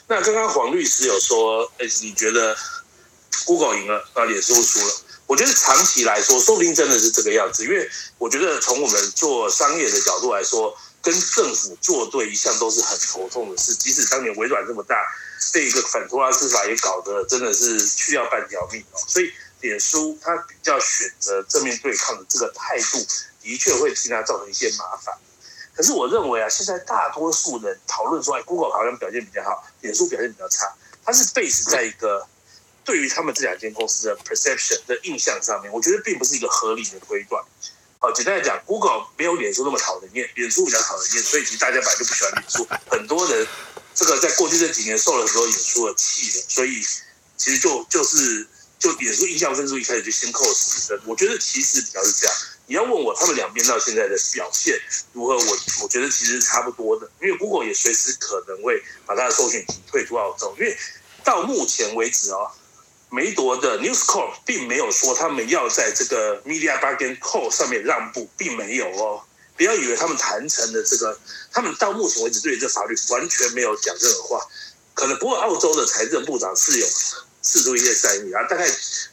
[0.06, 2.56] 那刚刚黄律师有说，哎，你觉得
[3.44, 4.94] ？Google 赢了，那脸书输了。
[5.26, 7.64] 我觉得长期来说，说不定真的是这个样子。
[7.64, 7.88] 因为
[8.18, 13.74] 我觉得从我们做商业的角度来说，跟政府作对一向都是很头痛的事。
[13.74, 14.96] 即使当年微软这么大，
[15.54, 18.98] 被一个反托拉斯法也搞得真的是去掉半条命哦。
[19.08, 22.98] 所以脸书它比较选择正面对抗的这个态度，
[23.42, 25.14] 的确会替它造成一些麻烦。
[25.74, 30.70] 可是我认为啊，现在大多数人讨论说，哎，Google 好像表现比较好，脸书表现比较差，
[31.04, 32.26] 它是 base 在一个。
[32.84, 37.42] 对于他们这两间公司的 perception 的印象上面，我觉得并不是一个合理的推断。
[38.00, 42.66] 哦，简单来讲，Google 没有脸书那么讨人厌，脸书比较讨人厌，所以其实大家本来就不喜欢脸书。
[42.90, 43.46] 很多人
[43.94, 46.82] 这个在过去这几年受了很多脸书的气的，所以
[47.36, 48.44] 其实就就是
[48.80, 51.00] 就脸书印象分数一开始就先扣十分。
[51.06, 52.36] 我觉得其实比较是这样。
[52.66, 54.76] 你要问我他们两边到现在的表现
[55.12, 60.76] 如何，我我觉得其实差不多的，因为 Google 也随时可能会把它的搜寻器退出澳洲，因为
[61.22, 62.50] 到目前为止哦。
[63.12, 69.22] 梅铎的 News Corp 并没有说他们要在这个 Media Bargain Call 上面让步，并没有哦。
[69.54, 71.18] 不要以为他们谈成的这个，
[71.52, 74.46] 他们到目前为止对这法律完全没有讲任何话。
[74.94, 76.86] 可能不过澳洲的财政部长是有
[77.42, 78.66] 试出一些善意啊，大概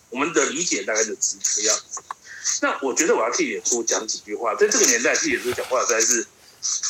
[0.09, 2.01] 我们的理解大概就只是这样子。
[2.61, 6.25] 那我觉得我要替脸书讲几句话，在这个年代替脸书讲话实在是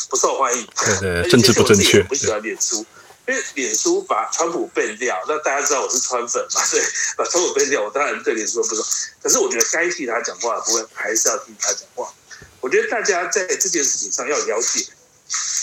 [0.09, 0.67] 不受欢迎，
[1.01, 2.85] 对对，政治不正确，不喜欢脸书。
[3.29, 6.65] 因为脸书把川普 ban 掉，那大家知道我是川粉嘛？
[6.65, 6.83] 所以
[7.15, 8.83] 把川普 ban 掉，我当然对脸书不爽。
[9.21, 12.11] 可是我觉得该替他讲话的部分还是要替他讲话。
[12.59, 14.83] 我觉得大家在这件事情上要了解。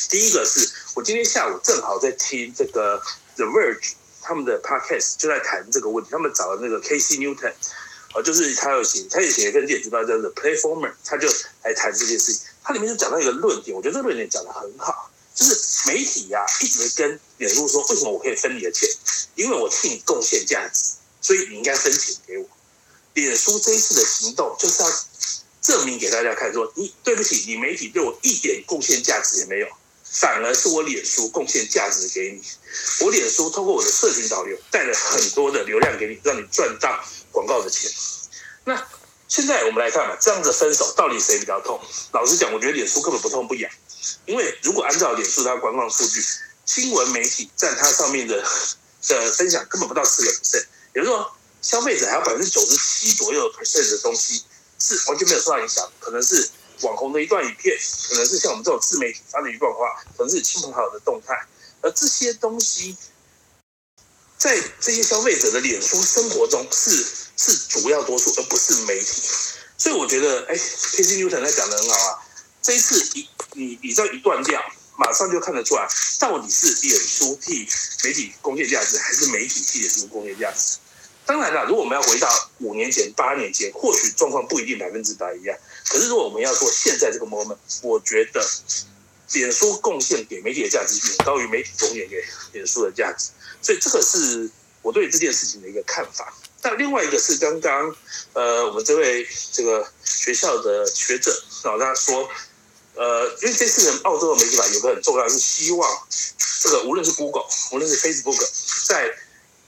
[0.09, 3.03] 第一个是我今天下午正好在听这个
[3.35, 6.11] The Verge 他们的 podcast，就在谈这个问题。
[6.13, 7.53] 他们找了那个 Casey Newton，
[8.15, 11.27] 啊，就是他有写，他也写一份电子报叫做 Platformer，他就
[11.65, 12.47] 来谈这件事情。
[12.63, 15.11] 他里面就讲到一个论点，我觉得这个论点讲得很好。
[15.37, 15.55] 就是
[15.87, 18.89] 媒体呀、啊，一直跟脸书说，为什么我可以分你的钱？
[19.35, 22.49] 因为我替你贡献价值，所以你应该分钱给我。
[23.13, 24.91] 脸书这一次的行动就是要
[25.61, 29.69] 证明给大家看说，说你对不起，你媒体对我一点贡献价值也没有，
[30.05, 32.43] 反而是我脸书贡献价值给你。
[33.05, 37.91] 我脸书通过我的社群导流带了很多的流量给你，让你赚到广告的钱。
[38.65, 38.89] 那
[39.29, 41.79] 现在我们来看嘛，这样子分手到底谁比较痛？
[42.13, 43.71] 老实讲，我觉得脸书根本不痛不痒。
[44.27, 46.24] 因为如果按照脸书它官方数据，
[46.65, 48.43] 新闻媒体占它上面的
[49.09, 54.45] 的分享根本不到四个 percent，也就是说，消费者还有百分之九十七左右 percent 的东西
[54.78, 56.49] 是完全没有受到影响，可能是
[56.83, 57.77] 网红的一段影片，
[58.09, 61.35] 可能是像我们这种自媒体发的一段话，可能是亲朋好友的动态，
[61.83, 62.97] 而这些东西
[64.37, 67.07] 在这些消费者的脸书生活中是
[67.37, 69.23] 是主要多数，而不是媒体。
[69.78, 72.19] 所以我觉得，哎，K C Newton 他讲的很好啊。
[72.62, 74.61] 这一次一你你这一断掉，
[74.99, 75.89] 马上就看得出来，
[76.20, 77.66] 到底是脸书替
[78.05, 80.77] 媒体贡献价值，还是媒体替脸书贡献价值？
[81.24, 82.28] 当然了，如果我们要回到
[82.59, 85.59] 五年前、八年前，或许状况不一定百分之百一样。
[85.89, 88.47] 可是如果我们要做现在这个 moment，我觉得
[89.33, 92.23] 脸书贡献给媒体的价值远高于媒体贡献给
[92.53, 93.31] 脸书的价值。
[93.61, 94.49] 所以这个是
[94.83, 96.33] 我对这件事情的一个看法。
[96.62, 97.97] 那另外一个是刚刚
[98.35, 101.33] 呃，我们这位这个学校的学者
[101.65, 102.28] 老大说。
[102.97, 106.06] 呃，因为这次呢，澳洲的媒体法有个很重要，是希望
[106.62, 108.43] 这个无论是 Google，无论是 Facebook，
[108.86, 109.10] 在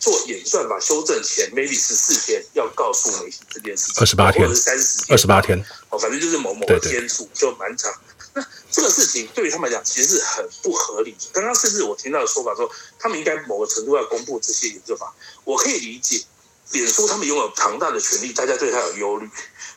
[0.00, 7.92] 做演算法修正前，maybe 十四天要告诉媒体这件事情，二十八天，或者是三十天，二十八天，哦，反正就是某某的天数就蛮长。
[8.32, 11.14] 那这个事情对于他们来讲，其实是很不合理。
[11.32, 15.12] 刚刚甚至我听到的说法说，他们应该某个程度要公布这些演算法，
[15.44, 16.22] 我可以理解，
[16.70, 19.28] 脸书他们拥有庞大的权利，大家对他有忧虑，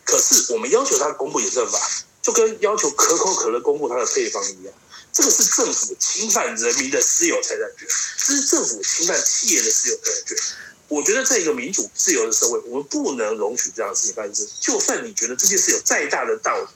[0.06, 1.78] 可是我们要求他公布演算法。
[2.22, 4.74] 就跟要求可口可乐公布它的配方一样，
[5.12, 7.88] 这个是政府侵犯人民的私有财产权，
[8.18, 10.38] 这是政府侵犯企业的私有财产权。
[10.88, 14.34] 我觉得在一个民主自由的社会，我们不能容许这样的事情发生。
[14.60, 16.68] 就算你觉得这件事有再大的道理，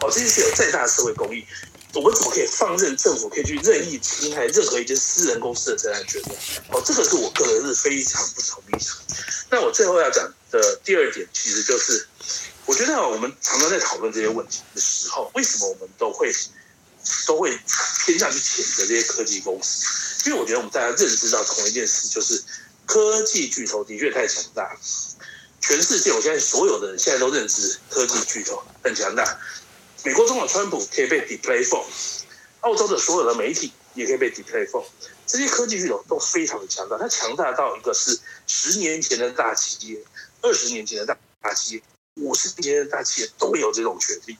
[0.00, 1.44] 哦，这件事有再大的社会公益，
[1.94, 6.34] 我们怎么可以放任政府可以去任意侵害任何一间私人公司的财产权呢？
[6.70, 8.86] 哦，这个是我个人是非常不同意的。
[9.50, 12.06] 那我最后要讲的第二点，其实就是，
[12.66, 16.30] 我觉得我们常常在讨论这些问题的时候，为什么我们都会
[17.26, 17.58] 都会
[18.04, 20.28] 偏向去谴责这些科技公司？
[20.28, 22.44] 因为我觉得我们大家认知到同一件事，就是
[22.84, 24.76] 科技巨头的确太强大。
[25.60, 29.40] 全世界，我相信所有的人现在都认知科技巨头很强大。
[30.04, 31.84] 美国总统川普可以被 deplay for，
[32.60, 34.84] 澳洲的所有的媒体也可以被 deplay for。
[35.26, 40.02] 这些科技巨头都非常的强大，它强大到一个是十年前的大企业、
[40.40, 41.82] 二十年前的大企业、
[42.14, 44.38] 五十年前的大企业都没有这种权利。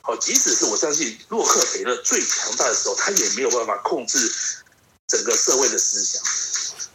[0.00, 4.18] 好，即使是我相信洛克菲勒最强大的时候，他也没有办法控制
[5.06, 6.22] 整个社会的思想。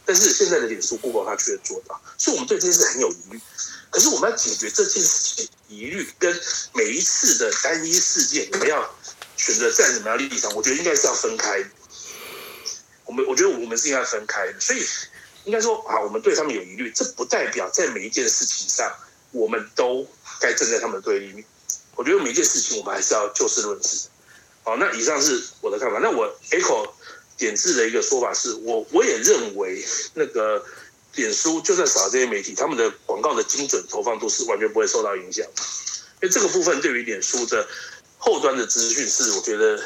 [0.04, 3.40] 但是现在的脸书、Google，它却做到，所以我们对这件事很有疑虑。
[3.92, 6.40] 可是我们要解决这件事情疑虑，跟
[6.72, 8.90] 每一次的单一事件，我们要
[9.36, 10.50] 选择站什么样的立场？
[10.54, 11.62] 我觉得应该是要分开。
[13.04, 14.82] 我们我觉得我们是应该分开，所以
[15.44, 18.90] 应该说啊，我们对他们有疑虑，这不代表在每一件事情上，
[19.30, 20.08] 我们都
[20.40, 21.44] 该站在他们对立面。
[21.94, 24.08] 我觉得每一件事情，我们还是要就事论事。
[24.62, 25.98] 好，那以上是我的看法。
[25.98, 26.90] 那我 echo
[27.36, 30.64] 点字的一个说法是，我我也认为那个。
[31.14, 37.68] 脸书就算少了这些媒体，他们的广告的精准投放度是完全不会受到影响，因为这个部分对于脸书的
[38.18, 39.82] 后端的资讯是我觉得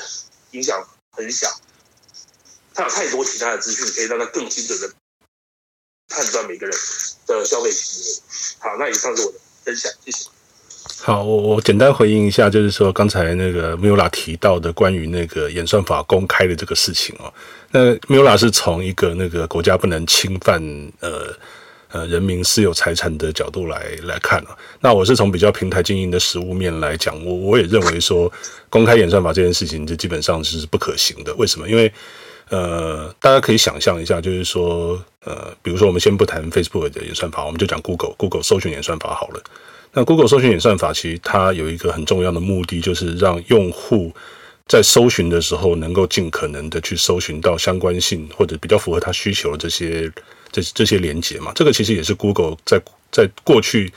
[0.52, 1.48] 影响很小，
[2.74, 4.92] 它有太多其他的资讯可以让它更精准的
[6.08, 6.78] 判断每个人
[7.26, 8.22] 的消费行为。
[8.58, 10.35] 好，那以上是我的分享，谢谢。
[11.02, 17.32] 好，我我简单回应一下，就是说刚才那个 Mula 提到的关于那个演算法公开的这个事情哦。
[17.70, 20.60] 那 Mula 是从一个那个国家不能侵犯
[21.00, 21.28] 呃
[21.92, 24.56] 呃人民私有财产的角度来来看啊。
[24.80, 28.32] 那我是从比较平台经营的实务面来讲，我我也认为说
[28.68, 31.34] 公开演算法这件事情，就基本上是不可行的。
[31.36, 31.68] 为什么？
[31.68, 31.92] 因为
[32.48, 39.42] 呃，大家可以想象一下，就是说呃，比如说我们先不谈 Facebook 的演算法，我们就讲 Google Google 搜寻演算法好了。
[39.98, 44.14] 那 Google 搜寻演算法其实它有一个很重要的目的，就是让用户
[44.68, 50.12] 在搜寻的时候能够尽可能的去搜寻到相关性或者比较符合他需求的这些
[50.52, 51.50] 这这些连接嘛。
[51.54, 52.78] 这个其实也是 Google 在
[53.10, 53.90] 在过去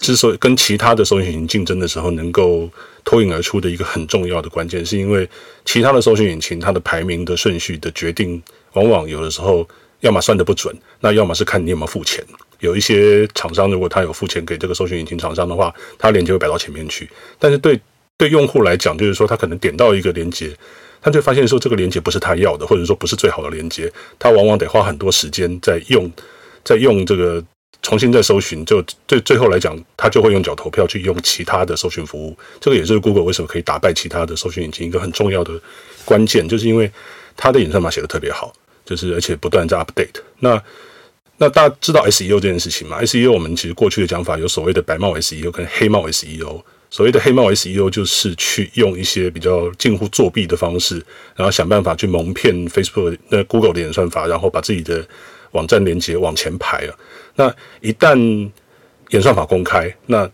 [0.00, 2.70] 之所以跟其他的搜寻引擎竞争的时候能够
[3.04, 5.28] 脱颖而出的一个很重要的关键，是因为
[5.66, 8.42] 其他的搜寻引擎它的排名的顺序的决定，
[8.72, 9.68] 往往有的时候
[10.00, 12.24] 要么算的不准，那要么是看你有没有付钱。
[12.60, 17.08] 有一些厂商，如果他有付钱给这个搜寻引擎厂商的话，他链接会摆到前面去。
[17.38, 17.80] 但是对
[18.16, 20.50] 对用户来讲，就是说他可能点到一个链接，
[21.00, 26.10] 他就发现说这个链接不是他要的，或者说不是最好的链接，他往往得花很多时间在用，
[26.64, 27.42] 在用这个
[27.82, 28.64] 重新再搜寻。
[28.64, 32.36] 就最最后来讲，他就会用脚投票去用其他的搜寻服务。
[32.60, 35.52] 这个也是 Google 为什么可以打败其他的搜寻引擎一个很重要的
[36.04, 36.90] 关键，就是因为
[37.36, 38.52] 它的演算法写得特别好，
[38.84, 40.20] 就是而且不断在 update。
[40.40, 40.60] 那
[41.40, 46.62] 那大家知道 SEO 这件事情吗？SEO 我们其实过去的讲法有所谓的白帽 SEO 跟黑帽 SEO。
[46.90, 50.96] 所谓的黑帽 SEO 就是去用一些比较近乎作弊的方式，
[51.36, 55.06] 然后想办法去蒙骗 Facebook、那 Google 的演算法，然后把自己的
[55.50, 56.94] 网站连接往前排啊。
[57.36, 58.16] 那一旦
[59.10, 60.28] 演算法公开，那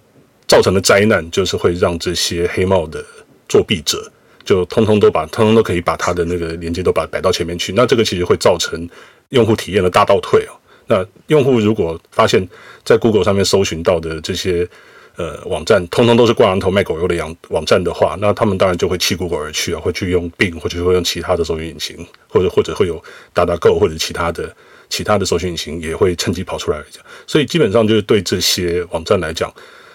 [0.47, 3.05] 造成的灾难就是会让这些黑帽的
[3.49, 4.09] 作弊者
[4.45, 7.73] 就通通都把通通都可以把他的那个连接都把摆到前面去。
[7.73, 8.89] 那这个其实会造成
[9.31, 10.55] 用户体验的大倒退啊。
[10.87, 12.47] 那用户如果发现，
[12.85, 14.69] 在 Google 上面搜寻到的这些
[15.17, 23.03] 呃网站，通通都是挂羊头卖狗肉的网网站的话，那他们当然就会弃 Google 而去啊，会去用 Bing，或者会用其他的搜寻引擎，或者或者会有
[23.35, 24.55] DuckDuckGo 或者其他的
[24.91, 26.83] 其他的搜寻引擎也会趁机跑出来。
[27.27, 29.53] 所以基本上就是对这些网站来讲，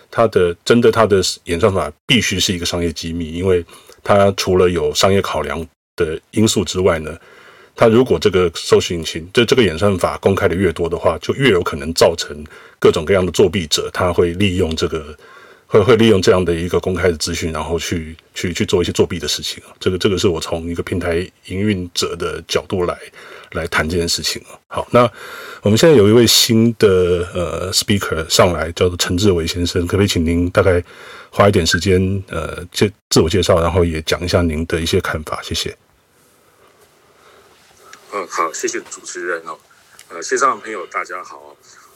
[0.09, 3.63] 它的真的它的演算法必须是一个商业机密，因为
[4.03, 5.63] 它除了有商业考量
[5.95, 7.15] 的因素之外呢。
[7.79, 12.35] 它如果这个搜寻引擎，就这个演算法公开的越多的话，就越有可能造成
[12.77, 15.17] 各种各样的作弊者，他会利用这个，
[15.65, 19.63] 会会利用这样的一个公开的资讯，然后去去去做一些作弊的事情。
[19.79, 22.97] 这个这个是我从一个平台营运者的角度来
[23.53, 24.41] 来谈这件事情。
[24.67, 25.09] 好，那
[25.61, 30.83] 我们现在有一位新的呃 speaker 上来，叫做陈志伟先生，可不可以请您大概
[31.29, 35.73] 花一点时间呃介自我介绍，然后也讲一下您的一些看法，谢谢。
[38.11, 39.55] 嗯，好，谢谢主持人哦。
[40.07, 41.55] 呃，线上的朋友大家好，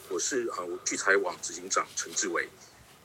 [0.10, 2.48] 我是呃聚财网执行长陈志伟。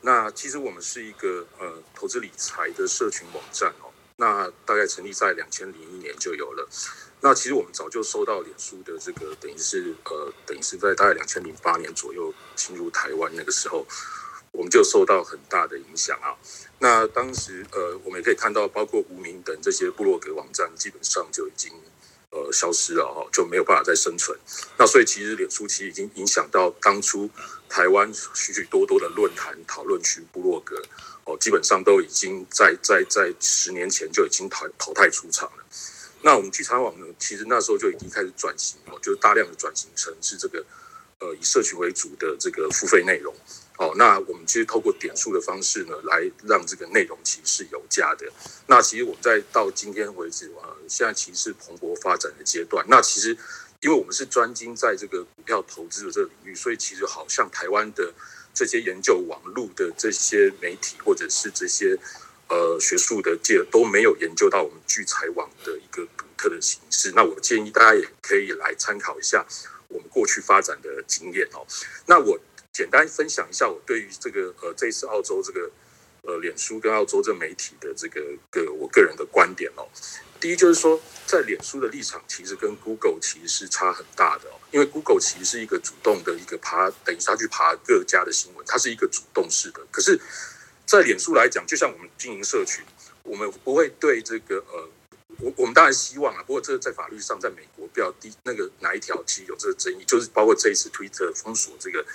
[0.02, 3.88] 那其实我们是一个呃投资理财的社群网站哦。
[4.16, 6.68] 那大概成立在两千零一年就有了。
[7.22, 13.86] 那其实我们早就收到脸书的这个，等于是呃等于是在大概两千零八年左右进入台湾那个时候，
[14.52, 16.36] 我们就受到很大的影响啊。
[16.78, 21.72] 那当时呃，我们也可以看到，包括无名等这些部落格网站，基本上就已经
[22.30, 24.38] 呃消失了哈，就没有办法再生存。
[24.78, 27.28] 那所以其实脸书其实已经影响到当初
[27.68, 30.82] 台湾许许多多的论坛、讨论区、部落格
[31.24, 35.64] 哦，基本上都已经在在在十年前就已经淘淘汰出场了。
[36.22, 40.64] 那我们聚餐网呢，其实那时候就已经开始转型哦，就是大量的转型成是这个
[41.20, 43.34] 呃以社群为主的这个付费内容。
[43.78, 48.26] 哦，那我们其实透过点数的方式呢，来让这个内容其实是有价的。
[48.66, 52.84] 那其实我们在到今天为止啊，现在其实是蓬勃发展的阶段。
[52.88, 53.38] 那其实，
[53.80, 58.12] 因为我们是专精在这个股票投资的这个领域，所以其实好像台湾的
[58.52, 61.96] 这些研究网络的这些媒体，或者是这些
[62.48, 67.12] 呃学术的界都没有研究到我们聚财网的一个独特的形式。
[67.14, 69.46] 那我建议大家也可以来参考一下
[69.86, 71.64] 我们过去发展的经验哦。
[72.06, 72.36] 那我。
[72.72, 75.70] 简单分享一下我对于这个呃这次澳洲这个
[76.22, 78.20] 呃脸书跟澳洲这媒体的这个
[78.50, 79.88] 个我个人的观点哦。
[80.40, 89.80] 第一就是说，在脸书的立场其实跟 Google 其实是差很大的哦，因为 Google 其实是一个主动的一个爬，等于他去爬各家的新闻，它是一个主动式的。
[89.90, 90.16] 可是，
[90.86, 92.84] 在脸书来讲，就像我们经营社群，
[93.24, 94.88] 我们不会对这个呃，
[95.40, 102.06] 我我们当然希望啊，不过这个在法律上，在美国比较低那个哪一条其实有这个争议，就是包括这一次 Twitter 封锁这个。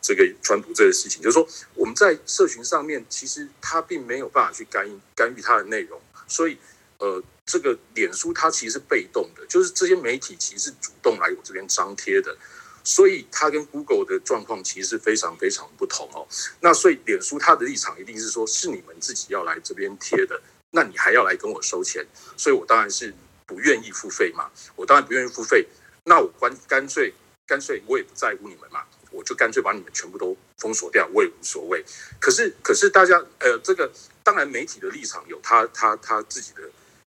[0.00, 6.58] 这个川普这个事情，就是说我们在社群上面，其实他并没有办法去干预干预他的内容，所以
[6.98, 12.36] 呃，这个脸书它其实是被动的，就是这些媒体其实是主动来我这边张贴的，
[12.82, 16.26] 所以它跟 Google 的状况其实是非常非常不同哦。
[16.60, 20.40] 那所以脸书它的立场一定是说，是你们自己要来这边贴的，
[20.72, 22.04] 那你还要来跟我收钱，
[22.36, 23.14] 所以我当然是
[23.46, 25.68] 不愿意付费嘛，我当然不愿意付费，
[26.04, 27.14] 那我干干脆
[27.46, 28.82] 干脆我也不在乎你们嘛。
[29.10, 31.84] 我就干脆把你们全部都封锁掉，我也无所谓。
[32.20, 33.90] 可是，可是大家，呃，这个
[34.22, 36.62] 当然媒体的立场有他他他自己的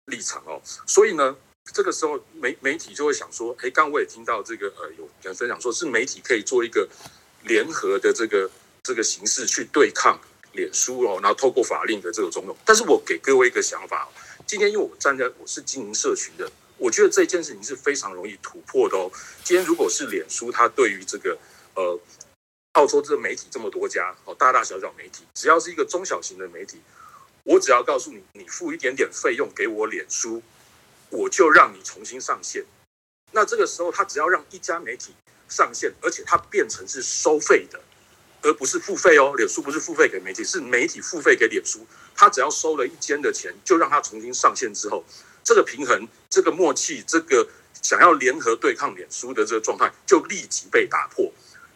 [0.06, 0.62] 立场哦。
[0.86, 1.36] 所以呢，
[1.74, 6.88] 这个时候媒媒体就会想说，哎，刚刚我也听到这个呃有人分享说，是媒体可以做一个
[7.44, 8.50] 联合的这个
[8.84, 10.20] 这个形式去对抗
[10.54, 12.56] 脸书哦，然后透过法令的这个种种。
[12.66, 14.10] 但是我给各位一个想法，
[14.48, 19.10] 今天因为我站在我是经营社群的，我觉得这件事情是非常容易突破的哦。
[19.44, 21.38] 今天如果是脸书，它对于这个
[21.76, 22.00] 呃，
[22.74, 26.82] 澳洲这个媒体这么多家哦，大大小小媒体，只要是一个中小型的媒体，
[27.44, 30.42] 我只要告诉你，你付一点点费用给我脸书，
[31.10, 32.64] 我就让你重新上线。
[33.32, 35.14] 那这个时候，他只要让一家媒体
[35.48, 37.82] 上线，而且它变成是收费的，
[38.42, 39.34] 而不是付费哦。
[39.38, 41.86] 脸书不是付费给媒体，是媒体付费给脸书。
[42.16, 45.04] 他只要收了一间的钱，就让他重新上线之后，
[45.44, 47.48] 这个平衡、这个默契、这个
[47.82, 51.32] 想要联合对抗脸书的这个状态，就立即被打破。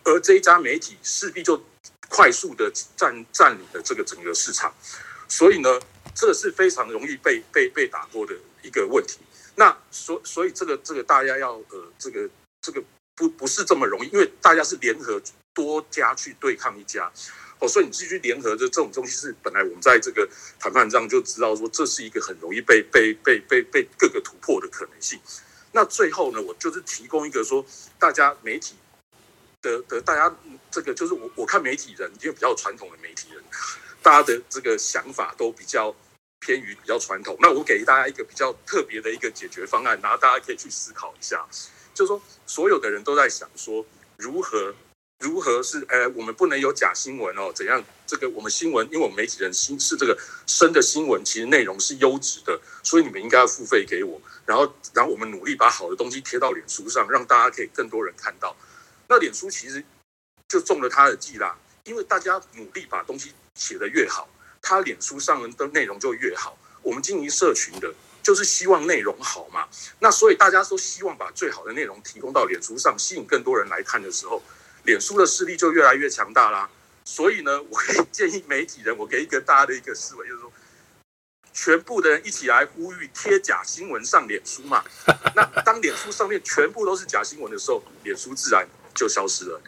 [0.05, 1.61] 而这一家媒体势必就
[2.07, 4.73] 快速的占占领了这个整个市场，
[5.27, 5.81] 所以呢，
[6.13, 9.19] 这是非常容易被被被打破的一个问题。
[9.55, 12.29] 那所所以这个这个大家要呃这个
[12.61, 12.83] 这个
[13.15, 15.19] 不不是这么容易，因为大家是联合
[15.55, 17.11] 多家去对抗一家
[17.59, 20.29] 哦，所以你继续联合的这种东西是本来我们在这个
[20.59, 25.19] 谈判上就知道说，这是一个很容易被被被被被各个突破的可能性。
[25.71, 27.65] 那最后呢，我就是提供一个说
[27.97, 28.75] 大家媒体。
[29.65, 30.33] 的的，大家
[30.69, 33.43] 这个就是我我看媒体人，因为比较传统的媒体人，
[34.03, 35.93] 大家的这个想法都比较
[36.39, 37.35] 偏于比较传统。
[37.39, 41.43] 那我给大家一个比较特别的一个解决方案，然后大家可以去思考一下，
[41.95, 43.83] 就是说所有的人都在想说
[44.17, 44.75] 如何
[45.19, 47.83] 如何是呃，我们不能有假新闻哦，怎样？
[48.05, 50.15] 这个我们新闻，因为我们媒体人新是这个
[50.45, 58.55] 生的新闻，其实内容是优质的，所以你们应该要付费给我，然后然后我们努力把好的东西贴到脸书上，让大家可以更多人看到。
[59.07, 59.83] 那脸书其实
[60.47, 64.27] 就中了他的计啦，因为大家努力把东西写得越好，
[64.61, 66.57] 他脸书上的内容就越好。
[66.81, 69.67] 我们经营社群的，就是希望内容好嘛。
[69.99, 74.41] 那所以大家都希望把最好的内容提供到脸书上，吸引更多人来看的时候，
[74.83, 76.69] 脸书的势力就越来越强大啦。
[77.03, 80.51] 所以呢，我可以建议媒体人，我给一个大家的一个思维，就是说，
[81.53, 84.83] 全部的人一起来呼吁贴假新闻上脸书嘛。
[85.35, 88.67] 那当脸书上面全部都是假新闻的时候，脸书自然。
[88.95, 89.61] 就消失了，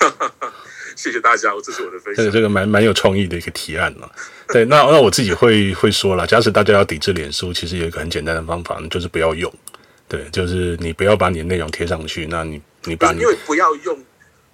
[0.96, 2.30] 谢谢大家，这是我的分享。
[2.30, 4.10] 这个蛮蛮有创意的一个提案了。
[4.48, 9.52] 对，那那我自己会会说了，假使大家要抵制脸书，其实有一个很简单的方法，就是不要用。
[10.06, 12.26] 对，就是你不要把你的内容贴上去。
[12.26, 14.04] 那你你把你因为不要用，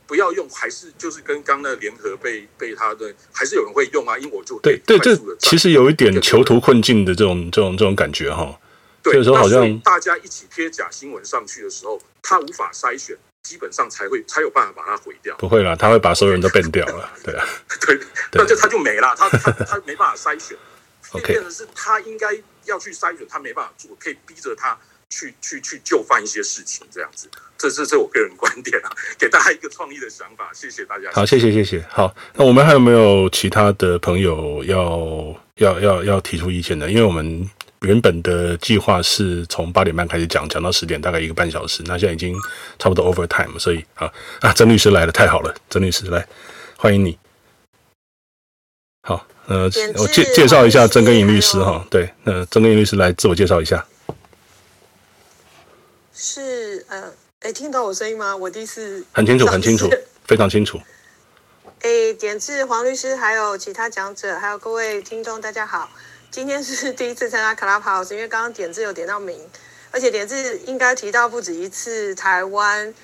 [0.06, 4.16] 不要用，还是就是跟刚那联合被被他的，还是有人会用啊？
[4.16, 8.58] 因为我就对对，这其实有一点囚徒困境的这种这种这种感觉哈。
[9.02, 13.16] 对，那所以大家一起贴假新闻上去的时候，他无法筛选。
[13.42, 15.34] 基本上才会才有办法把它毁掉。
[15.36, 17.46] 不会啦，他会把所有人都变掉了， 对啊，
[17.80, 17.98] 对，
[18.32, 20.56] 那就他就没了，他他他没办法筛选。
[21.12, 22.28] OK，变成是他应该
[22.64, 24.78] 要去筛选，他没办法做，可以逼着他
[25.10, 27.28] 去去去就范一些事情，这样子。
[27.58, 30.50] 这这这是我个人观点啊，给大家一个创意的想法。
[30.54, 31.10] 谢谢大家。
[31.12, 31.84] 好，谢谢谢谢。
[31.90, 36.88] 好，那我们还有没有其他的朋友要要要要提出意见的？
[36.88, 37.46] 因为我们
[37.82, 41.82] 原本的计划是从八点半开始讲，讲到十点，大概一个半小时。
[41.84, 42.34] 那现在已经
[42.78, 44.10] 差不多 over time，所以啊
[44.40, 46.26] 啊，曾律师来了，太好了，曾律师来，
[46.78, 47.18] 欢迎你。
[49.02, 49.26] 好。
[49.46, 49.64] 呃，
[49.96, 53.84] 我介介绍一下曾根颖律师哈，对，呃，曾根颖律师来自我介绍一下。
[56.22, 57.10] 是呃，
[57.40, 58.36] 哎，听到我声音吗？
[58.36, 59.88] 我第一次很清楚，很清楚，
[60.26, 60.78] 非常清楚。
[61.80, 65.88] 哎，点字黄律师，还有其他讲者，还有各位听众，大家好。
[66.30, 69.48] 今天是 第一次参加 Clubhouse，因为刚刚点字有点到名，
[69.90, 72.94] 而且点字应该提到不止一次台湾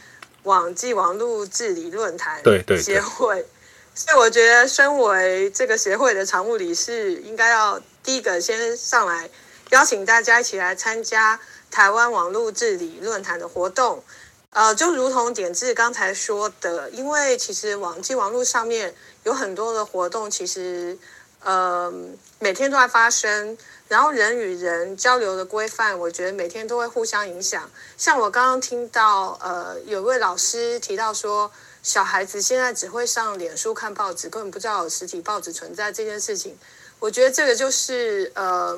[0.42, 3.46] 网际网络治理论坛对对协会。
[3.94, 9.30] 所以我觉得，身为这个协会的常务理事，应该要第一个先上来
[9.70, 11.40] 邀请大家一起来参加
[11.76, 14.02] 台湾网络治理论坛的活动。
[14.48, 18.94] 呃，就如同点字刚才说的，因为其实网际网络上面
[19.24, 20.96] 有很多的活动，其实
[21.44, 21.92] 呃
[22.38, 23.58] 每天都在发生，
[23.88, 27.70] 然后人与人交流的规范，我觉得每天都会互相影响。
[27.98, 31.52] 像我刚刚听到，呃，有位老师提到说。
[31.82, 36.58] 小孩子现在只会上脸书看报纸，根本不知道有实体报纸存在这件事情。
[36.98, 38.76] 我觉得这个就是呃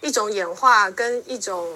[0.00, 1.72] 一种演化跟一种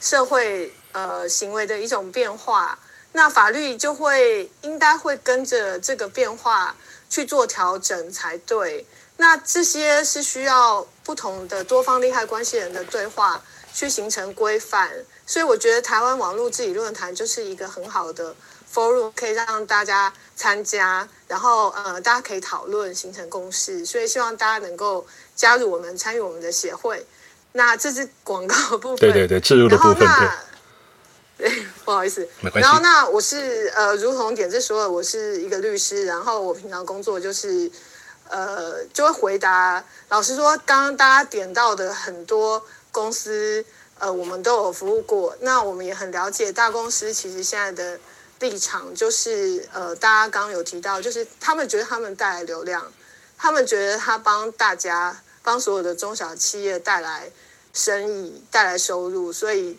[0.00, 2.78] 社会呃行为的一种变化。
[3.12, 6.74] 那法律就会应该会跟着这个变化
[7.08, 8.86] 去做调整才对。
[9.16, 13.40] 那这些是需要不同的多方利害关系人的对话
[13.72, 14.90] 去形成规范。
[15.26, 18.34] 所以我觉得台湾网络治理论坛就是一个很好的
[18.72, 20.12] forum，可以让大家。
[20.36, 25.06] 参加，然后呃，大家可以讨论，形成共识，所以希望大家能够
[25.36, 27.06] 加入我们，参与我们的协会。
[27.56, 30.08] 那这是广告部分，对对对，置入的部分。
[31.36, 32.68] 对，对，不好意思，没关系。
[32.68, 37.70] 然后那我是呃，如同点子说的，我是一个律师，然后我平常工作就是
[38.28, 39.84] 呃，就会回答。
[40.08, 43.64] 老实说，刚刚大家点到的很多公司，
[43.98, 47.98] 呃，我们都有服务过，那我们也很了解大公司其实现在的。
[48.40, 52.92] 立场就是，呃，大家刚刚有提到，就是他们觉得他们带来流量，
[53.38, 57.30] 他们觉得他帮大家、帮所有的中小企业带来
[57.74, 59.76] 生意、带来收入，所以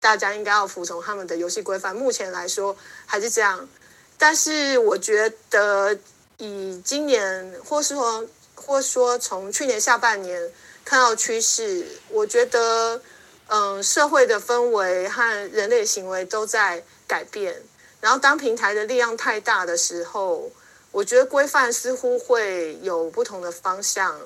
[0.00, 1.96] 大家应该要服从他们的游戏规范。
[1.96, 2.76] 目前来说
[3.06, 3.68] 还是这样，
[4.16, 5.98] 但是我觉得
[6.36, 10.52] 以今年，或是说，或说从去年下半年
[10.84, 13.00] 看到趋势，我觉得，
[13.48, 17.62] 嗯，社会的氛围和人类行为都在改变。
[18.00, 20.50] 然后，当平台的力量太大的时候，
[20.90, 24.20] 我觉得规范似乎会有不同的方向。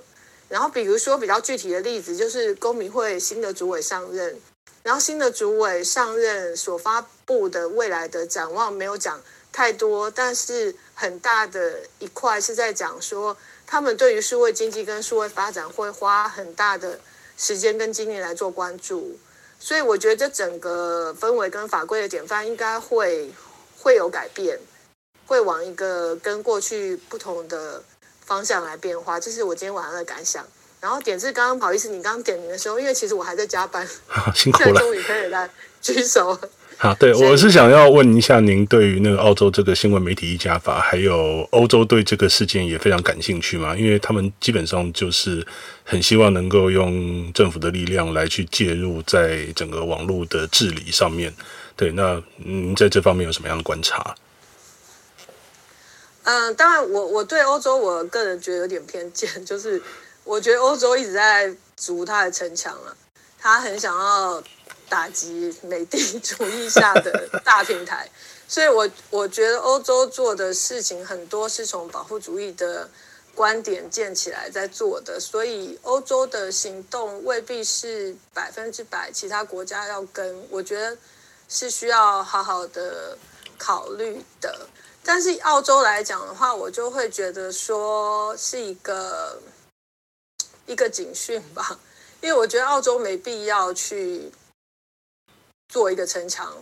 [0.49, 4.39] 然后，比如说比较具体的例子，就是公民会新的主委上任，
[4.83, 9.21] 然后新的主委上任所发布的未来的展望没有讲
[9.53, 13.37] 太多，但是很大的一块是在讲说，
[13.67, 16.99] 他们对于数位经济跟数位发展会花很大的
[17.37, 19.19] 时间跟精力来做关注。
[19.59, 23.31] 所以，我觉得这整个氛围跟法规的典范应该会。
[23.79, 24.59] 会有改变，
[25.27, 27.81] 会往一个跟过去不同的
[28.27, 30.45] 方向来变化，这是我今天晚上的感想。
[30.79, 35.49] 然后点字刚刚不好意思，你刚刚点名的时候，因为其实我还在加班， 好辛苦 了，终于可以来
[35.81, 36.39] 举手。
[36.79, 43.75] 好，对，我是想要问一下您对于那个澳洲这个新闻媒体一家法，还有欧洲对这个事件也非常感兴趣嘛？
[43.75, 45.45] 因为他们基本上就是
[45.83, 51.33] 很希望能够用政府的力量来去介入在整个网络的治理上面。
[51.75, 54.15] 对，那您在这方面有什么样的观察？
[56.27, 59.81] 嗯，当然我，我对欧洲，我个人觉得有点偏见， 就是
[60.25, 62.97] 我觉得欧洲一直在筑他的城墙了，
[63.39, 64.43] 他很想要
[64.89, 68.11] 打击美帝 主义下的大平台，
[68.49, 72.91] 所以我我觉得欧洲做的事情很多是从保护主义的
[73.35, 80.99] 观点建起来在做的，所以欧洲的行动未必是百分之百其他国家要跟，我觉得。
[81.49, 83.17] 是需要好好的
[83.57, 84.67] 考虑的，
[85.09, 89.41] 但是澳洲来讲的话，我就会觉得说是一个
[90.67, 91.79] 一个警讯吧，
[92.21, 94.33] 因为我觉得澳洲没必要去
[95.69, 96.53] 做一个城墙，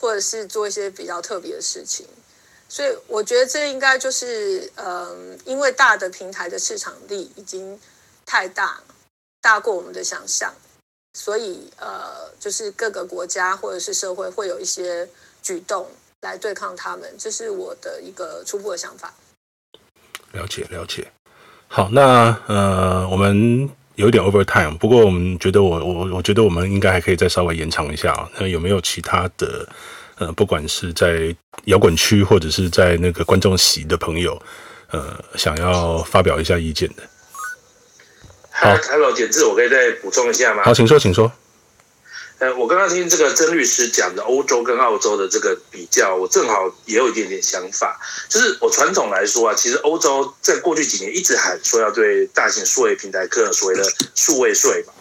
[0.00, 2.08] 或者是做一些比较特别的事情，
[2.68, 7.80] 所以我觉得这应该就是嗯，因为大的平台的市场力已经
[8.24, 8.82] 太大，
[9.40, 10.52] 大过我们的想象。
[11.14, 15.08] 所以，呃，就是各个国家或者是社会会有一些
[15.40, 15.88] 举动。
[16.26, 19.14] 来对抗他们，这是我的一个初步的想法。
[20.32, 21.06] 了解了解。
[21.68, 28.28] 好，那呃，我们有一点 overtime，不过我们觉得我我我觉得我们应该还可以再稍微延长一下啊。
[28.38, 29.66] 那有没有其他的
[30.18, 31.34] 呃，不管是在
[31.64, 34.40] 摇滚区或者是在那个观众席的朋友，
[34.90, 37.02] 呃，想要发表一下意见的？
[38.50, 40.62] 好，Hello，简志，我可以再补充一下吗？
[40.64, 41.30] 好，请说，请说。
[42.38, 47.98] 呃，我刚刚听这个曾律师讲的欧洲跟澳洲的这个比较，我正好也有一点点想法。
[48.28, 53.82] 就是我传统来说啊，其实欧洲在过去几年一直喊说要对大型数位平台课所谓的
[54.14, 54.92] 数位税嘛。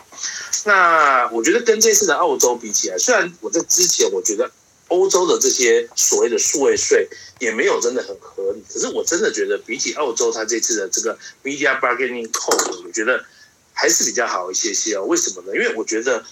[0.64, 4.49] 那我觉得跟这次的澳洲比起来，虽然我在之前我觉得
[4.88, 7.06] 欧洲的这些所谓的数位税
[7.40, 13.26] 也没有真的很合理，可是我真的觉得比起澳洲它这次的这个 Media Bargaining Code，我觉得
[13.74, 15.03] 还是比较好一些些哦。
[15.03, 15.53] 为什么呢？
[15.53, 16.24] 因为我觉得。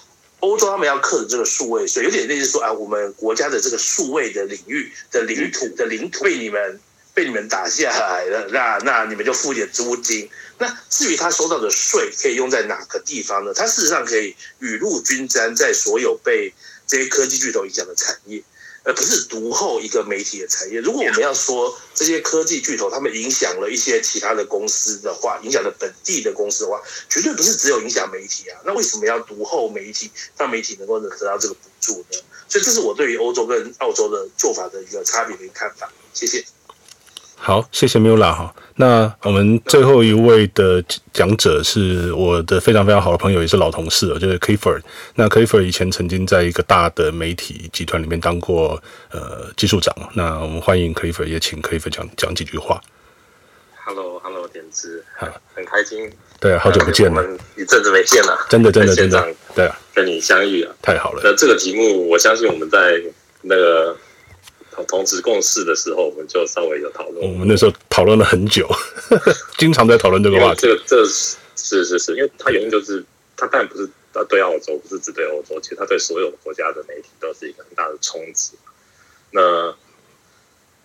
[0.43, 6.79] 欧洲他们要克的这个数位税，有点类似说啊，我们国家的这个数位的领域的领土的领土被你们
[7.13, 10.29] 被你们打下来了，那那你们就付点租金。
[10.57, 13.53] 那至于他收到的税可以用在哪个地方呢？
[13.53, 16.53] 他事实上可以雨露均沾在所有被
[16.85, 18.43] 这些科技巨头影响的产业。
[18.83, 20.79] 而不是独后一个媒体的产业。
[20.79, 28.59] 如果我们要说这些科技巨头他们影响了一些其他的公司的话，影响了本地的公司的话，绝对不是只有影响媒体啊。
[28.65, 32.19] 那为什么要独后媒体，让媒体能够得到这个补助呢？
[32.47, 35.91] 所以这是我对于欧洲跟澳洲的做法的一个差别的看法。
[36.13, 36.45] 谢谢。
[37.45, 38.55] 好，谢谢 Mula 哈。
[38.77, 44.81] 那我们最后一位的讲者是我的非常非常好的朋友，也是老同事，就是 Clifford。
[45.15, 49.93] 那 Clifford 以前曾经在一个大的媒体集团里面当过呃技术长。
[50.13, 52.81] 那我们欢迎 Clifford，也请 Clifford 讲讲几句话。
[53.83, 56.09] Hello，Hello，点子，很很开心。
[56.39, 57.21] 对啊，好久不见了，
[57.57, 61.19] 一阵子没见了，真的真的真的，对啊，跟你相遇啊，太好了。
[61.21, 63.01] 那这个题目，我相信我们在
[63.41, 63.97] 那个。
[64.87, 67.21] 同时共事的时候，我们就稍微有讨论。
[67.21, 68.67] 我们那时候讨论了很久，
[69.57, 70.61] 经常在讨论这个话题。
[70.61, 73.03] 这个这个是是是是，因为它原因就是，
[73.37, 78.53] 它当然不是它对澳洲，不是只对欧洲，其实它对所有的国家的媒体都是一个很大的冲击。
[79.31, 79.75] 那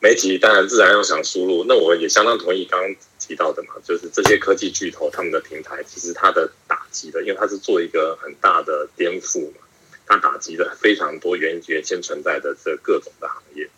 [0.00, 9.58] 媒体当然自然要想输入，那我也相当同意刚刚提到的嘛，就是这些科技巨头他们的平台，其实它的打击的，因为它是做一个很大的颠覆嘛，
[10.06, 13.68] 它打击了非常多原原先存在的这各种的行业。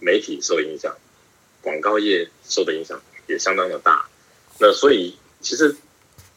[0.00, 0.96] 媒体受影响，
[1.62, 4.08] 广告业受的影响也相当的大。
[4.58, 5.76] 那所以，其实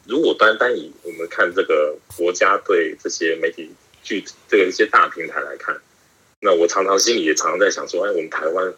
[0.06, 3.70] 如果单单以我们看这个国家对这些媒体
[4.02, 5.80] 巨这个一些大平台来看，
[6.40, 8.74] 那我常常心里也常常在想说，哎，我们台湾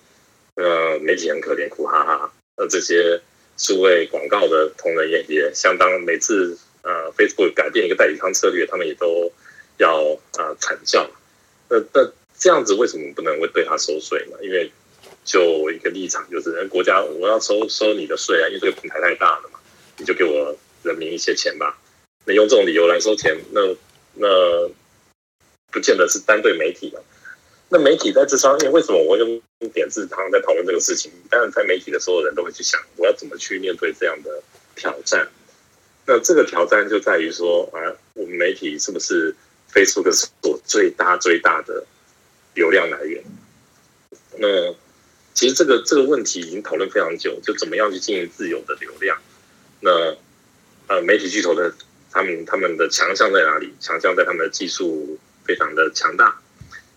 [0.55, 2.33] 呃媒体很可怜，苦哈哈。
[2.57, 3.21] 那这些
[3.57, 9.33] 数位广告的同仁也也相当，每次呃 Facebook 改变一个代理商策略，他们也都
[9.79, 11.11] 要啊惨叫。
[11.69, 12.13] 那那。
[12.39, 14.37] 这样子为什么不能会对他收税呢？
[14.43, 14.71] 因为
[15.25, 19.59] 就一个立场就是，国家我要收收你的税啊，因为这个平台太大了嘛，
[19.99, 21.77] 你就给我人民一些钱吧。
[22.25, 23.61] 那用这种理由来收钱，那
[24.15, 24.69] 那
[25.71, 27.03] 不见得是单对媒体的。
[27.69, 29.41] 那媒体在这上面，为什么我用
[29.73, 31.11] 点字常常在讨论这个事情？
[31.29, 34.43] 当然，在媒体的所有人都会去想，我要怎么去面对这样的
[34.77, 35.29] 挑战？
[36.07, 37.79] 那这个挑战就在于说，啊，
[38.15, 39.35] 我们媒体是不是
[39.73, 41.85] Facebook 所最大最大的？
[42.57, 43.23] 流量来源，
[44.39, 44.75] 那
[45.35, 49.17] 其实这个这个问题已经讨论非常久，就怎么样去经营自由的流量？
[49.81, 50.17] 那
[50.89, 51.75] 呃，媒体巨头的
[52.11, 53.75] 他们他们的强项在哪里？
[53.79, 56.41] 强项在他们的技术非常的强大，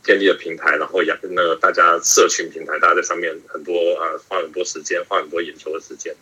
[0.01, 6.15] 建立了平台，然后养那大家社群平台，大家在上面很多啊、呃，花很多时间，花很多眼球的时间。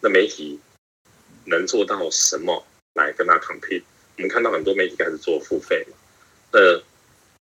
[0.00, 0.58] 那媒体
[1.44, 3.82] 能做到什么来跟他 compete？
[4.16, 5.96] 我们看到很多媒体开始做付费嘛，
[6.52, 6.82] 那。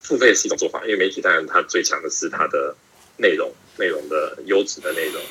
[0.03, 2.75] 付费是一种做法，因为媒体当然它最强的是它的
[3.17, 5.23] 内容，内容的优质的内容，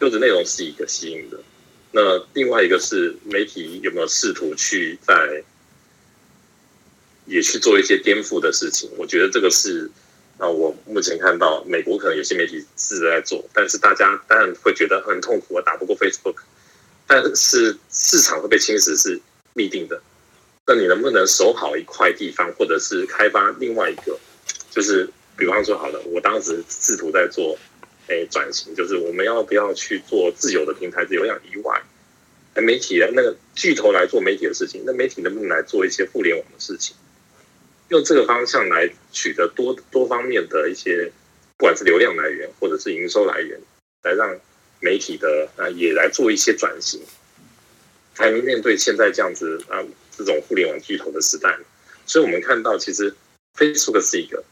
[0.00, 1.38] 优质内容是一个吸引的。
[1.92, 5.42] 那另外一个是媒体有没有试图去在
[7.26, 8.90] 也去做一些颠覆的事情？
[8.96, 9.90] 我觉得这个是
[10.38, 16.36] 啊，我目前看到美国可能有些媒体试着在做，但是大家当然会觉得很痛苦，我打不过 Facebook，
[17.06, 19.20] 但是市场会被侵蚀是
[19.54, 20.00] 必定的。
[20.72, 24.16] 那你能不能守好一块地方，或者是开发另外一个？
[24.70, 27.58] 就是比方说，好了，我当时试图在做，
[28.06, 31.82] 诶转型，就是我们要不要去做自有的平台，流量以外，
[32.54, 36.94] 媒体的那个巨头来做媒体的事情，那媒体能不能来做一些互联网的事情？
[37.88, 41.10] 用这个方向来取得多多方面的一些，
[41.56, 43.60] 不管是流量来源或者是营收来源，
[44.04, 44.38] 来让
[44.78, 47.00] 媒体的啊也来做一些转型，
[48.14, 49.82] 才能面对现在这样子啊。
[50.24, 51.58] 这种互联网巨头的时代，
[52.04, 53.14] 所以我们看到，其实
[53.56, 54.44] Facebook 是一个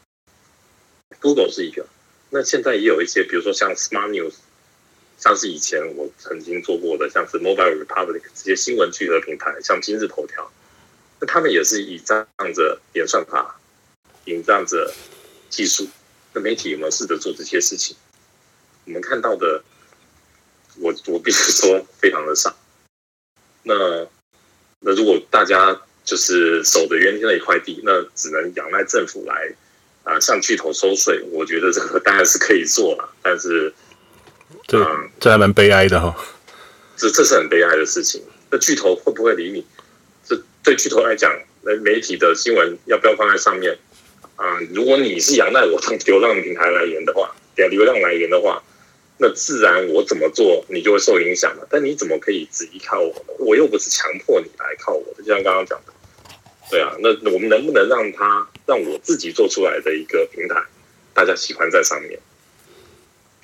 [1.21, 1.85] ，Google 是一个，
[2.31, 4.33] 那现在也有一些，比如说像 Smart News，
[5.19, 10.51] 像是以前我曾经做过的，像是 Mobile Republic 这些新闻聚合平台，像今日头条，
[11.19, 13.59] 那他们也是倚仗着演算法，
[14.25, 14.91] 倚仗着
[15.49, 15.87] 技术。
[16.33, 17.95] 那媒体有没有试着做这些事情？
[18.85, 19.63] 我们看到的，
[20.79, 22.55] 我我必须说非常的少。
[23.61, 24.07] 那
[24.81, 29.53] 那如果大家就是守着原先的一块地，那只能仰赖政府来
[30.03, 31.21] 啊向巨头收税。
[31.31, 33.73] 我觉得这个当然是可以做了， 但是
[34.67, 36.15] 这嗯，这还蛮悲哀的哈、哦。
[36.95, 38.21] 这这是很悲哀的事情。
[38.51, 39.65] 那巨头会不会理你？
[40.27, 41.31] 这对巨头来讲，
[41.61, 43.77] 那媒体的新闻要不要放在上面
[44.37, 44.59] 啊？
[44.73, 48.63] 如果你是仰赖我当流量平台来源的话，流量来源的话。
[49.21, 51.67] 那自然我怎么做，你就会受影响了。
[51.69, 53.33] 但你怎么可以只依靠我呢？
[53.39, 55.93] 我又不是强迫你来靠我的，就像刚刚讲的，
[56.71, 56.95] 对啊。
[56.99, 60.63] 那我们能不能让他让我自己做出来的一个平台，
[61.13, 62.17] 大家喜欢在上面？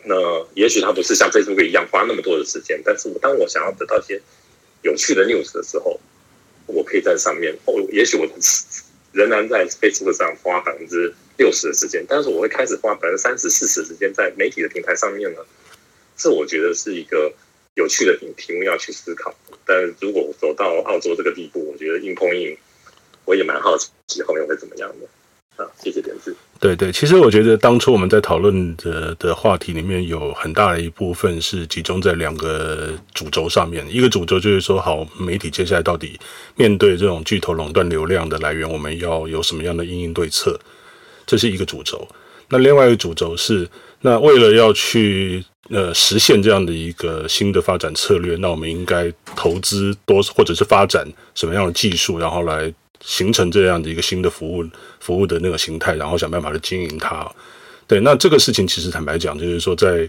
[0.05, 0.15] 那
[0.53, 4.21] 也许他不是像 Facebook 一样花那么多的时间，但是我当我想要得到一些
[4.81, 5.99] 有趣的 news 的时候，
[6.67, 7.53] 我可以在上面。
[7.65, 8.25] 哦，也许我
[9.11, 15.41] 仍然在 Facebook 上花百分之六十的时间，但是我会开始花百分之三十、四十的时间在媒体的平台上面呢。
[16.15, 17.31] 这我觉得是一个
[17.75, 19.33] 有趣的题目要去思考，
[19.65, 22.57] 但如果走到澳洲这个地步，我觉得硬碰硬，
[23.25, 25.07] 我也蛮好奇后面会怎么样的。
[25.57, 26.35] 啊，谢谢点子。
[26.59, 33.85] 对对，其实我觉得当初我们在讨论的的话题里面，有很大的一部分是集中在两个主轴上面。
[33.89, 36.19] 一个主轴就是说，好，媒体接下来到底
[36.55, 40.59] 面对这种巨头垄断流量的来源，我们要有什么样的因应对策？
[41.25, 42.05] 这是一个主轴。
[42.49, 43.69] 那另外一个主轴是，
[44.01, 52.71] 那为了要去呃实现这样的一个新的发展策略，那我们应该投资多或者是发展什么样的技术，然后来
[53.01, 54.63] 形成这样的一个新的服务
[54.99, 57.29] 服务的那个形态，然后想办法去经营它。
[57.87, 60.07] 对，那这个事情其实坦白讲，就是说在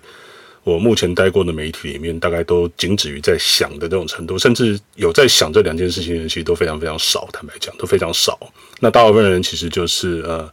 [0.63, 7.29] 我目前待过的媒体里面，大概都仅止于在想的这种程度，甚至有在想这两件事情的人，其实都非常非常少。
[7.33, 8.39] 坦白讲，都非常少。
[8.81, 10.53] 那大部分人其实就是呃。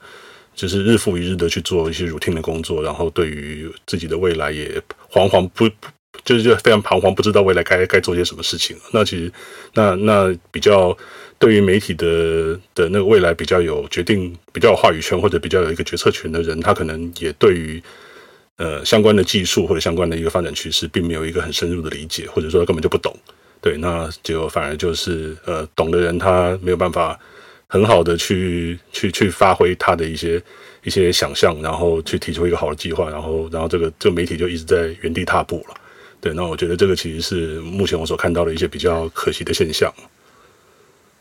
[0.56, 4.82] 就是日复一日的去做一些 routine 的工作，然后对于自己的未来也
[5.12, 5.68] 惶惶不，
[6.24, 8.78] 就是就非常彷徨，不知道未来该该做些什么事情。
[8.94, 9.32] 那其实，
[9.74, 10.96] 那那比较
[11.40, 17.82] 对于媒体的的那个未来比较有决定、比较有话语权或者比较有一个决策权的人，他可能也对于
[18.58, 23.16] 呃相关的技术或者相关的一个发展趋势，并没有一个很深入的理解，或者说他根本就不懂。
[23.60, 27.20] 对，那结果反而就是呃懂的人他没有办法。
[27.74, 30.40] 很好的去去去发挥他的一些
[30.84, 35.76] 一些想象，然后去提出一个好的计划，然后然后这个这个媒体就一直在原地踏步了。
[36.22, 39.92] 对，那我觉得这个其实是目前我所看到的一些比较可惜的现象。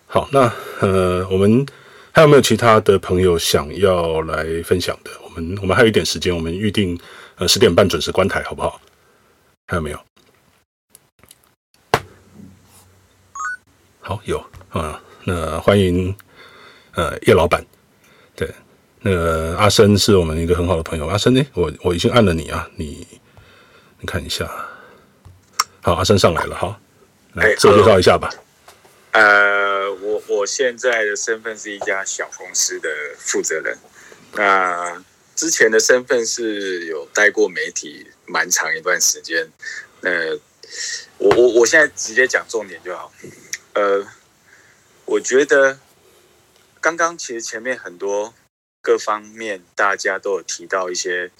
[0.06, 1.64] 好，那呃，我们
[2.12, 5.10] 还有没有其他的朋友想要来分享的？
[5.24, 7.00] 我们我们还有一点时间，我们预定
[7.36, 8.78] 呃十点半准时关台，好不好？
[9.68, 9.98] 还有没有？
[14.00, 16.14] 好，有啊，那欢迎。
[16.94, 17.64] 呃，叶老板，
[18.36, 18.47] 对，
[19.01, 21.06] 那个阿生是我们一个很好的朋友。
[21.06, 23.06] 阿生呢，我我已经按了你啊，你
[23.98, 24.47] 你看一下。
[25.81, 26.78] 好，阿生上来了，哈，
[27.32, 28.28] 来自我介绍一下吧。
[29.12, 33.74] 呃，我我现在的身份是一家小公司的负责人。
[34.35, 35.02] 那
[35.35, 39.51] 之前的身份是有待过媒体蛮长一段时间。
[40.02, 40.39] 呃，
[41.16, 43.10] 我我我现在直接讲重点就好。
[43.73, 44.06] 呃，
[45.06, 45.78] 我觉得。
[46.82, 48.34] 刚刚其实前面很多
[48.80, 51.30] 各方面大家都有提到一些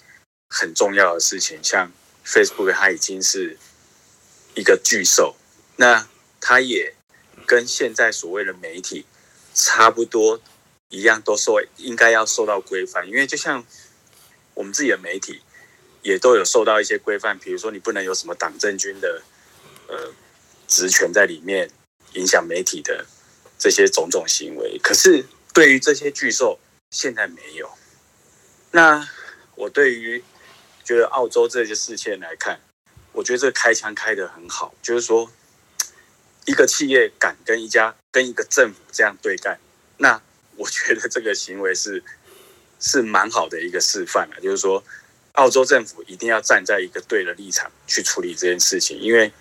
[0.49, 1.91] 很重要的事情，像
[2.25, 3.57] Facebook 它已经是
[4.55, 5.35] 一个巨兽，
[5.75, 6.07] 那
[6.39, 6.95] 它也
[7.45, 9.05] 跟现在所谓的媒体
[9.53, 10.39] 差不多
[10.87, 13.65] 一样，都受应该要受到规范，因为就像
[14.53, 15.41] 我们自己的媒体
[16.03, 19.21] 也都有受到一些规范，比如说你不能有什么党政军的
[19.89, 20.13] 呃
[20.69, 21.69] 职权在里面
[22.13, 23.05] 影响媒体的。
[23.55, 25.23] 这些种种行为，可是
[25.53, 26.59] 对于这些巨兽
[26.89, 27.69] 现在没有。
[28.71, 29.07] 那
[29.55, 30.23] 我对于
[30.83, 32.59] 觉得澳洲这些事情来看，
[33.11, 35.31] 我觉得这开枪开得很好，就是说
[36.45, 39.59] 一个企业敢跟一家跟一个政府这样对干，
[39.97, 40.19] 那
[40.57, 42.03] 我觉得这个行为是
[42.79, 44.83] 是蛮好的一个示范啊，就是说
[45.33, 49.31] 澳洲政府一定要站在一个对的立场去处理这件事情，因为。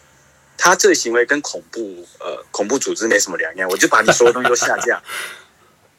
[0.59, 5.03] 他这个行为跟恐怖呃恐怖组织没什么两样，我就把你所有东西都下架，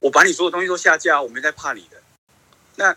[0.04, 2.02] 我把你所有东西都下架，我没在怕你的。
[2.76, 2.94] 那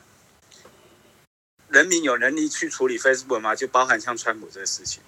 [1.68, 3.54] 人民有能力去处理 Facebook 吗？
[3.54, 5.00] 就包含像川普这个事情。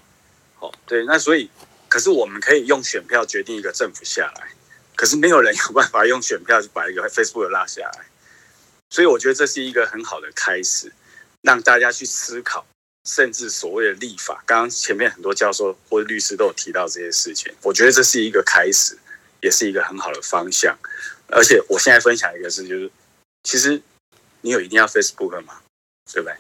[0.60, 1.50] 哦，对，那所以，
[1.88, 4.52] 可是我们可以用选票决定一个政府下来，
[4.94, 8.06] 可是没有人有办法用选票就把一个 Facebook 拉下来。
[8.90, 10.92] 所以我觉得这是一个很好的开始。
[11.42, 12.66] 让大家去思考，
[13.04, 14.42] 甚至所谓的立法。
[14.44, 18.98] 刚刚前面很多教授或者律师都有提到这些事情，我觉得这是一个开始，
[19.40, 20.76] 也是一个很好的方向。
[21.28, 22.90] 而且我现在分享一个事，就是
[23.42, 23.80] 其实
[24.40, 25.55] 你有一定要 Facebook 吗？
[26.12, 26.34] 对不对？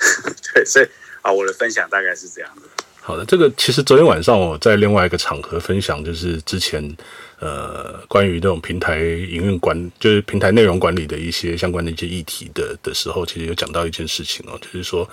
[0.54, 0.88] 对，所以
[1.22, 2.62] 啊，我的分享大概是这样的。
[3.02, 6.96] 好的，这个其实昨天晚上我在另外一个场合分享，就是之前
[7.38, 15.08] 呃关于这种平台营运管，就是平台内容管理的一些相关的一些议题的的时候，其实有讲到一件事情哦，就是说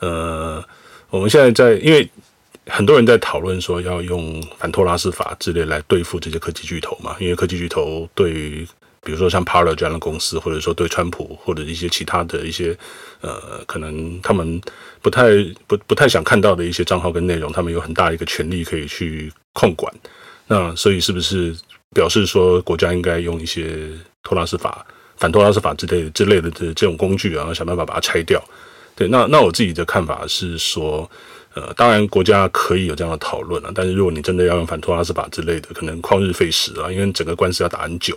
[0.00, 0.64] 呃
[1.10, 2.08] 我们现在在，因为
[2.66, 8.66] 很多人在讨论说要用反托拉斯法之类来对付这些科技巨头嘛，因为科技巨头对于
[9.04, 12.76] 比如说像 Parler 这样的公司，或者说对川普或者一些其他的一些
[13.20, 14.60] 呃，可能他们
[15.00, 15.28] 不太
[15.68, 19.92] 不不太想看到的一些账号跟内容，他们有很大一个权力可以去控管。
[20.48, 21.54] 那所以是不是
[21.94, 23.88] 表示说国家应该用一些
[24.24, 24.84] 托拉斯法、
[25.16, 28.42] 反托拉斯法之类之类的这这种工具，然后想办法把它拆掉？
[28.96, 31.08] 对，那那我自己的看法是说，
[31.56, 38.14] 呃，当然国家可以有这样的讨论啊，但是如果你真的要用反托拉斯法之类的，可能旷日费时啊，因为整个官司要打很久。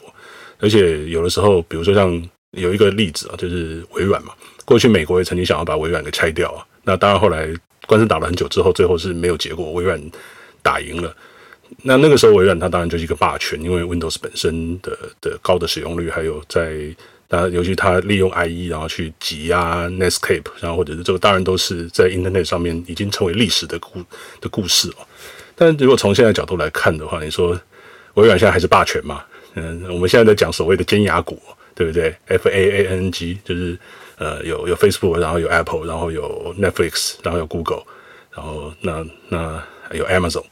[0.60, 2.22] 而且有的时候，比如说像
[2.52, 4.34] 有一个例子啊，就是微软嘛。
[4.66, 6.66] 过去美国也曾经想要把微软给拆掉啊。
[6.84, 7.48] 那当然后来
[7.88, 9.98] 官司打了很久之后，最后是没有结果，微软
[10.62, 11.16] 打赢了。
[11.82, 14.92] 那那个时候微软它当然就是一个霸权，因为 Windows 本身的
[15.22, 16.94] 的高的使用率，还有在
[17.30, 24.00] 那尤其他利用 IE 然后去挤压 Netscape，然后或者是这个当然都是在 Internet 上面已经成为历史的故
[24.42, 25.06] 的故事哦。
[25.56, 27.60] 但如果从现在角度来看的话，你说
[28.16, 29.24] 微软现在还是霸权吗？
[29.54, 31.40] 嗯，我们现在在讲所谓的尖牙股，
[31.76, 33.78] 对不对？F A A N G 就是
[34.18, 37.84] 呃，有有 Facebook，然后有 Apple，然后有 Netflix，然后有 Google，
[38.36, 40.44] 然后那那有 Amazon，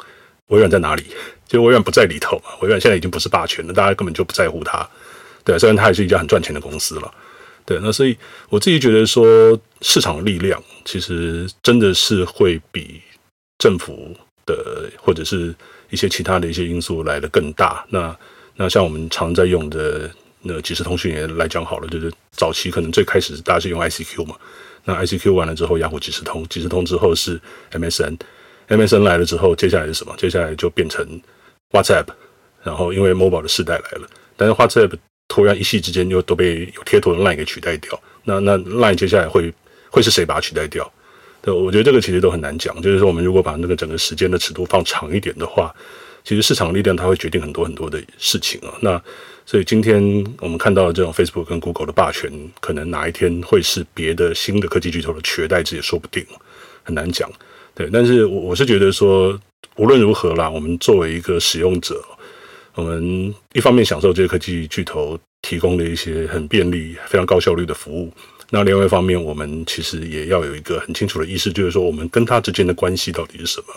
[0.48, 1.06] 微软在哪里？
[1.48, 2.52] 就微软不在里头嘛。
[2.62, 4.88] 微软现在已经不是霸权了，大家根本就不在乎它。
[5.48, 7.10] 对，虽然它也是一家很赚钱的公司了。
[7.66, 8.18] 对，那所以
[8.50, 13.02] 我自己觉得说，市场力量其实真的是会比
[13.60, 14.14] 政府
[14.46, 15.56] 的或者是
[15.90, 17.86] 一些其他的一些因素来的更大。
[17.90, 18.14] 那
[18.58, 20.12] 那像我们常在用的
[20.42, 24.36] 那即时通讯也来讲好了，就是早期可能最开始大家是用 ICQ 嘛，
[24.84, 27.40] 那 ICQ 完了之后，雅虎即时通，即时通之后是
[27.72, 30.14] MSN，MSN 来了之后，接下来是什么？
[30.18, 31.06] 接下来就变成
[31.72, 32.08] WhatsApp，
[32.64, 34.08] 然后因为 mobile 的时代来了，
[34.38, 34.98] 但是 WhatsApp
[35.28, 39.54] 突然一夕之间又都被有贴图的 Line 给取代掉，那那 Line 接下来会
[39.90, 40.92] 会是谁把它取代掉？
[41.42, 45.74] 对，我觉得这个其实都很难讲，就是说我们如果把那个整个时间的尺度放长一点的话。
[46.24, 49.02] 其实市场力量它会决定很多很多的事情啊，那
[49.46, 50.04] 所以今天
[50.42, 52.30] 我们看到的这种 Facebook 跟 Google 的霸权，
[52.60, 56.26] 可能哪一天会是别的新的科技巨头的取代，这也说不定，
[56.84, 57.32] 很难讲。
[57.74, 59.40] 对，但是我我是觉得说，
[59.78, 62.04] 无论如何啦，我们作为一个使用者，
[62.78, 68.14] 我们一方面享受这些科技巨头提供的一些很便利、非常高效率的服务，
[68.52, 73.74] 那另外一方面，我们其实也要有一个很清楚的意识，就是说我们跟它之间的关系到底是什么，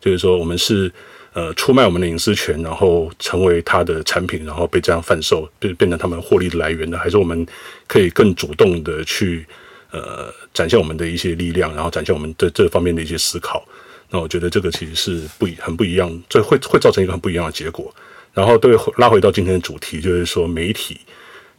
[0.00, 0.92] 就是说我们是。
[1.36, 7.44] 呃，出卖我们的隐私权，然后成为他的产品，然后被这样贩售，变变成他们获利的来源的，还是我们
[7.88, 9.44] 可以更主动的去
[9.90, 13.66] 呃展现我们的一些力量，然后展现我们的这方面的一些思考？
[14.10, 17.92] 那我觉得这个其实是不一很不一样，这会会造成一个很不一样的结果。
[18.34, 21.00] 然后对拉回到今天的主题，就是说媒体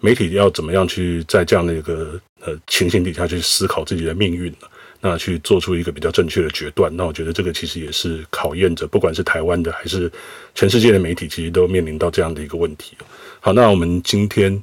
[0.01, 4.67] 媒体要怎么样去在这样的一个呃情形底下去思考自己的命运呢？
[5.01, 10.11] 那去做出一个比较正确的决断，那我觉得这个其实也是考验着，不管是台湾的还是
[10.55, 12.97] 全世界的媒体，其实都面临到这样的一个问题。
[13.39, 14.61] 好，那我们今天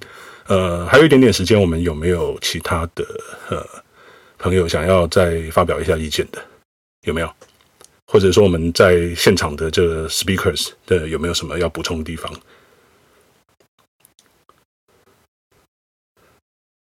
[0.48, 3.04] 呃还有一点点时间，我们有没有其他的
[3.50, 3.64] 呃
[4.38, 6.42] 朋友想要再发表一下意见的？
[7.06, 7.32] 有没有？
[8.12, 12.30] 或者说我们在现场的这个 speakers 的有没有什么要补充的地方？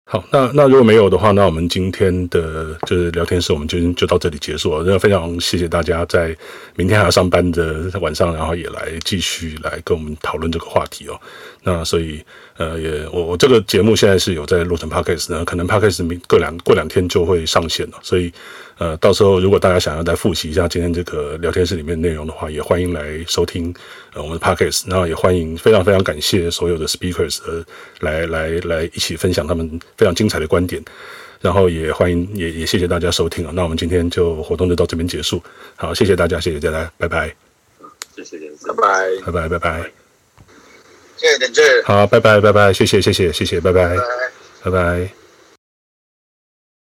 [0.06, 4.84] 好，那那如果没有的话，那我们今天的就是聊天室，我们就就到这里结束了。
[4.84, 6.35] 那非常谢谢大家在
[6.76, 11.19] 明天还要上班的晚上，然后也来继续来跟我们讨论这个话题哦。
[11.64, 12.23] 那所以
[12.57, 18.31] 呃，也我我这个节目现在是有在录成 Podcast 呢，可能 Podcast 明过两过两天就会上线了，所以。
[18.80, 23.73] 呃，到时候如果大家想要再复习一下今天这个聊天室里面内容的话，也欢迎来收听
[24.14, 27.64] 呃我们的 podcast，然后也欢迎非常非常感谢所有的 speakers 呃
[27.99, 30.84] 来来来一起分享他们非常精彩的观点，
[31.40, 35.41] 然后也欢迎也也谢谢大家收听啊，那我们今天就活动就到这边结束，
[35.76, 37.31] 好，谢谢大家，谢谢大家，拜拜，
[38.15, 39.91] 谢谢点字，拜拜，拜拜拜拜，
[41.84, 44.04] 好，拜拜拜拜，谢谢谢谢谢谢，拜拜，拜拜。
[44.64, 45.23] 拜拜